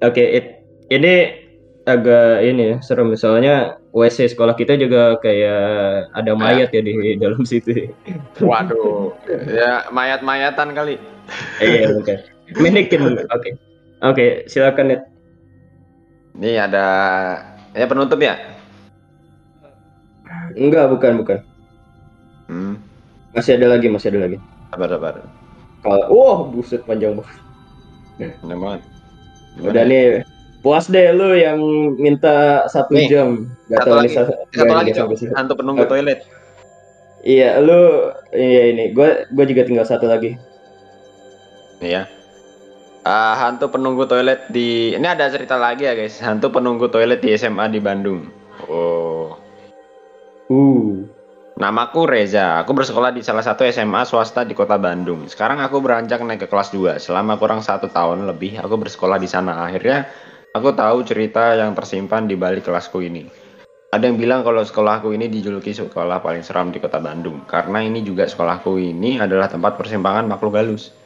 Oke, 0.01 0.25
it- 0.25 0.57
ini 0.91 1.15
agak 1.87 2.45
ini 2.45 2.63
ya 2.63 2.77
serem 2.85 3.15
soalnya 3.17 3.79
WC 3.91 4.37
sekolah 4.37 4.55
kita 4.55 4.79
juga 4.79 5.19
kayak 5.19 6.13
ada 6.15 6.33
mayat 6.39 6.71
ya 6.71 6.83
di 6.83 7.19
dalam 7.19 7.43
situ. 7.43 7.91
Waduh. 8.39 9.15
Ya 9.51 9.87
mayat-mayatan 9.91 10.75
kali. 10.77 10.99
Iya, 11.63 11.95
oke. 11.95 12.15
Minikin. 12.59 13.23
Oke. 13.31 13.51
Oke, 14.01 14.27
silakan 14.49 14.87
Net. 14.95 15.03
Ini 16.39 16.57
ada 16.71 16.87
ya 17.75 17.87
penutup 17.87 18.19
ya. 18.19 18.39
Enggak, 20.57 20.91
bukan, 20.91 21.13
bukan. 21.21 21.39
Hmm. 22.51 22.75
Masih 23.31 23.59
ada 23.59 23.77
lagi, 23.79 23.87
masih 23.87 24.11
ada 24.11 24.21
lagi. 24.27 24.39
Sabar 24.71 24.89
sabar. 24.91 25.15
Kalau 25.81 26.05
wah, 26.13 26.39
buset 26.51 26.83
panjang 26.85 27.17
banget. 27.17 27.37
Bener 28.45 28.59
banget. 28.59 28.81
Udah 29.65 29.83
nih 29.87 30.05
puas 30.61 30.87
deh 30.93 31.09
lu 31.17 31.33
yang 31.35 31.59
minta 31.97 32.69
satu 32.69 32.93
Nih, 32.93 33.09
jam. 33.09 33.49
Gak 33.73 33.81
satu 33.81 33.89
tahu 33.89 33.99
lagi. 34.03 34.11
satu, 34.13 34.33
Satu 34.53 34.73
lagi. 34.77 34.91
Hantu 35.33 35.53
penunggu 35.57 35.85
Oke. 35.87 35.91
toilet. 35.91 36.21
Iya, 37.25 37.61
lu 37.65 38.13
iya 38.33 38.63
ini. 38.73 38.93
Gua 38.93 39.25
gua 39.33 39.45
juga 39.49 39.63
tinggal 39.65 39.87
satu 39.89 40.09
lagi. 40.09 40.37
Iya. 41.81 42.05
Ah, 43.01 43.33
hantu 43.41 43.73
penunggu 43.73 44.05
toilet 44.05 44.45
di 44.53 44.93
ini 44.93 45.07
ada 45.09 45.33
cerita 45.33 45.57
lagi 45.57 45.89
ya 45.89 45.97
guys. 45.97 46.21
Hantu 46.21 46.53
penunggu 46.53 46.93
toilet 46.93 47.25
di 47.25 47.33
SMA 47.33 47.73
di 47.73 47.81
Bandung. 47.81 48.29
Oh. 48.69 49.41
Uh. 50.51 51.07
Namaku 51.61 52.09
Reza. 52.09 52.59
Aku 52.65 52.73
bersekolah 52.73 53.13
di 53.15 53.21
salah 53.21 53.45
satu 53.45 53.69
SMA 53.69 54.03
swasta 54.09 54.43
di 54.43 54.57
kota 54.57 54.81
Bandung. 54.81 55.29
Sekarang 55.29 55.61
aku 55.61 55.79
beranjak 55.85 56.25
naik 56.25 56.43
ke 56.43 56.49
kelas 56.49 56.73
2. 56.73 56.97
Selama 56.97 57.37
kurang 57.37 57.61
satu 57.61 57.87
tahun 57.87 58.25
lebih 58.25 58.59
aku 58.59 58.81
bersekolah 58.81 59.21
di 59.21 59.29
sana. 59.29 59.69
Akhirnya 59.69 60.09
aku 60.57 60.73
tahu 60.73 61.05
cerita 61.05 61.53
yang 61.55 61.77
tersimpan 61.77 62.25
di 62.25 62.35
balik 62.35 62.65
kelasku 62.65 63.05
ini. 63.05 63.29
Ada 63.93 64.09
yang 64.09 64.17
bilang 64.17 64.41
kalau 64.41 64.63
sekolahku 64.65 65.13
ini 65.13 65.29
dijuluki 65.29 65.75
sekolah 65.77 66.25
paling 66.25 66.41
seram 66.41 66.73
di 66.73 66.81
kota 66.81 66.97
Bandung. 66.97 67.45
Karena 67.45 67.85
ini 67.85 68.01
juga 68.01 68.25
sekolahku 68.25 68.81
ini 68.81 69.21
adalah 69.21 69.51
tempat 69.53 69.77
persimpangan 69.77 70.31
makhluk 70.31 70.57
halus. 70.57 70.97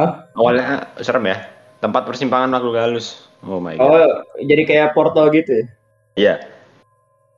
Hah? 0.00 0.32
Awalnya 0.32 0.96
serem 1.04 1.28
ya. 1.28 1.44
Tempat 1.84 2.08
persimpangan 2.08 2.48
makhluk 2.48 2.80
halus. 2.80 3.28
Oh 3.44 3.60
my 3.60 3.76
god. 3.76 3.84
Oh, 3.84 4.16
jadi 4.40 4.62
kayak 4.64 4.96
portal 4.96 5.28
gitu 5.28 5.52
ya? 5.52 5.64
Iya. 6.16 6.34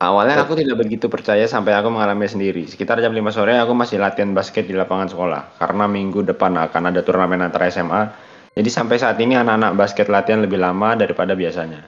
Awalnya 0.03 0.43
aku 0.43 0.59
tidak 0.59 0.83
begitu 0.83 1.07
percaya 1.07 1.47
sampai 1.47 1.79
aku 1.79 1.87
mengalami 1.87 2.27
sendiri. 2.27 2.67
Sekitar 2.67 2.99
jam 2.99 3.15
5 3.15 3.23
sore 3.31 3.55
aku 3.55 3.71
masih 3.71 4.03
latihan 4.03 4.35
basket 4.35 4.67
di 4.67 4.75
lapangan 4.75 5.07
sekolah. 5.07 5.62
Karena 5.62 5.87
minggu 5.87 6.27
depan 6.27 6.59
akan 6.59 6.91
ada 6.91 7.07
turnamen 7.07 7.38
antara 7.38 7.71
SMA. 7.71 8.11
Jadi 8.59 8.67
sampai 8.67 8.99
saat 8.99 9.15
ini 9.23 9.38
anak-anak 9.38 9.79
basket 9.79 10.11
latihan 10.11 10.43
lebih 10.43 10.59
lama 10.59 10.99
daripada 10.99 11.38
biasanya. 11.38 11.87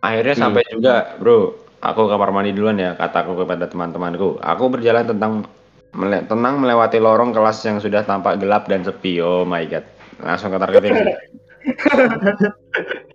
Akhirnya 0.00 0.40
Hmm. 0.40 0.44
sampai 0.48 0.62
juga, 0.72 1.20
bro. 1.20 1.52
Aku 1.84 2.08
ke 2.08 2.16
kamar 2.16 2.32
mandi 2.32 2.56
duluan 2.56 2.80
ya, 2.80 2.96
kataku 2.96 3.36
kepada 3.44 3.68
teman-temanku. 3.68 4.40
Aku 4.40 4.72
berjalan 4.72 5.04
tentang 5.04 5.44
mele- 5.92 6.24
tenang 6.24 6.64
melewati 6.64 6.96
lorong 6.96 7.36
kelas 7.36 7.60
yang 7.68 7.76
sudah 7.76 8.08
tampak 8.08 8.40
gelap 8.40 8.64
dan 8.72 8.80
sepi. 8.80 9.20
Oh 9.20 9.44
my 9.44 9.68
god. 9.68 9.84
Langsung 10.16 10.48
ke 10.48 10.56
target 10.56 10.82
ini. 10.88 11.12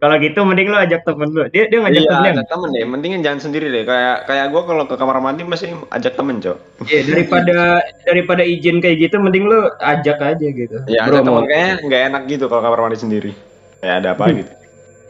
Kalau 0.00 0.16
gitu 0.16 0.40
mending 0.48 0.72
lu 0.72 0.80
ajak 0.80 1.04
temen 1.04 1.28
lu. 1.28 1.44
Dia 1.52 1.68
dia 1.68 1.78
ngajak 1.84 2.00
Iya, 2.00 2.08
temennya. 2.08 2.32
ajak 2.40 2.46
temen 2.48 2.68
deh. 2.72 2.84
Mendingan 2.88 3.20
jangan 3.20 3.40
sendiri 3.44 3.66
deh. 3.68 3.84
Kayak 3.84 4.24
kayak 4.24 4.46
gua 4.48 4.62
kalau 4.64 4.84
ke 4.88 4.96
kamar 4.96 5.20
mandi 5.20 5.44
mesti 5.44 5.76
ajak 5.92 6.16
temen, 6.16 6.40
Cok. 6.40 6.56
Iya, 6.88 7.00
daripada 7.04 7.56
daripada 8.08 8.42
izin 8.42 8.80
kayak 8.80 8.96
gitu 8.96 9.20
mending 9.20 9.44
lu 9.44 9.68
ajak 9.76 10.16
aja 10.24 10.46
gitu. 10.48 10.76
Ya, 10.88 11.04
Bro, 11.04 11.20
ada 11.20 11.28
temen 11.28 11.44
kayaknya 11.44 11.74
nggak 11.84 12.02
enak 12.08 12.22
gitu 12.32 12.44
kalau 12.48 12.62
kamar 12.64 12.80
mandi 12.88 12.96
sendiri. 12.96 13.30
Kayak 13.84 13.96
ada 14.00 14.08
apa 14.16 14.24
gitu. 14.32 14.52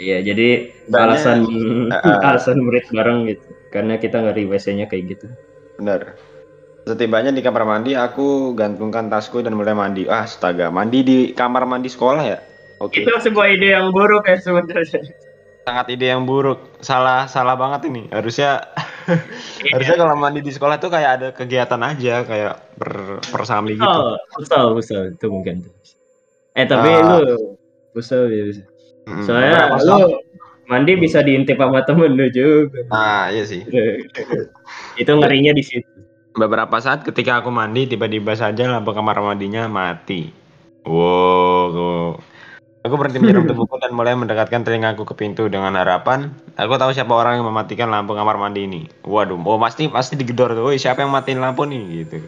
Iya, 0.00 0.18
jadi 0.26 0.48
Banyak. 0.90 1.02
alasan 1.06 1.38
Heeh. 1.94 2.16
alasan 2.34 2.56
murid 2.58 2.84
bareng 2.90 3.30
gitu. 3.30 3.46
Karena 3.70 3.94
kita 3.94 4.18
ngeri 4.26 4.42
WC-nya 4.50 4.90
kayak 4.90 5.04
gitu. 5.14 5.26
Bener. 5.78 6.18
Setibanya 6.82 7.30
di 7.30 7.44
kamar 7.46 7.62
mandi, 7.62 7.94
aku 7.94 8.58
gantungkan 8.58 9.06
tasku 9.06 9.38
dan 9.38 9.54
mulai 9.54 9.76
mandi. 9.76 10.10
Ah, 10.10 10.26
astaga, 10.26 10.72
mandi 10.74 11.06
di 11.06 11.18
kamar 11.30 11.62
mandi 11.62 11.86
sekolah 11.86 12.24
ya? 12.26 12.38
Oke. 12.80 13.04
Itu 13.04 13.12
sebuah 13.12 13.46
ide 13.52 13.76
yang 13.76 13.92
buruk 13.92 14.24
ya 14.24 14.40
sebenarnya. 14.40 15.04
Sangat 15.68 15.86
ide 15.92 16.08
yang 16.08 16.24
buruk. 16.24 16.80
Salah 16.80 17.28
salah 17.28 17.52
banget 17.54 17.92
ini. 17.92 18.08
Harusnya 18.08 18.64
harusnya 19.76 19.96
kalau 20.00 20.16
mandi 20.16 20.40
di 20.40 20.48
sekolah 20.48 20.80
tuh 20.80 20.88
kayak 20.88 21.10
ada 21.20 21.28
kegiatan 21.36 21.80
aja, 21.84 22.24
kayak 22.24 22.54
ber 22.80 23.20
persamli 23.28 23.76
gitu. 23.76 23.84
Oh, 23.84 24.16
usah, 24.40 24.72
usah 24.72 25.00
itu 25.12 25.26
mungkin. 25.28 25.68
Eh 26.56 26.64
tapi 26.64 26.88
Ah. 26.88 27.20
lu 27.20 27.56
usah 27.92 28.24
ya. 28.32 28.48
bisa. 28.48 28.64
Mm, 29.04 29.22
Soalnya 29.28 29.76
lu 29.84 29.98
mandi 30.64 30.92
bisa 30.96 31.20
diintip 31.20 31.60
sama 31.60 31.84
temen 31.84 32.16
lu 32.16 32.32
juga. 32.32 32.80
Nah, 32.88 33.28
iya 33.28 33.44
sih. 33.44 33.60
itu 35.00 35.12
ngerinya 35.12 35.52
di 35.52 35.60
situ. 35.60 35.90
Beberapa 36.32 36.80
saat 36.80 37.04
ketika 37.04 37.44
aku 37.44 37.52
mandi, 37.52 37.90
tiba-tiba 37.90 38.32
saja 38.38 38.70
lampu 38.70 38.96
kamar 38.96 39.20
mandinya 39.20 39.68
mati. 39.68 40.32
Wow. 40.88 42.16
Aku 42.80 42.96
berhenti 42.96 43.20
menyerum 43.20 43.44
tubuhku 43.50 43.76
dan 43.76 43.92
mulai 43.92 44.16
mendekatkan 44.16 44.64
telingaku 44.64 45.04
ke 45.04 45.12
pintu 45.12 45.52
dengan 45.52 45.76
harapan 45.76 46.32
aku 46.56 46.80
tahu 46.80 46.96
siapa 46.96 47.12
orang 47.12 47.40
yang 47.40 47.46
mematikan 47.48 47.92
lampu 47.92 48.16
kamar 48.16 48.40
mandi 48.40 48.64
ini. 48.64 48.80
Waduh, 49.04 49.36
oh 49.36 49.58
pasti 49.60 49.88
pasti 49.88 50.16
digedor 50.16 50.56
tuh. 50.56 50.72
Siapa 50.72 51.04
yang 51.04 51.12
matiin 51.12 51.40
lampu 51.40 51.68
nih 51.68 51.82
gitu. 52.04 52.18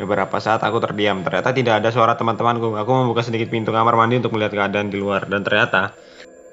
Beberapa 0.00 0.40
saat 0.40 0.64
aku 0.64 0.80
terdiam. 0.80 1.20
Ternyata 1.20 1.52
tidak 1.52 1.84
ada 1.84 1.92
suara 1.92 2.16
teman-temanku. 2.16 2.72
Aku 2.72 2.90
membuka 3.04 3.20
sedikit 3.20 3.52
pintu 3.52 3.68
kamar 3.68 3.92
mandi 4.00 4.16
untuk 4.16 4.32
melihat 4.32 4.56
keadaan 4.56 4.88
di 4.88 4.96
luar 4.96 5.28
dan 5.28 5.44
ternyata 5.44 5.92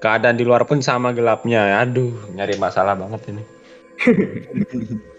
keadaan 0.03 0.35
di 0.35 0.43
luar 0.43 0.67
pun 0.67 0.83
sama 0.83 1.15
gelapnya. 1.15 1.79
Aduh, 1.79 2.11
nyari 2.35 2.59
masalah 2.59 2.99
banget 2.99 3.23
ini. 3.31 3.43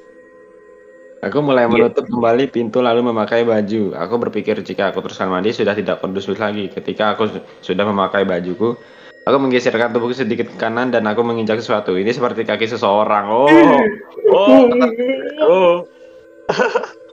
Aku 1.18 1.42
mulai 1.42 1.66
menutup 1.66 2.07
kembali 2.07 2.46
pintu 2.46 2.78
lalu 2.78 3.11
memakai 3.11 3.42
baju. 3.42 3.90
Aku 3.98 4.14
berpikir 4.22 4.54
jika 4.62 4.94
aku 4.94 5.02
teruskan 5.02 5.26
mandi 5.26 5.50
sudah 5.50 5.74
tidak 5.74 5.98
kondusif 5.98 6.38
lagi. 6.38 6.70
Ketika 6.70 7.18
aku 7.18 7.26
su- 7.26 7.42
sudah 7.59 7.83
memakai 7.83 8.22
bajuku, 8.22 8.78
aku 9.26 9.37
menggeserkan 9.42 9.90
tubuhku 9.90 10.14
sedikit 10.14 10.46
ke 10.46 10.57
kanan 10.62 10.94
dan 10.94 11.02
aku 11.11 11.26
menginjak 11.26 11.59
sesuatu. 11.59 11.98
Ini 11.98 12.14
seperti 12.14 12.46
kaki 12.46 12.70
seseorang. 12.70 13.35
Oh, 13.35 13.50
oh, 14.31 14.62
oh. 15.42 15.74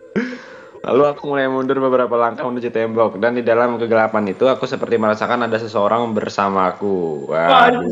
Lalu 0.85 1.03
aku 1.09 1.21
mulai 1.25 1.49
mundur 1.49 1.81
beberapa 1.81 2.13
langkah 2.13 2.45
menuju 2.45 2.69
tembok 2.69 3.17
dan 3.17 3.33
di 3.33 3.41
dalam 3.41 3.81
kegelapan 3.81 4.29
itu 4.29 4.45
aku 4.45 4.69
seperti 4.69 5.01
merasakan 5.01 5.49
ada 5.49 5.57
seseorang 5.57 6.13
bersamaku. 6.13 7.25
Waduh, 7.25 7.89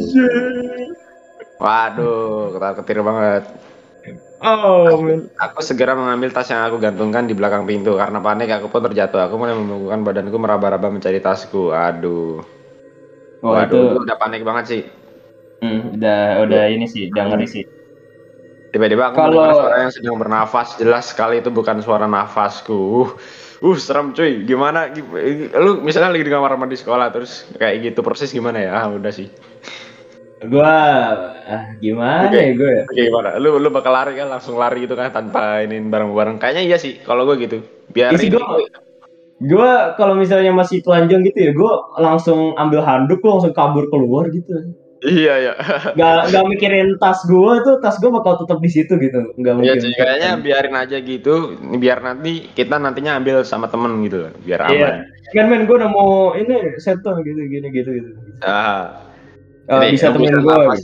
waduh, 1.57 2.53
ketar 2.53 2.71
ketir 2.77 3.01
banget. 3.01 3.72
Oh, 4.43 4.99
men. 4.99 5.31
Aku 5.39 5.63
segera 5.63 5.95
mengambil 5.95 6.27
tas 6.35 6.51
yang 6.51 6.67
aku 6.67 6.75
gantungkan 6.75 7.23
di 7.23 7.31
belakang 7.31 7.63
pintu 7.63 7.95
karena 7.95 8.19
panik 8.19 8.51
aku 8.51 8.67
pun 8.67 8.83
terjatuh. 8.83 9.23
Aku 9.23 9.39
mulai 9.39 9.55
membungkukkan 9.55 10.03
badanku 10.03 10.35
meraba-raba 10.35 10.91
mencari 10.91 11.23
tasku. 11.23 11.71
Aduh. 11.71 12.43
Oh, 13.43 13.55
Waduh, 13.55 13.67
itu 13.95 14.03
udah 14.03 14.15
panik 14.19 14.43
banget 14.43 14.65
sih. 14.67 14.81
hmm, 15.63 15.95
udah 15.95 16.43
udah 16.43 16.63
ini 16.75 16.87
sih, 16.91 17.07
udah 17.07 17.23
ngeri 17.31 17.47
sih. 17.47 17.63
Tiba-tiba 18.75 19.11
aku 19.11 19.15
Kalau- 19.15 19.31
mendengar 19.31 19.55
suara 19.55 19.77
yang 19.79 19.93
sedang 19.95 20.15
bernafas. 20.19 20.67
Jelas 20.75 21.05
sekali 21.11 21.39
itu 21.39 21.47
bukan 21.47 21.79
suara 21.79 22.03
nafasku. 22.09 23.07
Uh, 23.63 23.71
uh 23.71 23.77
serem 23.79 24.11
cuy. 24.11 24.43
Gimana? 24.43 24.91
Gim- 24.91 25.13
Lu 25.55 25.79
misalnya 25.79 26.11
lagi 26.11 26.27
di 26.27 26.33
kamar 26.33 26.59
mandi 26.59 26.75
sekolah 26.75 27.07
terus 27.15 27.47
kayak 27.55 27.79
gitu 27.79 27.99
persis 28.03 28.33
gimana 28.35 28.59
ya? 28.59 28.71
Ah, 28.75 28.85
udah 28.91 29.11
sih. 29.13 29.31
Gua 30.43 30.73
ah, 31.45 31.63
gimana 31.79 32.27
Oke. 32.27 32.39
ya 32.39 32.51
gue? 32.51 32.73
Oke, 32.83 33.01
gimana? 33.07 33.29
Lu 33.39 33.55
lu 33.57 33.69
bakal 33.69 33.93
lari 33.93 34.13
kan 34.15 34.27
langsung 34.27 34.59
lari 34.59 34.83
gitu 34.83 34.93
kan 34.93 35.09
tanpa 35.09 35.63
ini 35.63 35.79
bareng-bareng. 35.79 36.35
Kayaknya 36.35 36.63
iya 36.65 36.77
sih 36.77 36.99
kalau 36.99 37.23
gue 37.23 37.39
gitu. 37.39 37.63
Biar 37.89 38.11
Iya 38.11 38.19
ini- 38.19 38.31
gua- 38.33 38.59
Gue 39.43 39.71
kalau 39.99 40.15
misalnya 40.15 40.55
masih 40.55 40.79
telanjang 40.79 41.19
gitu 41.27 41.35
ya, 41.35 41.51
gue 41.51 41.71
langsung 41.99 42.55
ambil 42.55 42.79
handuk, 42.79 43.19
gue 43.19 43.27
langsung 43.27 43.51
kabur 43.51 43.91
keluar 43.91 44.31
gitu. 44.31 44.71
Iya, 45.03 45.33
iya. 45.35 45.53
Gak 45.99 46.31
gak 46.31 46.45
mikirin 46.47 46.95
tas 46.95 47.19
gue 47.27 47.53
tuh, 47.59 47.75
tas 47.83 47.99
gue 47.99 48.07
bakal 48.07 48.39
tetap 48.39 48.63
di 48.63 48.71
situ 48.71 48.95
gitu. 48.95 49.19
Gak 49.35 49.51
Iya 49.59 49.75
mungkin. 49.75 49.83
cuy, 49.83 49.93
kayaknya 49.99 50.29
biarin 50.39 50.75
aja 50.79 50.95
gitu, 50.95 51.35
biar 51.75 51.99
nanti 51.99 52.47
kita 52.55 52.79
nantinya 52.79 53.19
ambil 53.19 53.43
sama 53.43 53.67
temen 53.67 53.99
gitu, 54.07 54.31
biar 54.47 54.63
Iya. 54.63 54.79
aman. 54.79 54.93
Kan 55.35 55.45
men 55.51 55.67
gue 55.67 55.75
udah 55.75 55.91
mau 55.91 56.11
ini 56.39 56.55
seto 56.79 57.11
gitu 57.19 57.41
gini 57.43 57.67
gitu 57.67 57.89
gitu. 57.91 58.09
Ah, 58.39 58.95
Eh, 59.63 59.71
Jadi, 59.71 59.95
bisa 59.95 60.11
temen 60.11 60.27
hembusan 60.27 60.43
gue. 60.43 60.75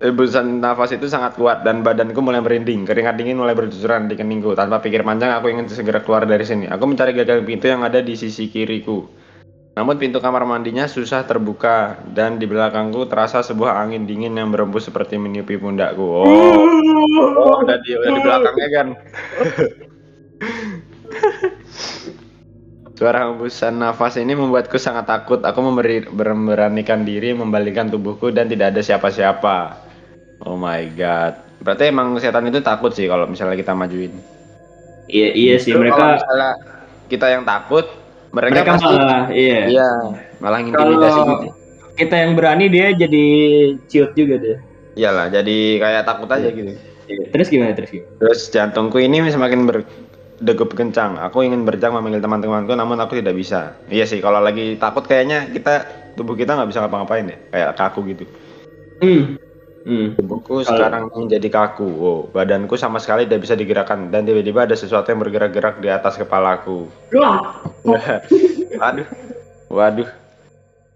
hembusan 0.00 0.46
nafas 0.58 0.96
itu 0.96 1.06
sangat 1.06 1.36
kuat 1.36 1.62
dan 1.62 1.84
badanku 1.86 2.18
mulai 2.18 2.40
merinding, 2.42 2.88
keringat 2.88 3.14
dingin 3.20 3.38
mulai 3.38 3.54
bercucuran 3.54 4.08
di 4.10 4.18
keningku. 4.18 4.56
Tanpa 4.58 4.82
pikir 4.82 5.06
panjang, 5.06 5.30
aku 5.36 5.52
ingin 5.52 5.70
segera 5.70 6.02
keluar 6.02 6.26
dari 6.26 6.42
sini. 6.42 6.66
Aku 6.66 6.88
mencari 6.88 7.14
gagang 7.14 7.46
pintu 7.46 7.70
yang 7.70 7.86
ada 7.86 8.02
di 8.02 8.16
sisi 8.18 8.50
kiriku. 8.50 9.06
Namun 9.78 10.02
pintu 10.02 10.18
kamar 10.18 10.42
mandinya 10.42 10.90
susah 10.90 11.22
terbuka 11.22 12.02
dan 12.10 12.42
di 12.42 12.50
belakangku 12.50 13.06
terasa 13.06 13.46
sebuah 13.46 13.78
angin 13.78 14.02
dingin 14.08 14.34
yang 14.34 14.50
berembus 14.50 14.90
seperti 14.90 15.14
meniupi 15.14 15.54
pundakku. 15.54 16.02
Oh, 16.02 16.26
oh 17.46 17.62
udah 17.62 17.78
di, 17.78 17.94
udah 17.94 18.10
di 18.10 18.20
belakangnya 18.24 18.68
kan. 18.74 18.86
Suara 23.00 23.32
hembusan 23.32 23.80
nafas 23.80 24.20
ini 24.20 24.36
membuatku 24.36 24.76
sangat 24.76 25.08
takut. 25.08 25.40
Aku 25.40 25.64
memberi, 25.64 26.04
memberanikan 26.04 27.00
diri, 27.00 27.32
membalikkan 27.32 27.88
tubuhku 27.88 28.28
dan 28.28 28.44
tidak 28.44 28.76
ada 28.76 28.84
siapa-siapa. 28.84 29.72
Oh 30.44 30.60
my 30.60 30.84
god. 31.00 31.40
Berarti 31.64 31.88
emang 31.88 32.12
setan 32.20 32.52
itu 32.52 32.60
takut 32.60 32.92
sih 32.92 33.08
kalau 33.08 33.24
misalnya 33.24 33.56
kita 33.56 33.72
majuin. 33.72 34.12
Iya 35.08 35.32
iya 35.32 35.54
sih 35.56 35.72
kalau 35.72 35.88
mereka 35.88 36.04
misalnya 36.20 36.52
kita 37.08 37.26
yang 37.32 37.42
takut, 37.48 37.88
mereka, 38.36 38.52
mereka 38.52 38.70
pasti 38.76 38.92
malah 38.92 39.24
iya. 39.32 39.60
iya, 39.72 39.90
malah 40.36 40.60
intimidasi 40.60 41.08
Kalau 41.08 41.24
gitu. 41.40 41.48
kita 41.96 42.14
yang 42.20 42.32
berani 42.36 42.66
dia 42.68 42.86
jadi 42.92 43.26
ciut 43.88 44.12
juga 44.12 44.34
deh. 44.44 44.60
Iyalah, 45.00 45.32
jadi 45.32 45.58
kayak 45.80 46.04
takut 46.04 46.28
aja 46.28 46.52
gitu. 46.52 46.76
Terus 47.32 47.48
gimana 47.48 47.72
terus 47.72 47.96
gimana? 47.96 48.12
Terus 48.20 48.40
jantungku 48.52 49.00
ini 49.00 49.24
semakin 49.24 49.88
berdegup 50.40 50.72
kencang. 50.72 51.20
Aku 51.20 51.44
ingin 51.44 51.68
berjang 51.68 51.92
memanggil 51.92 52.24
teman-temanku, 52.24 52.72
namun 52.72 52.96
aku 52.96 53.20
tidak 53.20 53.36
bisa. 53.36 53.76
Iya 53.92 54.08
sih, 54.08 54.24
kalau 54.24 54.40
lagi 54.40 54.80
takut 54.80 55.04
kayaknya 55.04 55.52
kita 55.52 55.84
tubuh 56.16 56.32
kita 56.34 56.56
nggak 56.56 56.68
bisa 56.72 56.80
ngapa-ngapain 56.80 57.28
deh, 57.28 57.38
kayak 57.52 57.76
kaku 57.76 58.00
gitu. 58.08 58.24
Hmm. 59.04 59.36
Hmm. 59.80 60.12
Tubuhku 60.16 60.60
sekarang 60.64 61.08
menjadi 61.12 61.48
kaku. 61.48 61.88
Wow, 61.88 62.20
badanku 62.32 62.76
sama 62.76 63.00
sekali 63.00 63.24
tidak 63.24 63.48
bisa 63.48 63.54
digerakkan 63.56 64.12
dan 64.12 64.28
tiba-tiba 64.28 64.68
ada 64.68 64.76
sesuatu 64.76 65.08
yang 65.08 65.20
bergerak-gerak 65.20 65.80
di 65.80 65.88
atas 65.88 66.16
kepalaku. 66.16 66.88
Waduh, 68.80 69.08
waduh. 69.68 70.08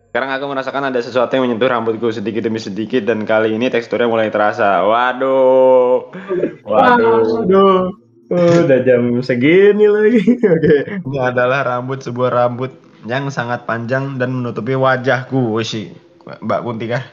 Sekarang 0.08 0.30
aku 0.30 0.46
merasakan 0.46 0.94
ada 0.94 1.00
sesuatu 1.02 1.34
yang 1.34 1.50
menyentuh 1.50 1.68
rambutku 1.68 2.06
sedikit 2.14 2.46
demi 2.46 2.62
sedikit 2.62 3.02
dan 3.02 3.26
kali 3.26 3.58
ini 3.58 3.66
teksturnya 3.66 4.06
mulai 4.06 4.30
terasa. 4.30 4.86
Waduh, 4.86 6.14
waduh. 6.62 7.44
Aduh. 7.44 8.03
Oh, 8.32 8.64
udah 8.64 8.80
jam 8.80 9.20
segini 9.20 9.84
lagi. 9.84 10.22
Oke. 10.56 10.76
Ini 11.04 11.18
adalah 11.20 11.60
rambut 11.66 12.00
sebuah 12.00 12.30
rambut 12.32 12.72
yang 13.04 13.28
sangat 13.28 13.68
panjang 13.68 14.16
dan 14.16 14.32
menutupi 14.32 14.72
wajahku. 14.72 15.60
Wih, 15.60 15.92
Mbak 16.40 16.60
Kunti 16.64 16.86
kah? 16.88 17.04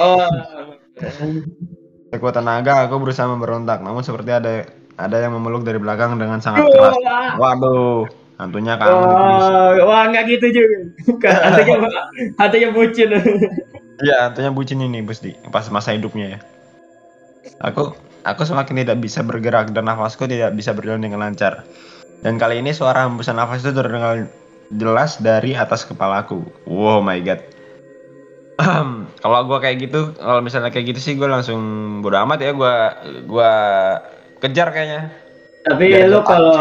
Oh. 0.00 0.24
Sekuat 2.10 2.34
tenaga 2.34 2.88
aku 2.88 2.98
berusaha 2.98 3.28
memberontak, 3.28 3.84
namun 3.84 4.02
seperti 4.02 4.32
ada 4.32 4.66
ada 4.98 5.16
yang 5.16 5.36
memeluk 5.36 5.62
dari 5.62 5.78
belakang 5.78 6.16
dengan 6.16 6.42
sangat 6.42 6.66
keras. 6.68 6.96
Waduh, 7.38 8.08
hantunya 8.40 8.74
kamu. 8.80 8.96
Wah, 8.96 9.70
wah 9.86 10.02
nggak 10.10 10.24
gitu 10.26 10.46
juga. 10.60 11.30
Hatinya 11.30 11.88
hatinya 12.40 12.68
bucin. 12.74 13.14
Iya, 14.00 14.16
hantunya 14.28 14.50
bucin 14.50 14.82
ini, 14.82 15.04
Bos 15.04 15.22
Di. 15.22 15.36
Pas 15.52 15.68
masa 15.70 15.94
hidupnya 15.94 16.36
ya. 16.36 16.38
Aku 17.62 17.94
aku 18.24 18.42
semakin 18.44 18.84
tidak 18.84 18.98
bisa 19.00 19.20
bergerak 19.24 19.72
dan 19.72 19.88
nafasku 19.88 20.28
tidak 20.28 20.52
bisa 20.56 20.76
berjalan 20.76 21.04
dengan 21.04 21.24
lancar. 21.24 21.64
Dan 22.20 22.36
kali 22.36 22.60
ini 22.60 22.76
suara 22.76 23.08
hembusan 23.08 23.40
nafas 23.40 23.64
itu 23.64 23.72
terdengar 23.72 24.28
jelas 24.70 25.18
dari 25.18 25.56
atas 25.56 25.88
kepalaku. 25.88 26.44
Wow 26.68 27.00
my 27.00 27.18
god. 27.24 27.40
kalau 29.24 29.48
gua 29.48 29.56
kayak 29.56 29.88
gitu, 29.88 30.12
kalau 30.20 30.44
misalnya 30.44 30.68
kayak 30.68 30.92
gitu 30.92 31.00
sih 31.00 31.14
gue 31.16 31.24
langsung 31.24 31.60
bodo 32.04 32.20
amat 32.28 32.44
ya 32.44 32.52
gua 32.52 32.92
gua 33.24 33.52
kejar 34.44 34.68
kayaknya. 34.68 35.08
Tapi 35.64 35.96
Biar 35.96 36.12
lu 36.12 36.20
gua 36.20 36.28
kalau 36.28 36.56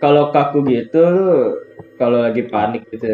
kalau 0.00 0.24
kaku 0.32 0.64
gitu, 0.72 1.04
kalau 2.00 2.24
lagi 2.24 2.40
panik 2.48 2.88
gitu. 2.88 3.08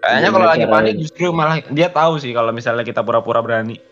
Kayaknya 0.00 0.28
Gimana 0.32 0.36
kalau 0.40 0.48
lagi 0.56 0.66
panik 0.72 0.94
justru 0.96 1.28
malah 1.28 1.60
dia 1.68 1.92
tahu 1.92 2.16
sih 2.16 2.32
kalau 2.32 2.48
misalnya 2.56 2.80
kita 2.80 3.04
pura-pura 3.04 3.44
berani. 3.44 3.89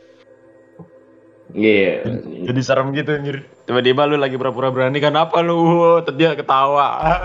Iya. 1.56 2.04
Jadi 2.48 2.60
serem 2.60 2.92
gitu 2.92 3.08
anjir. 3.16 3.48
Tiba-tiba 3.64 4.04
lu 4.04 4.20
lagi 4.20 4.36
pura-pura 4.36 4.68
berani 4.68 5.00
kan 5.00 5.16
apa 5.16 5.40
lu? 5.40 5.56
Terus 6.04 6.16
dia 6.16 6.36
ketawa. 6.36 7.20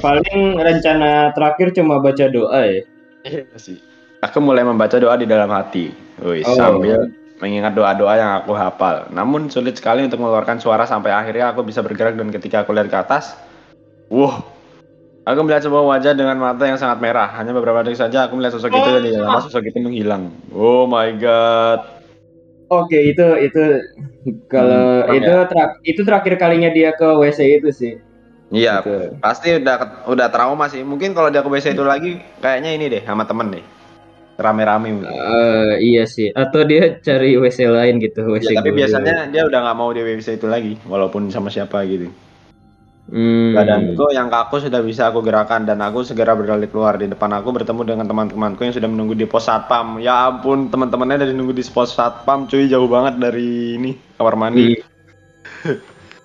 Paling 0.00 0.60
rencana 0.60 1.32
terakhir 1.36 1.76
cuma 1.76 2.00
baca 2.00 2.24
doa 2.28 2.60
ya. 2.68 2.82
Iya 3.24 3.44
sih. 3.56 3.78
Aku 4.22 4.38
mulai 4.38 4.62
membaca 4.62 4.96
doa 5.00 5.18
di 5.18 5.26
dalam 5.26 5.50
hati. 5.50 5.90
Wih, 6.22 6.46
Oh. 6.46 6.54
sambil 6.54 7.10
mengingat 7.42 7.74
doa-doa 7.74 8.14
yang 8.14 8.30
aku 8.38 8.54
hafal. 8.54 9.10
Namun 9.10 9.50
sulit 9.50 9.74
sekali 9.74 10.06
untuk 10.06 10.22
mengeluarkan 10.22 10.62
suara 10.62 10.86
sampai 10.86 11.10
akhirnya 11.10 11.50
aku 11.50 11.66
bisa 11.66 11.82
bergerak 11.82 12.14
dan 12.14 12.30
ketika 12.30 12.62
aku 12.62 12.70
lihat 12.70 12.86
ke 12.86 12.96
atas, 12.96 13.34
wow. 14.06 14.46
Aku 15.22 15.38
melihat 15.46 15.62
sebuah 15.66 15.86
wajah 15.86 16.18
dengan 16.18 16.34
mata 16.34 16.66
yang 16.66 16.78
sangat 16.78 16.98
merah. 16.98 17.30
Hanya 17.38 17.54
beberapa 17.54 17.82
detik 17.86 17.98
saja 17.98 18.26
aku 18.26 18.34
melihat 18.38 18.58
sosok 18.58 18.74
itu 18.74 18.88
dan 18.90 19.02
di 19.06 19.14
lama 19.14 19.38
sosok 19.38 19.70
itu 19.70 19.78
menghilang. 19.78 20.34
Oh 20.50 20.82
my 20.86 21.14
god. 21.14 22.01
Oke, 22.72 22.96
itu 23.12 23.26
itu 23.44 23.64
kalau 24.48 25.04
Hmm, 25.04 25.12
itu 25.12 25.34
terak- 25.52 25.76
itu 25.84 26.00
terakhir 26.08 26.34
kalinya 26.40 26.72
dia 26.72 26.96
ke 26.96 27.04
WC 27.04 27.60
itu 27.60 27.68
sih. 27.68 27.92
Iya, 28.52 28.80
Gitu. 28.80 29.16
pasti 29.20 29.48
udah 29.60 30.08
udah 30.08 30.28
trauma 30.32 30.68
sih. 30.72 30.80
Mungkin 30.84 31.12
kalau 31.12 31.28
dia 31.28 31.44
ke 31.44 31.48
WC 31.52 31.76
itu 31.76 31.84
lagi, 31.84 32.20
kayaknya 32.40 32.70
ini 32.76 32.84
deh 32.88 33.02
sama 33.04 33.28
temen 33.28 33.52
deh. 33.52 33.64
Rame-rame 34.40 34.88
mungkin. 34.96 35.12
Eh, 35.12 35.72
iya 35.92 36.04
sih. 36.08 36.32
Atau 36.32 36.64
dia 36.64 36.96
cari 37.00 37.36
WC 37.36 37.68
lain 37.68 38.00
gitu, 38.00 38.24
WC 38.24 38.52
Ya, 38.52 38.64
tapi 38.64 38.72
biasanya 38.72 39.28
dia 39.28 39.44
udah 39.44 39.58
nggak 39.68 39.76
mau 39.76 39.92
di 39.92 40.00
WC 40.00 40.40
itu 40.40 40.48
lagi, 40.48 40.80
walaupun 40.88 41.28
sama 41.28 41.52
siapa 41.52 41.84
gitu. 41.84 42.08
Hmm. 43.10 43.50
Badanku 43.58 44.14
yang 44.14 44.30
kaku 44.30 44.62
sudah 44.62 44.78
bisa 44.78 45.10
aku 45.10 45.26
gerakan 45.26 45.66
dan 45.66 45.82
aku 45.82 46.06
segera 46.06 46.38
berlari 46.38 46.70
keluar. 46.70 46.94
Di 46.94 47.10
depan 47.10 47.34
aku 47.34 47.50
bertemu 47.50 47.82
dengan 47.82 48.06
teman-temanku 48.06 48.62
yang 48.62 48.74
sudah 48.74 48.88
menunggu 48.88 49.18
di 49.18 49.26
pos 49.26 49.50
satpam. 49.50 49.98
Ya 49.98 50.30
ampun, 50.30 50.70
teman-temannya 50.70 51.26
dari 51.26 51.32
nunggu 51.34 51.52
di 51.52 51.66
pos 51.66 51.98
satpam, 51.98 52.46
cuy 52.46 52.70
jauh 52.70 52.86
banget 52.86 53.18
dari 53.18 53.74
ini 53.74 53.98
kamar 54.16 54.34
mandi. 54.38 54.78
Iya. 54.78 54.82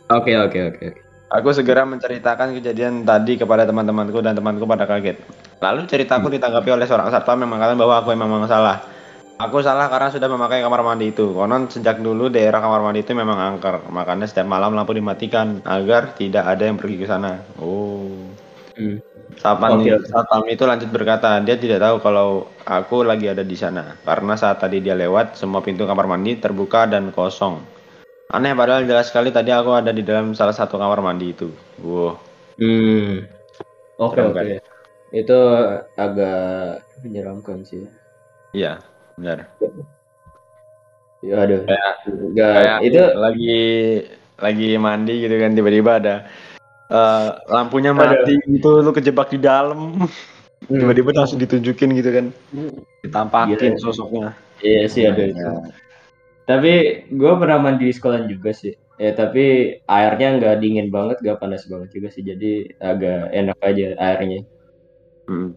Oke, 0.07 0.31
oke, 0.39 0.59
oke. 0.71 0.87
Aku 1.27 1.51
segera 1.51 1.83
menceritakan 1.83 2.55
kejadian 2.55 3.03
tadi 3.03 3.35
kepada 3.35 3.67
teman-temanku 3.67 4.23
dan 4.23 4.31
temanku 4.31 4.63
pada 4.63 4.87
kaget. 4.87 5.19
Lalu 5.59 5.83
ceritaku 5.83 6.31
ditanggapi 6.31 6.71
oleh 6.71 6.87
seorang 6.87 7.11
satpam 7.11 7.43
yang 7.43 7.51
mengatakan 7.51 7.75
bahwa 7.75 7.99
aku 7.99 8.15
memang 8.15 8.47
salah. 8.47 8.79
Aku 9.37 9.61
salah 9.61 9.85
karena 9.85 10.09
sudah 10.09 10.25
memakai 10.33 10.65
kamar 10.65 10.81
mandi 10.81 11.13
itu. 11.13 11.29
Konon 11.29 11.69
sejak 11.69 12.01
dulu 12.01 12.25
daerah 12.25 12.57
kamar 12.57 12.81
mandi 12.81 13.05
itu 13.05 13.13
memang 13.13 13.37
angker, 13.37 13.85
makanya 13.93 14.25
setiap 14.25 14.49
malam 14.49 14.73
lampu 14.73 14.97
dimatikan 14.97 15.61
agar 15.61 16.17
tidak 16.17 16.41
ada 16.41 16.65
yang 16.65 16.81
pergi 16.81 16.97
ke 16.97 17.05
sana. 17.05 17.45
Oh. 17.61 18.09
Hmm. 18.73 18.97
Satpam, 19.37 19.77
Oke, 19.77 19.93
oke. 19.93 20.09
satpam 20.09 20.41
itu 20.49 20.65
lanjut 20.65 20.89
berkata, 20.89 21.37
dia 21.45 21.53
tidak 21.53 21.85
tahu 21.85 21.95
kalau 22.01 22.49
aku 22.65 23.05
lagi 23.05 23.29
ada 23.29 23.45
di 23.45 23.53
sana. 23.53 23.93
Karena 24.01 24.33
saat 24.33 24.57
tadi 24.57 24.81
dia 24.81 24.97
lewat, 24.97 25.37
semua 25.37 25.61
pintu 25.61 25.85
kamar 25.85 26.09
mandi 26.09 26.41
terbuka 26.41 26.89
dan 26.89 27.13
kosong. 27.13 27.61
Aneh 28.33 28.57
padahal 28.57 28.89
jelas 28.89 29.13
sekali 29.13 29.29
tadi 29.29 29.53
aku 29.53 29.69
ada 29.77 29.93
di 29.93 30.01
dalam 30.01 30.33
salah 30.33 30.57
satu 30.57 30.81
kamar 30.81 31.05
mandi 31.05 31.29
itu. 31.29 31.53
Wow. 31.85 32.17
Hmm. 32.57 33.29
Oke, 34.01 34.17
oke. 34.17 34.33
kan? 34.33 34.45
Itu 35.13 35.37
agak 35.93 36.81
menyeramkan 37.05 37.61
sih. 37.61 37.85
Iya, 38.57 38.81
benar. 39.17 39.49
Ya, 41.25 41.35
aduh. 41.41 41.65
Kayak 41.65 41.93
Enggak, 42.05 42.51
kayak 42.53 42.77
itu 42.85 43.03
lagi 43.17 43.57
lagi 44.37 44.69
mandi 44.77 45.13
gitu 45.25 45.35
kan 45.41 45.51
tiba-tiba 45.57 45.91
ada 45.97 46.15
eh, 46.87 47.27
lampunya 47.49 47.91
mati 47.91 48.37
gitu 48.45 48.85
lu 48.85 48.93
kejebak 48.93 49.33
di 49.33 49.39
dalam 49.41 49.97
Hmm. 50.67 50.81
tiba-tiba 50.83 51.13
langsung 51.13 51.37
ditunjukin 51.37 51.93
gitu 51.95 52.09
kan 52.11 52.25
ditampakin 53.05 53.77
Iya. 53.77 53.79
sosoknya 53.79 54.33
Iya 54.57 54.89
sih 54.89 55.05
ada 55.05 55.21
itu. 55.21 55.37
Tapi 56.49 56.73
gue 57.13 57.31
pernah 57.37 57.61
mandi 57.61 57.85
di 57.87 57.93
sekolah 57.93 58.25
juga 58.25 58.55
sih. 58.57 58.73
Ya 58.97 59.13
tapi 59.13 59.77
airnya 59.85 60.41
nggak 60.41 60.55
dingin 60.57 60.89
banget, 60.89 61.21
nggak 61.21 61.37
panas 61.37 61.69
banget 61.69 61.93
juga 61.93 62.09
sih. 62.09 62.25
Jadi 62.25 62.73
agak 62.81 63.29
enak 63.37 63.57
aja 63.61 63.85
airnya. 64.01 64.41
Hmm. 65.29 65.53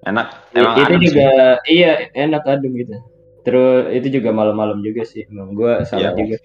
Enak 0.00 0.26
emang 0.56 0.74
itu 0.74 0.82
adem 0.86 1.00
juga 1.00 1.28
sih. 1.60 1.76
iya 1.76 1.92
enak 2.16 2.42
adem 2.44 2.72
gitu. 2.74 2.94
Terus 3.40 3.88
itu 3.96 4.20
juga 4.20 4.30
malam-malam 4.32 4.80
juga 4.80 5.04
sih. 5.04 5.24
Emang 5.26 5.52
gue 5.52 5.84
salah 5.84 6.12
Iya. 6.12 6.18
juga. 6.18 6.36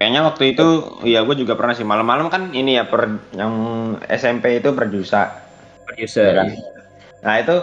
kayaknya 0.00 0.20
waktu 0.24 0.56
itu 0.56 0.66
ya 1.04 1.20
gue 1.20 1.36
juga 1.36 1.60
pernah 1.60 1.76
sih 1.76 1.84
malam-malam 1.84 2.32
kan 2.32 2.48
ini 2.56 2.80
ya 2.80 2.88
per 2.88 3.20
yang 3.36 3.52
SMP 4.08 4.56
itu 4.56 4.72
perjusa 4.72 5.28
Produser. 5.84 6.32
Ya 6.32 6.36
kan? 6.40 6.48
Nah 7.20 7.34
itu 7.36 7.56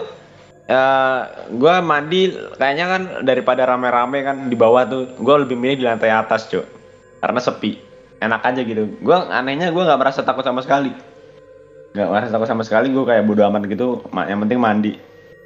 eh 0.68 1.20
gue 1.50 1.74
mandi 1.80 2.28
kayaknya 2.54 2.86
kan 2.86 3.02
daripada 3.24 3.64
rame-rame 3.64 4.20
kan 4.20 4.36
di 4.46 4.54
bawah 4.54 4.84
tuh 4.84 5.02
gue 5.16 5.34
lebih 5.42 5.56
milih 5.56 5.80
di 5.80 5.84
lantai 5.88 6.12
atas 6.12 6.46
cuy 6.46 6.60
karena 7.18 7.40
sepi 7.40 7.80
enak 8.20 8.44
aja 8.44 8.60
gitu 8.60 8.84
gue 9.00 9.16
anehnya 9.32 9.72
gue 9.72 9.80
nggak 9.80 9.96
merasa 9.96 10.20
takut 10.20 10.44
sama 10.44 10.60
sekali 10.60 10.92
nggak 11.96 12.08
merasa 12.12 12.28
takut 12.28 12.44
sama 12.44 12.62
sekali 12.68 12.92
gue 12.92 13.00
kayak 13.00 13.24
bodo 13.24 13.48
amat 13.48 13.64
gitu 13.64 14.04
yang 14.28 14.44
penting 14.44 14.60
mandi 14.60 14.92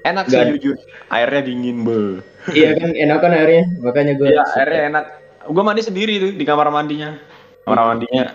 enak 0.02 0.24
sih 0.26 0.38
jujur 0.52 0.76
airnya 1.08 1.42
dingin 1.42 1.82
be 1.82 2.20
iya 2.50 2.74
kan 2.74 2.90
enak 2.90 3.18
kan 3.18 3.30
airnya. 3.30 3.64
Makanya 3.80 4.12
gue. 4.14 4.26
iya 4.28 4.42
airnya 4.56 4.82
enak 4.88 5.04
gue 5.44 5.62
mandi 5.62 5.80
sendiri 5.80 6.14
tuh 6.18 6.30
di 6.32 6.42
kamar 6.42 6.68
mandinya 6.68 7.18
kamar 7.62 7.80
mandinya 7.88 8.30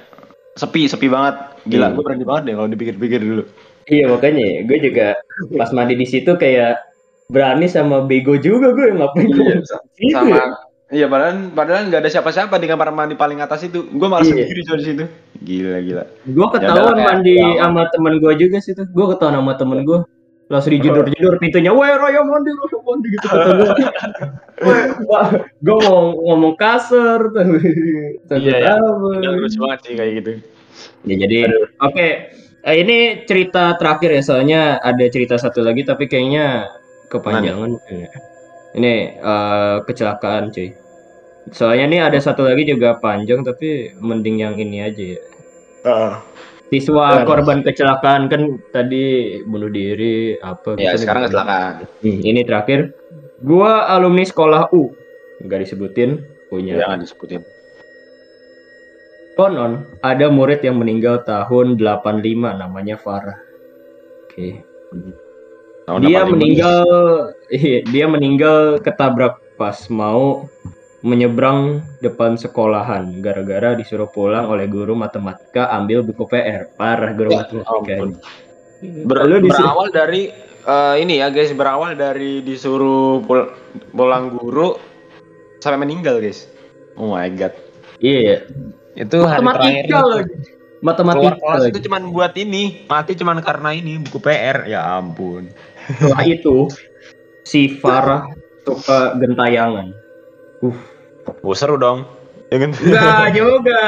sepi 0.54 0.86
sepi 0.86 1.08
banget 1.08 1.36
gila 1.64 1.88
Hmm. 1.88 1.96
gue 1.96 2.04
berani 2.04 2.26
banget 2.26 2.44
deh 2.44 2.54
kalau 2.56 2.70
dipikir-pikir 2.70 3.20
dulu 3.20 3.44
Iya 3.86 4.06
makanya 4.06 4.48
gue 4.64 4.78
juga 4.82 5.08
pas 5.54 5.72
mandi 5.72 5.96
di 5.96 6.04
situ 6.04 6.34
kayak 6.34 6.76
berani 7.28 7.68
sama 7.68 8.02
bego 8.02 8.36
juga 8.36 8.72
gue 8.72 8.92
ngapain 8.94 9.24
Iya, 9.24 9.36
gue 9.38 9.64
Gitu 9.96 10.12
sama 10.12 10.36
ya? 10.36 10.46
iya 10.90 11.06
padahal 11.06 11.52
padahal 11.52 11.82
nggak 11.88 12.02
ada 12.02 12.10
siapa-siapa 12.10 12.56
di 12.56 12.66
kamar 12.66 12.90
mandi 12.90 13.16
paling 13.16 13.40
atas 13.40 13.64
itu 13.64 13.84
gue 13.86 14.08
malah 14.08 14.24
Iya. 14.24 14.44
sendiri 14.44 14.60
di 14.60 14.84
situ 14.86 15.06
gila 15.38 15.80
gila 15.80 16.04
Gue 16.26 16.48
ketahuan 16.50 16.96
kayak 16.96 17.08
mandi 17.10 17.36
pengalaman. 17.38 17.60
sama 17.62 17.82
temen 17.88 18.14
gue 18.18 18.34
juga 18.38 18.58
sih 18.58 18.74
tuh. 18.74 18.88
Gue 18.88 19.06
ketahuan 19.08 19.36
sama 19.38 19.54
temen 19.54 19.80
gue. 19.82 20.00
Langsung 20.48 20.72
dijedor-jedor 20.72 21.36
pintunya. 21.44 21.76
Weh 21.76 21.92
Raya 21.92 22.24
mandi, 22.24 22.56
Raya 22.56 22.80
mandi 22.80 23.08
gitu 23.12 23.26
kata 23.28 23.50
gue. 23.52 23.72
gue 25.60 25.76
mau 25.84 26.16
ngomong 26.16 26.56
kasar. 26.56 27.20
Takut 28.32 28.48
Iya, 28.48 28.56
iya. 28.64 28.74
apa. 28.80 29.08
Gila, 29.20 29.36
lucu 29.44 29.58
banget 29.60 29.80
sih 29.84 29.94
kayak 30.00 30.12
gitu 30.24 30.32
Ya 31.04 31.16
jadi 31.20 31.38
oke. 31.84 32.08
Eh, 32.68 32.76
ini 32.84 33.24
cerita 33.24 33.80
terakhir 33.80 34.12
ya 34.12 34.22
soalnya 34.24 34.62
ada 34.84 35.06
cerita 35.08 35.40
satu 35.40 35.64
lagi 35.64 35.88
tapi 35.88 36.08
kayaknya 36.08 36.68
kepanjangan. 37.12 37.80
Ini 38.76 38.94
eh, 39.20 39.76
kecelakaan 39.84 40.52
cuy. 40.56 40.72
Soalnya 41.52 41.86
ini 41.92 41.98
ada 42.04 42.20
satu 42.20 42.44
lagi 42.44 42.68
juga 42.68 43.00
panjang 43.00 43.44
tapi 43.44 43.96
mending 44.00 44.44
yang 44.44 44.56
ini 44.60 44.84
aja 44.84 45.04
ya. 45.16 45.22
Siswa 46.68 47.24
korban 47.24 47.64
kecelakaan 47.64 48.28
kan 48.28 48.60
tadi 48.76 49.40
bunuh 49.48 49.72
diri 49.72 50.36
apa 50.44 50.76
ya 50.76 50.94
gitu. 50.94 51.08
sekarang 51.08 51.32
kecelakaan 51.32 51.74
Hmm, 52.04 52.20
ini 52.20 52.42
terakhir. 52.44 52.92
Gua 53.40 53.88
alumni 53.88 54.28
sekolah 54.28 54.74
U. 54.76 54.92
Enggak 55.40 55.64
disebutin 55.64 56.26
punya. 56.50 56.76
jangan 56.80 57.06
disebutin 57.06 57.42
Konon 59.38 59.86
ada 60.02 60.34
murid 60.34 60.66
yang 60.66 60.82
meninggal 60.82 61.22
tahun 61.22 61.78
85 61.78 62.58
namanya 62.58 62.98
Farah. 62.98 63.38
Oke. 64.26 64.66
Tahun 65.86 66.00
Dia 66.02 66.26
85. 66.26 66.34
meninggal 66.34 66.82
iya, 67.62 67.80
dia 67.86 68.06
meninggal 68.10 68.82
ketabrak 68.82 69.38
pas 69.56 69.78
mau 69.94 70.50
menyeberang 71.08 71.60
depan 71.98 72.36
sekolahan 72.36 73.18
gara-gara 73.18 73.74
disuruh 73.74 74.06
pulang 74.06 74.46
oleh 74.46 74.66
guru 74.66 74.94
matematika 74.94 75.72
ambil 75.72 76.04
buku 76.04 76.28
PR. 76.28 76.68
Parah 76.72 77.12
guru 77.12 77.32
Ya 77.32 77.38
matematika. 77.42 77.94
ampun. 77.96 78.10
ini. 78.78 79.02
Ber- 79.04 79.26
Lu 79.26 79.38
di- 79.40 79.50
berawal 79.50 79.88
dari 79.90 80.22
eh, 80.62 80.96
ini 80.98 81.18
ya 81.18 81.28
guys 81.28 81.50
berawal 81.52 81.96
dari 81.96 82.40
disuruh 82.40 83.20
pul- 83.22 83.50
pulang 83.90 84.30
guru 84.32 84.76
sampai 85.58 85.80
meninggal 85.80 86.20
guys 86.20 86.46
oh 86.94 87.10
my 87.10 87.26
god 87.32 87.56
Iya 87.98 88.20
ya. 88.22 88.38
itu 89.00 89.18
hari 89.20 89.42
Matematika 89.42 89.66
terakhir 89.66 90.06
lagi. 90.06 90.30
keluar 90.30 90.46
Matematika 90.78 91.34
kelas 91.36 91.58
lagi. 91.60 91.72
itu 91.72 91.80
cuman 91.82 92.02
buat 92.08 92.34
ini 92.36 92.64
mati 92.86 93.12
cuman 93.14 93.38
karena 93.42 93.70
ini 93.72 93.98
buku 94.00 94.20
PR 94.20 94.58
ya 94.66 94.82
ampun 94.94 95.50
Setelah 95.90 96.26
itu 96.28 96.70
si 97.42 97.72
Farah 97.72 98.30
suka 98.62 99.16
gentayangan. 99.16 99.90
Uh, 100.60 100.76
Oh, 101.44 101.56
seru 101.56 101.76
dong. 101.76 102.06
Enggak 102.48 103.34
juga. 103.40 103.84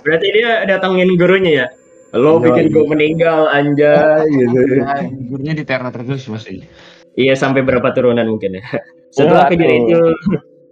Berarti 0.00 0.26
dia 0.32 0.64
datangin 0.64 1.12
gurunya 1.20 1.52
ya. 1.52 1.66
Lo 2.12 2.36
bikin 2.40 2.68
gue 2.72 2.84
meninggal 2.84 3.48
anjay 3.48 4.28
gitu. 4.40 4.84
Gurunya 5.32 5.52
diteror 5.56 5.92
terus 5.92 6.28
masih. 6.28 6.64
Iya 7.12 7.36
sampai 7.36 7.60
berapa 7.64 7.92
turunan 7.92 8.24
mungkin 8.28 8.56
ya. 8.60 8.64
Setelah 9.16 9.44
kejadian 9.52 9.92
itu, 9.92 10.00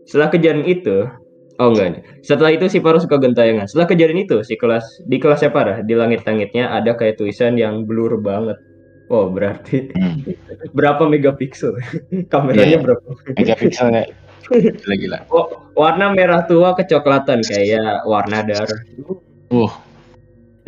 setelah 0.08 0.28
kejadian 0.32 0.64
itu, 0.64 0.96
oh 1.60 1.68
enggak. 1.76 2.00
Setelah 2.24 2.56
itu 2.56 2.72
si 2.72 2.80
Paru 2.80 2.96
suka 2.96 3.20
gentayangan. 3.20 3.68
Setelah 3.68 3.92
kejadian 3.92 4.24
itu 4.24 4.40
si 4.40 4.56
kelas 4.56 5.04
di 5.04 5.20
kelasnya 5.20 5.52
parah 5.52 5.84
di 5.84 5.92
langit-langitnya 5.92 6.72
ada 6.72 6.96
kayak 6.96 7.20
tulisan 7.20 7.60
yang 7.60 7.84
blur 7.84 8.16
banget. 8.16 8.56
Oh 9.12 9.28
berarti 9.28 9.92
Hmm. 9.92 10.24
berapa 10.72 11.04
megapiksel? 11.04 11.76
Kameranya 12.32 12.64
Iya. 12.64 12.78
berapa? 12.80 13.04
Megapikselnya 13.36 14.02
gila-gila. 14.50 15.18
Oh, 15.30 15.46
warna 15.78 16.10
merah 16.12 16.44
tua 16.44 16.74
kecoklatan 16.74 17.40
kayak 17.46 18.02
warna 18.04 18.42
darah. 18.42 18.80
Uh, 19.50 19.70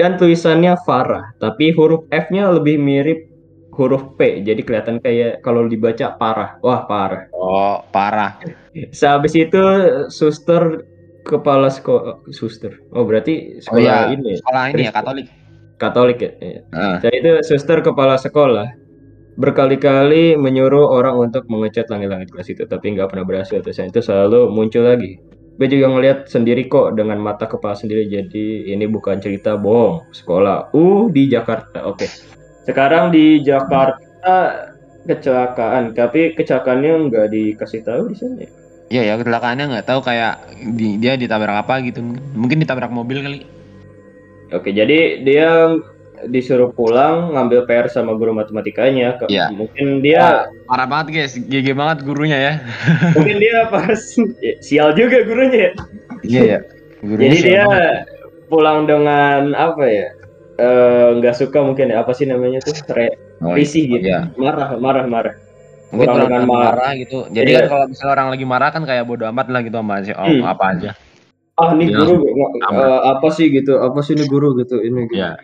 Dan 0.01 0.17
tulisannya 0.17 0.75
Farah, 0.89 1.37
tapi 1.37 1.71
huruf 1.77 2.09
F-nya 2.09 2.49
lebih 2.49 2.81
mirip 2.81 3.29
huruf 3.77 4.17
P. 4.17 4.41
Jadi 4.43 4.61
kelihatan 4.65 4.99
kayak 4.99 5.45
kalau 5.45 5.69
dibaca 5.69 6.17
parah. 6.17 6.57
Wah, 6.65 6.85
parah. 6.89 7.29
oh, 7.37 7.85
parah. 7.93 8.41
Sehabis 8.93 9.37
itu 9.37 9.63
suster 10.09 10.85
kepala 11.23 11.71
sekolah 11.71 12.25
suster. 12.35 12.83
Oh, 12.93 13.05
berarti 13.07 13.61
Oh 13.61 13.79
sekolah 13.79 14.11
iya, 14.11 14.15
ini 14.17 14.35
ya? 14.35 14.37
sekolah 14.43 14.63
ini 14.73 14.83
ya 14.83 14.93
Katolik. 14.93 15.27
Katolik 15.79 16.19
ya. 16.19 16.31
Iya. 16.41 16.61
Heeh. 16.73 16.97
Jadi 17.05 17.17
itu 17.23 17.33
suster 17.47 17.79
kepala 17.85 18.15
sekolah 18.19 18.67
berkali-kali 19.43 20.39
menyuruh 20.39 20.87
orang 20.87 21.19
untuk 21.19 21.43
mengecat 21.51 21.91
langit-langit 21.91 22.31
kelas 22.31 22.49
itu, 22.55 22.63
tapi 22.71 22.95
nggak 22.95 23.11
pernah 23.11 23.27
berhasil. 23.27 23.59
Terus 23.59 23.83
itu 23.83 23.99
selalu 23.99 24.47
muncul 24.55 24.87
lagi. 24.87 25.19
Gue 25.59 25.69
juga 25.69 25.91
ngeliat 25.91 26.31
sendiri 26.31 26.71
kok 26.71 26.95
dengan 26.95 27.19
mata 27.19 27.51
kepala 27.51 27.75
sendiri. 27.75 28.07
Jadi 28.07 28.71
ini 28.71 28.87
bukan 28.87 29.19
cerita 29.19 29.59
bohong. 29.59 30.15
Sekolah 30.15 30.71
uh 30.71 31.05
di 31.11 31.27
Jakarta. 31.27 31.83
Oke. 31.91 32.07
Sekarang 32.63 33.11
di 33.11 33.43
Jakarta 33.43 34.63
kecelakaan, 35.03 35.99
tapi 35.99 36.39
kecelakaannya 36.39 37.11
nggak 37.11 37.27
dikasih 37.35 37.83
tahu 37.83 38.15
di 38.15 38.17
sini. 38.17 38.47
Iya 38.95 39.03
ya, 39.03 39.15
kecelakaannya 39.19 39.65
nggak 39.75 39.87
tahu 39.89 40.01
kayak 40.05 40.39
di- 40.79 41.03
dia 41.03 41.19
ditabrak 41.19 41.67
apa 41.67 41.83
gitu. 41.83 41.99
Mungkin 42.39 42.63
ditabrak 42.63 42.95
mobil 42.95 43.19
kali. 43.19 43.41
Oke, 44.53 44.69
jadi 44.71 45.25
dia 45.25 45.75
disuruh 46.25 46.71
pulang 46.71 47.33
ngambil 47.33 47.65
PR 47.65 47.87
sama 47.87 48.15
guru 48.15 48.31
matematikanya. 48.31 49.17
Ke- 49.17 49.27
Iya. 49.27 49.51
Mungkin 49.51 49.99
dia 50.01 50.47
Parah 50.65 50.87
banget 50.87 51.07
guys, 51.13 51.35
GG 51.35 51.73
banget 51.73 52.03
gurunya 52.03 52.39
ya. 52.39 52.53
mungkin 53.17 53.37
dia 53.39 53.67
pas 53.67 53.99
sial 54.61 54.93
juga 54.93 55.23
gurunya. 55.23 55.59
ya. 55.59 55.73
Iya 56.23 56.43
ya. 56.45 56.59
Jadi 57.03 57.37
dia 57.43 57.65
pulang 58.47 58.85
dengan 58.85 59.53
apa 59.53 59.85
ya? 59.85 60.09
Eh, 60.55 61.09
nggak 61.19 61.35
suka 61.35 61.59
mungkin 61.59 61.91
ya 61.91 62.05
apa 62.05 62.13
sih 62.13 62.29
namanya 62.29 62.61
tuh 62.61 62.77
re 62.93 63.09
oh, 63.41 63.57
risih 63.57 63.89
gitu 63.89 64.05
iya. 64.05 64.29
marah 64.37 64.77
marah 64.77 65.09
marah 65.09 65.35
Mungkin 65.89 66.09
Orang 66.09 66.25
dengan 66.25 66.43
marah. 66.47 66.65
marah 66.73 66.91
gitu. 66.95 67.19
Jadi 67.29 67.51
Iya. 67.51 67.59
kan 67.59 67.69
kalau 67.69 67.85
misalnya 67.89 68.13
orang 68.13 68.29
lagi 68.31 68.45
marah 68.45 68.69
kan 68.71 68.83
kayak 68.85 69.05
bodo 69.05 69.25
amat 69.27 69.47
lah 69.49 69.61
gitu 69.61 69.77
sama 69.77 70.01
si 70.01 70.13
om 70.13 70.25
Hmm. 70.25 70.45
apa 70.45 70.65
aja. 70.73 70.91
ah 71.53 71.77
nih 71.77 71.85
Dia 71.85 72.01
guru 72.01 72.25
eh, 72.25 73.01
apa 73.13 73.29
sih 73.29 73.47
gitu 73.51 73.77
apa 73.77 74.01
sih 74.01 74.17
ini 74.17 74.25
guru 74.25 74.57
gitu 74.57 74.81
ini 74.81 75.05
gitu. 75.05 75.21
Iya. 75.21 75.37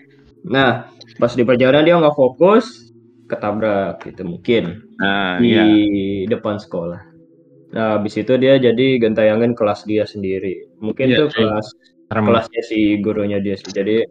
Nah 0.44 0.88
pas 1.20 1.32
di 1.34 1.42
perjalanan 1.48 1.84
dia 1.86 1.94
nggak 2.00 2.16
fokus 2.16 2.64
ketabrak 3.30 4.00
gitu 4.06 4.22
mungkin 4.24 4.64
Nah, 4.98 5.40
di 5.40 5.46
iya. 5.46 5.62
depan 6.30 6.56
sekolah 6.62 7.00
nah 7.74 7.98
habis 7.98 8.14
itu 8.20 8.32
dia 8.42 8.56
jadi 8.58 8.84
gentayangan 9.04 9.52
kelas 9.58 9.80
dia 9.90 10.04
sendiri 10.08 10.48
mungkin 10.84 11.06
Iya, 11.06 11.16
tuh 11.18 11.28
cuy. 11.30 11.46
kelas 11.46 11.66
Serem. 12.08 12.26
kelasnya 12.26 12.62
si 12.70 12.76
gurunya 13.04 13.38
dia 13.44 13.56
sih 13.60 13.70
jadi 13.74 14.04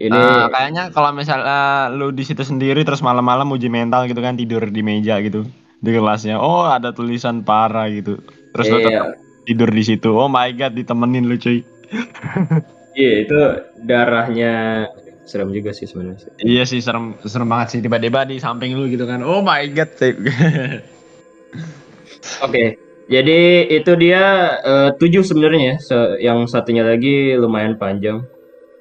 ini 0.00 0.18
Ah, 0.18 0.50
kayaknya 0.52 0.82
kalau 0.94 1.10
misalnya 1.14 1.86
lu 1.98 2.10
di 2.18 2.24
situ 2.26 2.42
sendiri 2.42 2.82
terus 2.86 2.98
malam-malam 3.08 3.46
uji 3.54 3.68
mental 3.70 4.10
gitu 4.10 4.18
kan 4.26 4.34
tidur 4.40 4.62
di 4.66 4.82
meja 4.82 5.14
gitu 5.22 5.46
di 5.84 5.90
kelasnya. 5.96 6.34
Oh, 6.42 6.66
ada 6.66 6.90
tulisan 6.90 7.46
parah 7.46 7.86
gitu. 7.96 8.18
Terus 8.52 8.66
lu 8.74 8.78
iya, 8.78 8.86
tetap 8.86 9.06
tidur 9.46 9.70
di 9.70 9.82
situ. 9.86 10.08
Oh 10.20 10.26
my 10.26 10.50
god, 10.58 10.72
ditemenin 10.78 11.24
lu 11.30 11.36
cuy. 11.38 11.58
iya 12.98 13.10
itu 13.22 13.34
darahnya 13.88 14.46
serem 15.30 15.54
juga 15.54 15.70
sih 15.70 15.86
sebenarnya 15.86 16.26
Iya 16.42 16.66
sih 16.66 16.82
serem 16.82 17.14
serem 17.22 17.46
banget 17.46 17.68
sih 17.70 17.80
tiba-tiba 17.80 18.26
di 18.26 18.36
samping 18.36 18.74
lu 18.74 18.90
gitu 18.90 19.06
kan. 19.06 19.22
Oh 19.22 19.38
my 19.40 19.62
god. 19.70 19.94
Oke, 22.42 22.64
jadi 23.06 23.40
itu 23.70 23.92
dia 23.94 24.22
eh, 24.60 24.90
tujuh 24.94 25.22
sebenarnya. 25.22 25.62
ya. 25.62 25.76
Se- 25.78 26.18
yang 26.18 26.44
satunya 26.44 26.82
lagi 26.82 27.32
lumayan 27.34 27.74
panjang 27.74 28.26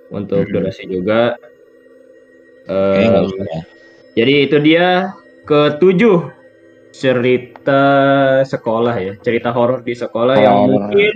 untuk 0.10 0.44
Mhm. 0.44 0.52
durasi 0.52 0.84
juga. 0.86 1.38
Nggak 2.66 3.24
usah 3.26 3.46
ya. 3.46 3.62
jadi 4.16 4.34
itu 4.46 4.58
dia 4.60 4.86
ketujuh 5.44 6.30
cerita 6.92 7.82
sekolah 8.44 8.96
ya, 8.98 9.14
cerita 9.22 9.50
horor 9.50 9.82
di 9.82 9.94
sekolah 9.94 10.36
yang 10.38 10.58
Horor. 10.60 10.70
mungkin 10.70 11.16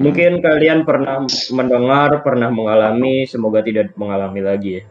mungkin 0.00 0.40
kalian 0.40 0.88
pernah 0.88 1.20
mendengar, 1.52 2.24
pernah 2.24 2.48
mengalami, 2.48 3.28
semoga 3.28 3.60
tidak 3.60 3.92
mengalami 4.00 4.40
lagi 4.40 4.70
ya. 4.80 4.84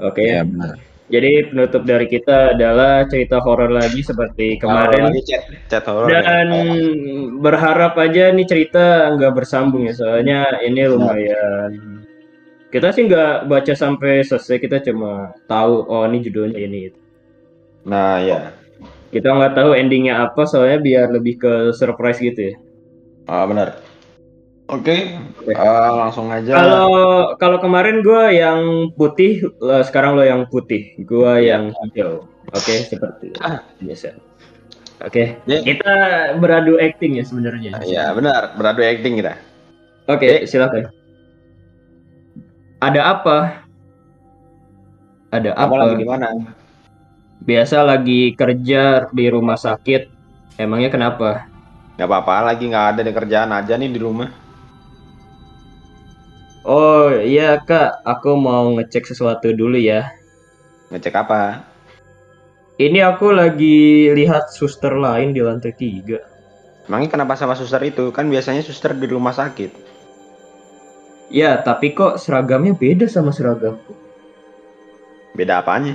Oke, 0.00 0.24
Iya 0.24 0.44
benar. 0.44 0.76
jadi 1.08 1.48
penutup 1.48 1.82
dari 1.88 2.04
kita 2.08 2.52
adalah 2.56 3.04
cerita 3.08 3.40
horor 3.40 3.72
lagi 3.72 4.00
seperti 4.04 4.56
kemarin. 4.60 5.08
lagi 5.08 5.22
chat 5.24 5.44
chat 5.68 5.84
horor. 5.88 6.08
Dan 6.08 6.48
berharap 7.40 7.96
aja 7.96 8.32
nih 8.32 8.44
cerita 8.48 9.12
nggak 9.16 9.32
bersambung 9.36 9.88
ya, 9.88 9.94
soalnya 9.96 10.60
ini 10.64 10.84
lumayan. 10.88 12.02
Kita 12.68 12.92
sih 12.92 13.08
nggak 13.08 13.48
baca 13.48 13.72
sampai 13.72 14.20
selesai, 14.26 14.60
kita 14.60 14.82
cuma 14.84 15.32
tahu 15.48 15.86
oh 15.86 16.04
ini 16.04 16.20
judulnya 16.20 16.60
ini. 16.60 16.92
Nah, 17.86 18.18
ya. 18.20 18.52
Kita 19.14 19.32
nggak 19.32 19.54
tahu 19.56 19.72
endingnya 19.72 20.28
apa, 20.28 20.44
soalnya 20.44 20.82
biar 20.82 21.08
lebih 21.08 21.40
ke 21.40 21.52
surprise 21.72 22.20
gitu 22.20 22.52
ya. 22.52 22.54
Ah, 23.24 23.46
benar. 23.48 23.80
Oke, 24.66 25.14
Oke. 25.38 25.54
eh, 25.54 25.90
langsung 25.94 26.26
aja. 26.26 26.58
Kalau 26.58 26.90
kalau 27.38 27.58
kemarin 27.62 28.02
gua 28.02 28.34
yang 28.34 28.90
putih, 28.98 29.46
eh, 29.62 29.82
sekarang 29.86 30.18
lo 30.18 30.26
yang 30.26 30.42
putih, 30.50 30.90
gua 31.06 31.38
Iya. 31.38 31.54
yang 31.54 31.64
hijau. 31.86 32.26
Oke, 32.50 32.74
seperti 32.82 33.30
biasa. 33.78 34.18
Oke, 35.06 35.38
Ya. 35.46 35.62
kita 35.62 35.94
beradu 36.42 36.82
acting 36.82 37.14
ya 37.14 37.22
sebenarnya. 37.22 37.78
Iya, 37.86 38.10
benar. 38.10 38.58
Beradu 38.58 38.82
acting 38.82 39.22
kita. 39.22 39.38
Oke, 40.10 40.50
silakan. 40.50 40.90
Ada 42.82 43.00
apa? 43.06 43.38
Ada 45.30 45.54
Kamu 45.54 45.62
apa? 45.62 45.74
lagi 45.78 45.94
di 45.94 46.06
mana? 46.06 46.26
Biasa 47.38 47.86
lagi 47.86 48.34
kerja 48.34 49.06
di 49.14 49.24
rumah 49.30 49.54
sakit. 49.54 50.10
Emangnya 50.58 50.90
kenapa? 50.90 51.46
Gak 51.94 52.08
apa-apa, 52.08 52.50
lagi 52.50 52.66
nggak 52.66 52.86
ada 52.96 53.00
di 53.04 53.12
kerjaan 53.14 53.50
aja 53.54 53.78
nih 53.78 53.92
di 53.92 54.00
rumah. 54.02 54.45
Oh 56.66 57.14
iya 57.14 57.62
kak, 57.62 58.02
aku 58.02 58.34
mau 58.34 58.74
ngecek 58.74 59.06
sesuatu 59.06 59.54
dulu 59.54 59.78
ya. 59.78 60.10
Ngecek 60.90 61.14
apa? 61.14 61.62
Ini 62.74 63.06
aku 63.06 63.30
lagi 63.30 64.10
lihat 64.10 64.50
suster 64.50 64.98
lain 64.98 65.30
di 65.30 65.46
lantai 65.46 65.70
tiga. 65.78 66.18
Emangnya 66.90 67.14
kenapa 67.14 67.38
sama 67.38 67.54
suster 67.54 67.78
itu? 67.86 68.10
Kan 68.10 68.26
biasanya 68.26 68.66
suster 68.66 68.98
di 68.98 69.06
rumah 69.06 69.30
sakit. 69.30 69.70
Ya, 71.30 71.54
tapi 71.62 71.94
kok 71.94 72.18
seragamnya 72.18 72.74
beda 72.74 73.06
sama 73.06 73.30
seragamku. 73.30 73.94
Beda 75.38 75.62
apanya? 75.62 75.94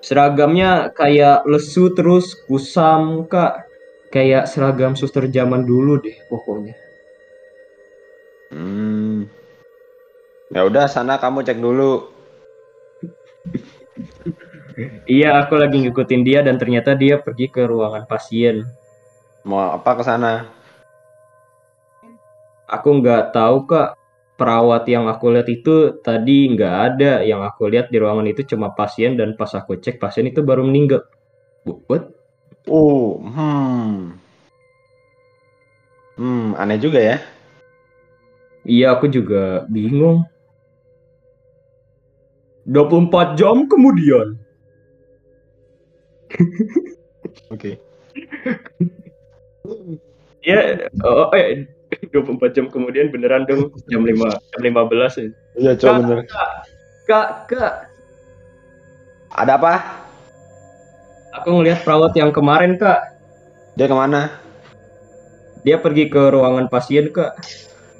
Seragamnya 0.00 0.96
kayak 0.96 1.44
lesu 1.44 1.92
terus 1.92 2.32
kusam 2.48 3.28
kak. 3.28 3.68
Kayak 4.08 4.48
seragam 4.48 4.96
suster 4.96 5.28
zaman 5.28 5.68
dulu 5.68 6.00
deh 6.00 6.24
pokoknya. 6.32 6.83
Hmm. 8.54 9.26
Ya 10.54 10.62
udah, 10.62 10.86
sana 10.86 11.18
kamu 11.18 11.42
cek 11.42 11.58
dulu. 11.58 12.06
Iya, 15.10 15.42
aku 15.42 15.58
lagi 15.58 15.82
ngikutin 15.82 16.22
dia 16.22 16.40
dan 16.46 16.54
ternyata 16.54 16.94
dia 16.94 17.18
pergi 17.18 17.50
ke 17.50 17.66
ruangan 17.66 18.06
pasien. 18.06 18.62
Mau 19.42 19.74
apa 19.74 19.90
ke 19.98 20.02
sana? 20.06 20.46
Aku 22.70 23.02
nggak 23.02 23.34
tahu 23.34 23.66
kak, 23.66 23.98
perawat 24.38 24.86
yang 24.86 25.10
aku 25.10 25.34
lihat 25.34 25.50
itu 25.50 25.98
tadi 25.98 26.54
nggak 26.54 26.74
ada. 26.94 27.12
Yang 27.26 27.40
aku 27.50 27.62
lihat 27.74 27.90
di 27.90 27.98
ruangan 27.98 28.26
itu 28.30 28.46
cuma 28.54 28.70
pasien 28.70 29.18
dan 29.18 29.34
pas 29.34 29.50
aku 29.50 29.82
cek 29.82 29.98
pasien 29.98 30.30
itu 30.30 30.46
baru 30.46 30.62
meninggal. 30.62 31.02
What? 31.90 32.14
Oh, 32.70 33.18
hmm. 33.18 34.14
Hmm, 36.14 36.54
aneh 36.54 36.78
juga 36.78 37.02
ya. 37.02 37.18
Iya, 38.64 38.96
aku 38.96 39.12
juga 39.12 39.68
bingung. 39.68 40.24
24 42.64 43.36
jam 43.36 43.68
kemudian. 43.68 44.40
Oke. 47.54 47.76
Ya, 50.44 50.92
oh, 51.00 51.32
eh, 51.32 51.64
24 52.12 52.52
jam 52.52 52.68
kemudian 52.68 53.08
beneran 53.08 53.48
dong 53.48 53.72
jam 53.88 54.04
5 54.04 54.28
jam 54.52 54.60
15 54.60 55.16
ya. 55.16 55.24
Iya, 55.56 55.72
Kak, 55.72 55.80
coba 55.80 55.92
bener. 56.04 56.18
Kak, 57.08 57.30
kak, 57.48 57.74
Ada 59.32 59.56
apa? 59.56 59.74
aku 61.34 61.48
ngelihat 61.48 61.82
perawat 61.82 62.12
yang 62.14 62.30
kemarin 62.30 62.78
kak, 62.78 63.16
Dia 63.74 63.90
ke 63.90 63.96
mana? 63.96 64.38
dia 65.64 65.80
pergi 65.80 66.12
ke 66.12 66.28
ruangan 66.28 66.68
pasien 66.68 67.08
kak. 67.08 67.40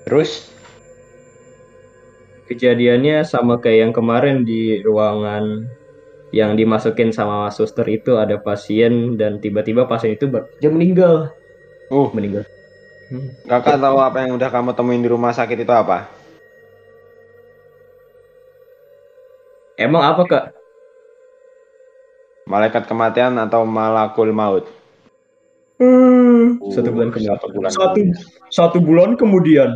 Terus? 0.05 0.53
Kejadiannya 2.45 3.25
sama 3.25 3.57
kayak 3.57 3.89
yang 3.89 3.93
kemarin 3.97 4.45
di 4.45 4.85
ruangan 4.85 5.65
yang 6.35 6.59
dimasukin 6.59 7.15
sama 7.15 7.49
suster 7.49 7.87
itu 7.89 8.21
ada 8.21 8.37
pasien 8.37 9.17
dan 9.17 9.41
tiba-tiba 9.41 9.87
pasien 9.89 10.19
itu 10.19 10.27
ber- 10.29 10.51
dia 10.59 10.69
meninggal, 10.69 11.33
Uh, 11.89 12.11
meninggal. 12.13 12.43
kakak 13.47 13.79
tahu 13.79 13.97
apa 14.01 14.27
yang 14.27 14.35
udah 14.35 14.51
kamu 14.51 14.75
temuin 14.75 15.05
di 15.05 15.09
rumah 15.09 15.31
sakit 15.31 15.63
itu 15.63 15.71
apa? 15.71 16.11
Emang 19.79 20.03
apa 20.03 20.23
kak? 20.27 20.45
Malaikat 22.51 22.85
kematian 22.85 23.41
atau 23.41 23.63
malakul 23.65 24.29
maut? 24.35 24.65
Satu 26.73 26.91
bulan 26.91 27.09
kemudian. 27.13 27.37
Satu 27.37 27.47
bulan. 27.53 27.71
Satu 27.71 28.01
satu 28.51 28.79
bulan 28.83 29.11
kemudian. 29.15 29.71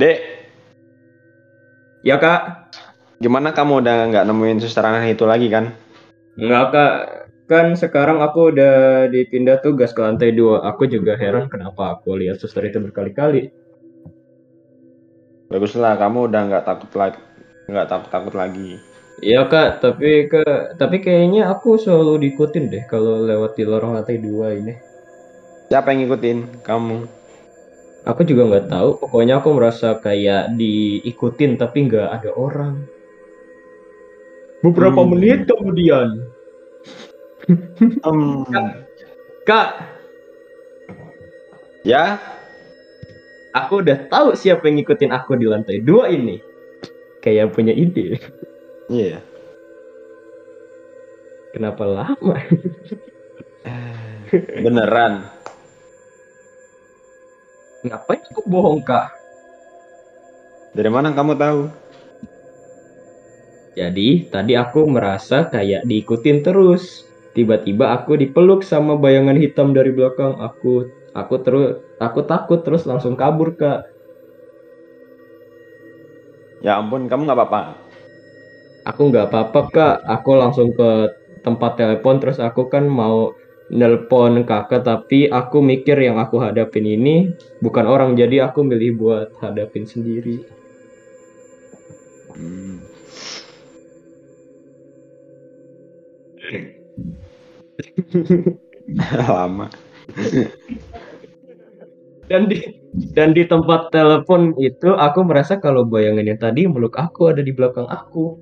Dek, 0.00 0.41
Ya 2.02 2.18
kak, 2.18 2.74
gimana 3.22 3.54
kamu 3.54 3.78
udah 3.78 4.10
nggak 4.10 4.26
nemuin 4.26 4.58
suster 4.58 4.82
aneh 4.82 5.14
itu 5.14 5.22
lagi 5.22 5.46
kan? 5.46 5.70
Enggak 6.34 6.64
kak, 6.74 6.94
kan 7.46 7.78
sekarang 7.78 8.18
aku 8.18 8.50
udah 8.50 9.06
dipindah 9.06 9.62
tugas 9.62 9.94
ke 9.94 10.02
lantai 10.02 10.34
dua. 10.34 10.66
Aku 10.66 10.90
juga 10.90 11.14
heran 11.14 11.46
kenapa 11.46 11.94
aku 11.94 12.18
lihat 12.18 12.42
suster 12.42 12.66
itu 12.66 12.82
berkali-kali. 12.82 13.54
Baguslah, 15.46 15.94
kamu 15.94 16.26
udah 16.26 16.40
nggak 16.50 16.64
takut 16.66 16.90
lagi, 16.98 17.22
nggak 17.70 17.86
takut 17.86 18.10
takut 18.10 18.34
lagi. 18.34 18.82
Iya 19.22 19.46
kak, 19.46 19.78
tapi 19.78 20.26
ke 20.26 20.42
tapi 20.74 20.98
kayaknya 20.98 21.54
aku 21.54 21.78
selalu 21.78 22.26
diikutin 22.26 22.66
deh 22.66 22.82
kalau 22.90 23.22
lewat 23.22 23.54
di 23.54 23.62
lorong 23.62 23.94
lantai 23.94 24.18
dua 24.18 24.58
ini. 24.58 24.74
Siapa 25.70 25.94
yang 25.94 26.10
ngikutin 26.10 26.66
kamu? 26.66 27.21
Aku 28.02 28.26
juga 28.26 28.42
nggak 28.50 28.66
tahu. 28.66 28.88
Pokoknya 28.98 29.38
aku 29.38 29.54
merasa 29.54 29.94
kayak 29.98 30.58
diikutin 30.58 31.54
tapi 31.54 31.86
nggak 31.86 32.08
ada 32.22 32.30
orang. 32.34 32.82
Beberapa 34.62 35.02
Hmm. 35.02 35.10
menit 35.14 35.46
kemudian, 35.50 36.30
Hmm. 38.06 38.46
kak, 39.42 39.90
Ya, 41.82 42.22
aku 43.50 43.82
udah 43.82 44.06
tahu 44.06 44.38
siapa 44.38 44.70
yang 44.70 44.78
ngikutin 44.78 45.10
aku 45.10 45.34
di 45.34 45.50
lantai 45.50 45.82
dua 45.82 46.06
ini. 46.14 46.38
Kayak 47.18 47.58
punya 47.58 47.74
ide. 47.74 48.22
iya. 48.86 49.18
Kenapa 51.50 51.82
lama? 51.82 52.38
Beneran. 54.62 55.26
Ngapain 57.82 58.22
aku 58.30 58.46
bohong 58.46 58.80
kak? 58.86 59.10
Dari 60.72 60.86
mana 60.86 61.10
kamu 61.10 61.34
tahu? 61.34 61.60
Jadi 63.74 64.30
tadi 64.30 64.54
aku 64.54 64.86
merasa 64.86 65.50
kayak 65.50 65.82
diikutin 65.90 66.46
terus. 66.46 67.02
Tiba-tiba 67.34 67.90
aku 67.96 68.14
dipeluk 68.14 68.62
sama 68.62 68.94
bayangan 68.94 69.34
hitam 69.34 69.74
dari 69.74 69.90
belakang. 69.90 70.38
Aku 70.38 70.86
aku 71.10 71.34
terus 71.42 71.82
aku 71.98 72.22
takut 72.22 72.62
terus 72.62 72.86
langsung 72.86 73.18
kabur 73.18 73.58
kak. 73.58 73.88
Ya 76.62 76.78
ampun, 76.78 77.10
kamu 77.10 77.26
nggak 77.26 77.38
apa-apa. 77.42 77.62
Aku 78.86 79.10
nggak 79.10 79.26
apa-apa 79.26 79.60
kak. 79.74 79.96
Aku 80.06 80.38
langsung 80.38 80.70
ke 80.70 81.10
tempat 81.42 81.74
telepon 81.74 82.22
terus 82.22 82.38
aku 82.38 82.70
kan 82.70 82.86
mau 82.86 83.34
nelpon 83.70 84.42
kakak 84.42 84.82
tapi 84.82 85.30
aku 85.30 85.62
mikir 85.62 85.94
yang 86.00 86.18
aku 86.18 86.42
hadapin 86.42 86.88
ini 86.88 87.30
bukan 87.62 87.86
orang 87.86 88.18
jadi 88.18 88.50
aku 88.50 88.66
milih 88.66 88.98
buat 88.98 89.28
hadapin 89.38 89.86
sendiri. 89.86 90.42
Hmm. 92.32 92.80
Lama. 99.28 99.70
dan 102.26 102.48
di 102.48 102.56
dan 103.12 103.32
di 103.32 103.44
tempat 103.48 103.90
telepon 103.92 104.54
itu 104.60 104.94
aku 104.96 105.24
merasa 105.24 105.56
kalau 105.60 105.84
bayangannya 105.84 106.36
tadi 106.36 106.66
meluk 106.68 106.96
aku 106.96 107.28
ada 107.32 107.42
di 107.44 107.52
belakang 107.52 107.86
aku 107.88 108.38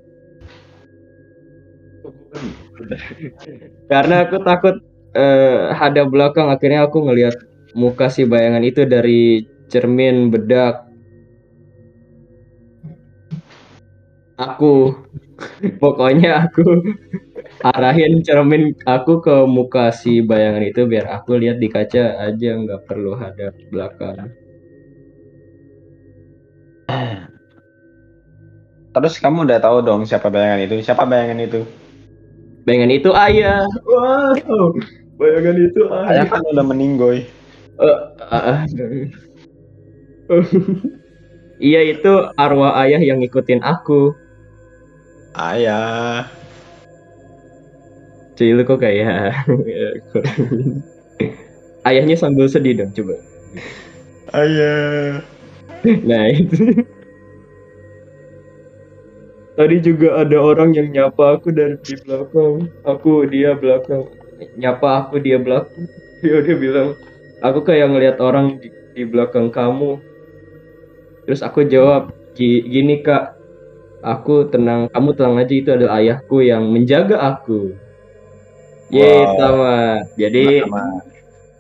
karena 3.91 4.27
aku 4.27 4.37
takut 4.43 4.77
eh, 5.17 5.73
hadap 5.81 6.07
belakang 6.13 6.49
akhirnya 6.55 6.81
aku 6.87 6.99
ngelihat 7.07 7.35
muka 7.75 8.07
si 8.11 8.23
bayangan 8.27 8.65
itu 8.67 8.83
dari 8.87 9.47
cermin 9.71 10.31
bedak 10.33 10.83
aku 14.39 14.67
pokoknya 15.83 16.31
aku 16.45 16.63
arahin 17.73 18.15
cermin 18.27 18.63
aku 18.97 19.13
ke 19.25 19.35
muka 19.57 19.85
si 20.01 20.13
bayangan 20.31 20.65
itu 20.71 20.81
biar 20.93 21.07
aku 21.17 21.31
lihat 21.43 21.57
di 21.63 21.69
kaca 21.75 22.03
aja 22.27 22.49
nggak 22.63 22.83
perlu 22.89 23.13
hadap 23.23 23.55
belakang 23.73 24.19
Terus 28.95 29.15
kamu 29.23 29.39
udah 29.47 29.59
tahu 29.63 29.77
dong 29.87 30.03
siapa 30.09 30.29
bayangan 30.35 30.61
itu? 30.67 30.75
Siapa 30.87 31.03
bayangan 31.07 31.39
itu? 31.47 31.61
Bayangan 32.71 32.95
itu 32.95 33.11
ayah 33.19 33.67
wow 33.83 34.71
bayangan 35.19 35.59
itu 35.59 35.83
Ayah 35.91 36.23
ayah 36.23 36.25
kan 36.31 36.39
udah 36.55 36.63
meninggoy. 36.63 37.27
Eh, 37.83 37.99
ah, 38.31 38.31
ah. 38.31 38.59
iya 41.59 41.83
itu 41.83 42.31
arwah 42.39 42.79
ayah 42.87 43.03
yang 43.03 43.19
ngikutin 43.19 43.67
aku 43.67 44.15
Ayah. 45.35 46.31
Cuy 48.39 48.55
lu 48.55 48.63
kok 48.63 48.79
kayak 48.79 49.35
ayahnya 51.91 52.15
sambil 52.15 52.47
sedih 52.47 52.79
dong 52.79 52.95
coba 52.95 53.19
Ayah. 54.31 55.27
Nah 56.07 56.23
itu. 56.31 56.87
Tadi 59.61 59.77
juga 59.85 60.25
ada 60.25 60.41
orang 60.41 60.73
yang 60.73 60.89
nyapa 60.89 61.37
aku 61.37 61.53
dari 61.53 61.77
di 61.85 61.93
belakang. 62.01 62.73
Aku 62.81 63.29
dia 63.29 63.53
belakang. 63.53 64.09
Nyapa 64.57 64.89
aku 65.05 65.21
dia 65.21 65.37
belakang. 65.37 65.85
Dia 66.25 66.41
dia 66.45 66.57
bilang, 66.57 66.89
aku 67.41 67.65
kayak 67.65 67.89
ngelihat 67.93 68.17
orang 68.21 68.57
di, 68.61 68.69
di 68.93 69.05
belakang 69.09 69.49
kamu. 69.49 70.01
Terus 71.25 71.41
aku 71.41 71.65
jawab, 71.65 72.13
"Gi- 72.37 72.65
gini 72.69 73.01
kak, 73.01 73.37
aku 74.05 74.49
tenang, 74.53 74.89
kamu 74.93 75.11
tenang 75.17 75.37
aja 75.41 75.55
itu 75.57 75.71
adalah 75.77 75.97
ayahku 76.01 76.45
yang 76.45 76.69
menjaga 76.73 77.17
aku. 77.21 77.77
Ye, 78.93 79.25
Wow. 79.25 79.37
tamat. 79.41 80.03
Jadi 80.21 80.45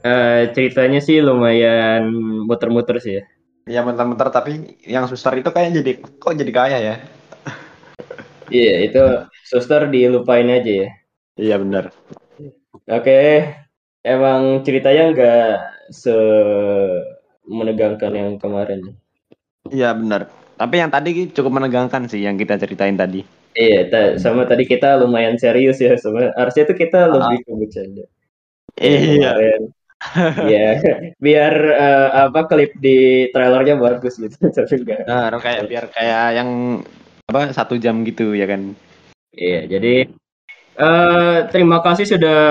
eh, 0.04 0.42
ceritanya 0.56 1.00
sih 1.04 1.20
lumayan 1.24 2.02
muter-muter 2.48 2.96
sih 3.00 3.12
ya. 3.20 3.24
Ya 3.70 3.80
bentar-bentar 3.86 4.28
tapi 4.34 4.76
yang 4.82 5.04
suster 5.06 5.36
itu 5.40 5.48
kayak 5.52 5.70
jadi 5.78 5.92
kok 6.20 6.32
jadi 6.34 6.52
kaya 6.52 6.78
ya? 6.80 6.94
Iya, 8.50 8.74
itu 8.84 9.02
suster 9.46 9.86
dilupain 9.86 10.50
aja 10.50 10.86
ya. 10.86 10.88
Iya 11.38 11.56
benar. 11.62 11.94
Oke, 12.90 13.46
emang 14.02 14.66
ceritanya 14.66 15.02
nggak 15.14 15.50
se 15.90 16.14
menegangkan 17.46 18.12
yang 18.14 18.30
kemarin. 18.36 18.94
Iya 19.70 19.94
benar. 19.94 20.30
Tapi 20.60 20.74
yang 20.76 20.90
tadi 20.92 21.30
cukup 21.32 21.62
menegangkan 21.62 22.10
sih 22.10 22.20
yang 22.26 22.36
kita 22.36 22.60
ceritain 22.60 22.98
tadi. 22.98 23.24
Iya, 23.56 23.90
ta- 23.90 24.14
sama 24.20 24.46
tadi 24.46 24.66
kita 24.66 25.00
lumayan 25.00 25.40
serius 25.40 25.80
ya. 25.82 25.96
Sama 25.98 26.30
harusnya 26.36 26.68
tuh 26.68 26.76
kita 26.78 27.10
lebih 27.10 27.38
ke 27.46 27.50
bercanda. 27.54 28.04
Iya. 28.78 29.32
Kemarin. 29.34 29.62
Iya, 30.48 30.68
biar 31.24 31.54
eh, 31.76 32.08
apa 32.24 32.40
klip 32.48 32.72
di 32.80 33.28
trailernya 33.32 33.76
bagus 33.76 34.16
gitu. 34.16 34.36
Tapi 34.56 34.74
enggak. 34.80 35.04
Nah, 35.04 35.28
kayak 35.40 35.62
biar 35.68 35.84
kayak 35.92 36.24
yang 36.40 36.50
apa 37.30 37.54
satu 37.54 37.78
jam 37.78 38.02
gitu 38.02 38.34
ya 38.34 38.50
kan? 38.50 38.74
Iya, 39.30 39.70
jadi 39.70 40.10
eh 40.74 41.36
terima 41.54 41.78
kasih 41.80 42.18
sudah 42.18 42.42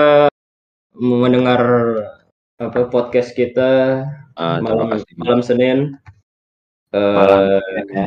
mendengar 0.96 1.60
apa 2.56 2.88
podcast 2.88 3.36
kita 3.36 4.04
terima 4.32 4.64
malam, 4.64 4.88
kasih. 4.96 5.12
malam 5.20 5.40
Senin. 5.44 5.78
Eh, 6.90 6.98
Malam 6.98 7.62
ya. 7.94 8.06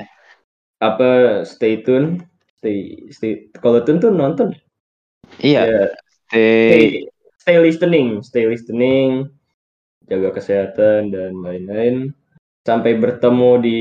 apa 0.84 1.10
stay 1.48 1.80
tune 1.80 2.20
stay 2.60 3.00
stay 3.16 3.48
kalau 3.64 3.80
tune 3.80 4.04
tuh 4.04 4.12
nonton 4.12 4.52
Iya. 5.40 5.62
ya 5.64 5.86
Stay 6.28 6.50
stay 6.68 6.84
stay 7.40 7.58
listening, 7.62 8.20
stay 8.26 8.44
listening, 8.44 9.30
jaga 10.10 10.34
kesehatan 10.36 11.14
dan 11.14 11.32
lain-lain. 11.40 12.12
Sampai 12.64 12.96
bertemu 12.98 13.52
di 13.62 13.80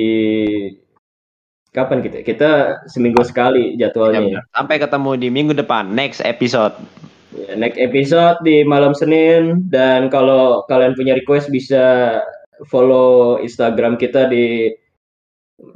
kapan 1.73 2.05
kita? 2.05 2.23
Kita 2.23 2.51
seminggu 2.87 3.25
sekali 3.25 3.75
jadwalnya. 3.81 4.41
Ya, 4.41 4.41
Sampai 4.53 4.77
ketemu 4.79 5.11
di 5.19 5.29
minggu 5.33 5.57
depan, 5.57 5.91
next 5.93 6.21
episode. 6.23 6.77
Ya, 7.33 7.57
next 7.57 7.81
episode 7.81 8.39
di 8.45 8.61
malam 8.63 8.93
Senin 8.93 9.67
dan 9.73 10.13
kalau 10.13 10.69
kalian 10.69 10.93
punya 10.93 11.17
request 11.17 11.49
bisa 11.49 12.21
follow 12.69 13.41
Instagram 13.41 13.97
kita 13.97 14.29
di 14.29 14.69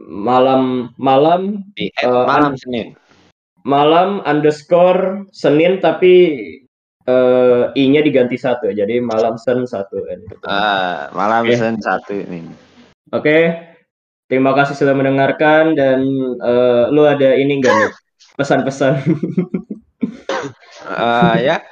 malam 0.07 0.93
malam 1.01 1.65
di 1.75 1.89
uh, 2.05 2.29
malam 2.29 2.55
Senin. 2.61 2.93
Malam 3.67 4.23
underscore 4.23 5.27
Senin 5.35 5.83
tapi 5.83 6.39
uh, 7.11 7.75
i-nya 7.75 8.05
diganti 8.05 8.39
satu 8.39 8.71
jadi 8.71 9.03
malam 9.03 9.41
sen 9.41 9.67
satu. 9.67 10.07
Ah, 10.47 11.11
malam 11.17 11.49
okay. 11.49 11.59
sen 11.59 11.75
satu 11.81 12.15
ini. 12.15 12.47
Oke. 13.11 13.25
Okay. 13.25 13.43
Terima 14.27 14.51
kasih 14.59 14.75
sudah 14.75 14.91
mendengarkan 14.91 15.79
dan 15.79 16.03
uh, 16.43 16.91
lu 16.91 17.07
ada 17.07 17.39
ini 17.39 17.63
enggak 17.63 17.75
nih? 17.79 17.93
Pesan-pesan. 18.35 18.99
uh, 20.91 21.37
ya. 21.47 21.63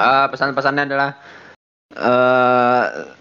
Uh, 0.00 0.26
pesan-pesannya 0.32 0.88
adalah 0.88 1.20
uh, 2.00 3.12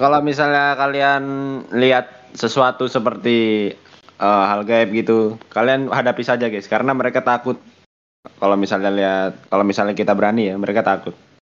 kalau 0.00 0.24
misalnya 0.24 0.72
kalian 0.80 1.24
lihat 1.76 2.32
sesuatu 2.32 2.88
seperti 2.88 3.68
uh, 4.16 4.44
hal 4.48 4.64
gaib 4.64 4.88
gitu, 4.96 5.36
kalian 5.52 5.92
hadapi 5.92 6.24
saja 6.24 6.48
guys 6.48 6.68
karena 6.72 6.96
mereka 6.96 7.20
takut. 7.20 7.60
Kalau 8.40 8.56
misalnya 8.56 8.88
lihat 8.92 9.32
kalau 9.52 9.64
misalnya 9.64 9.92
kita 9.92 10.16
berani 10.16 10.52
ya, 10.52 10.56
mereka 10.56 10.80
takut. 10.80 11.12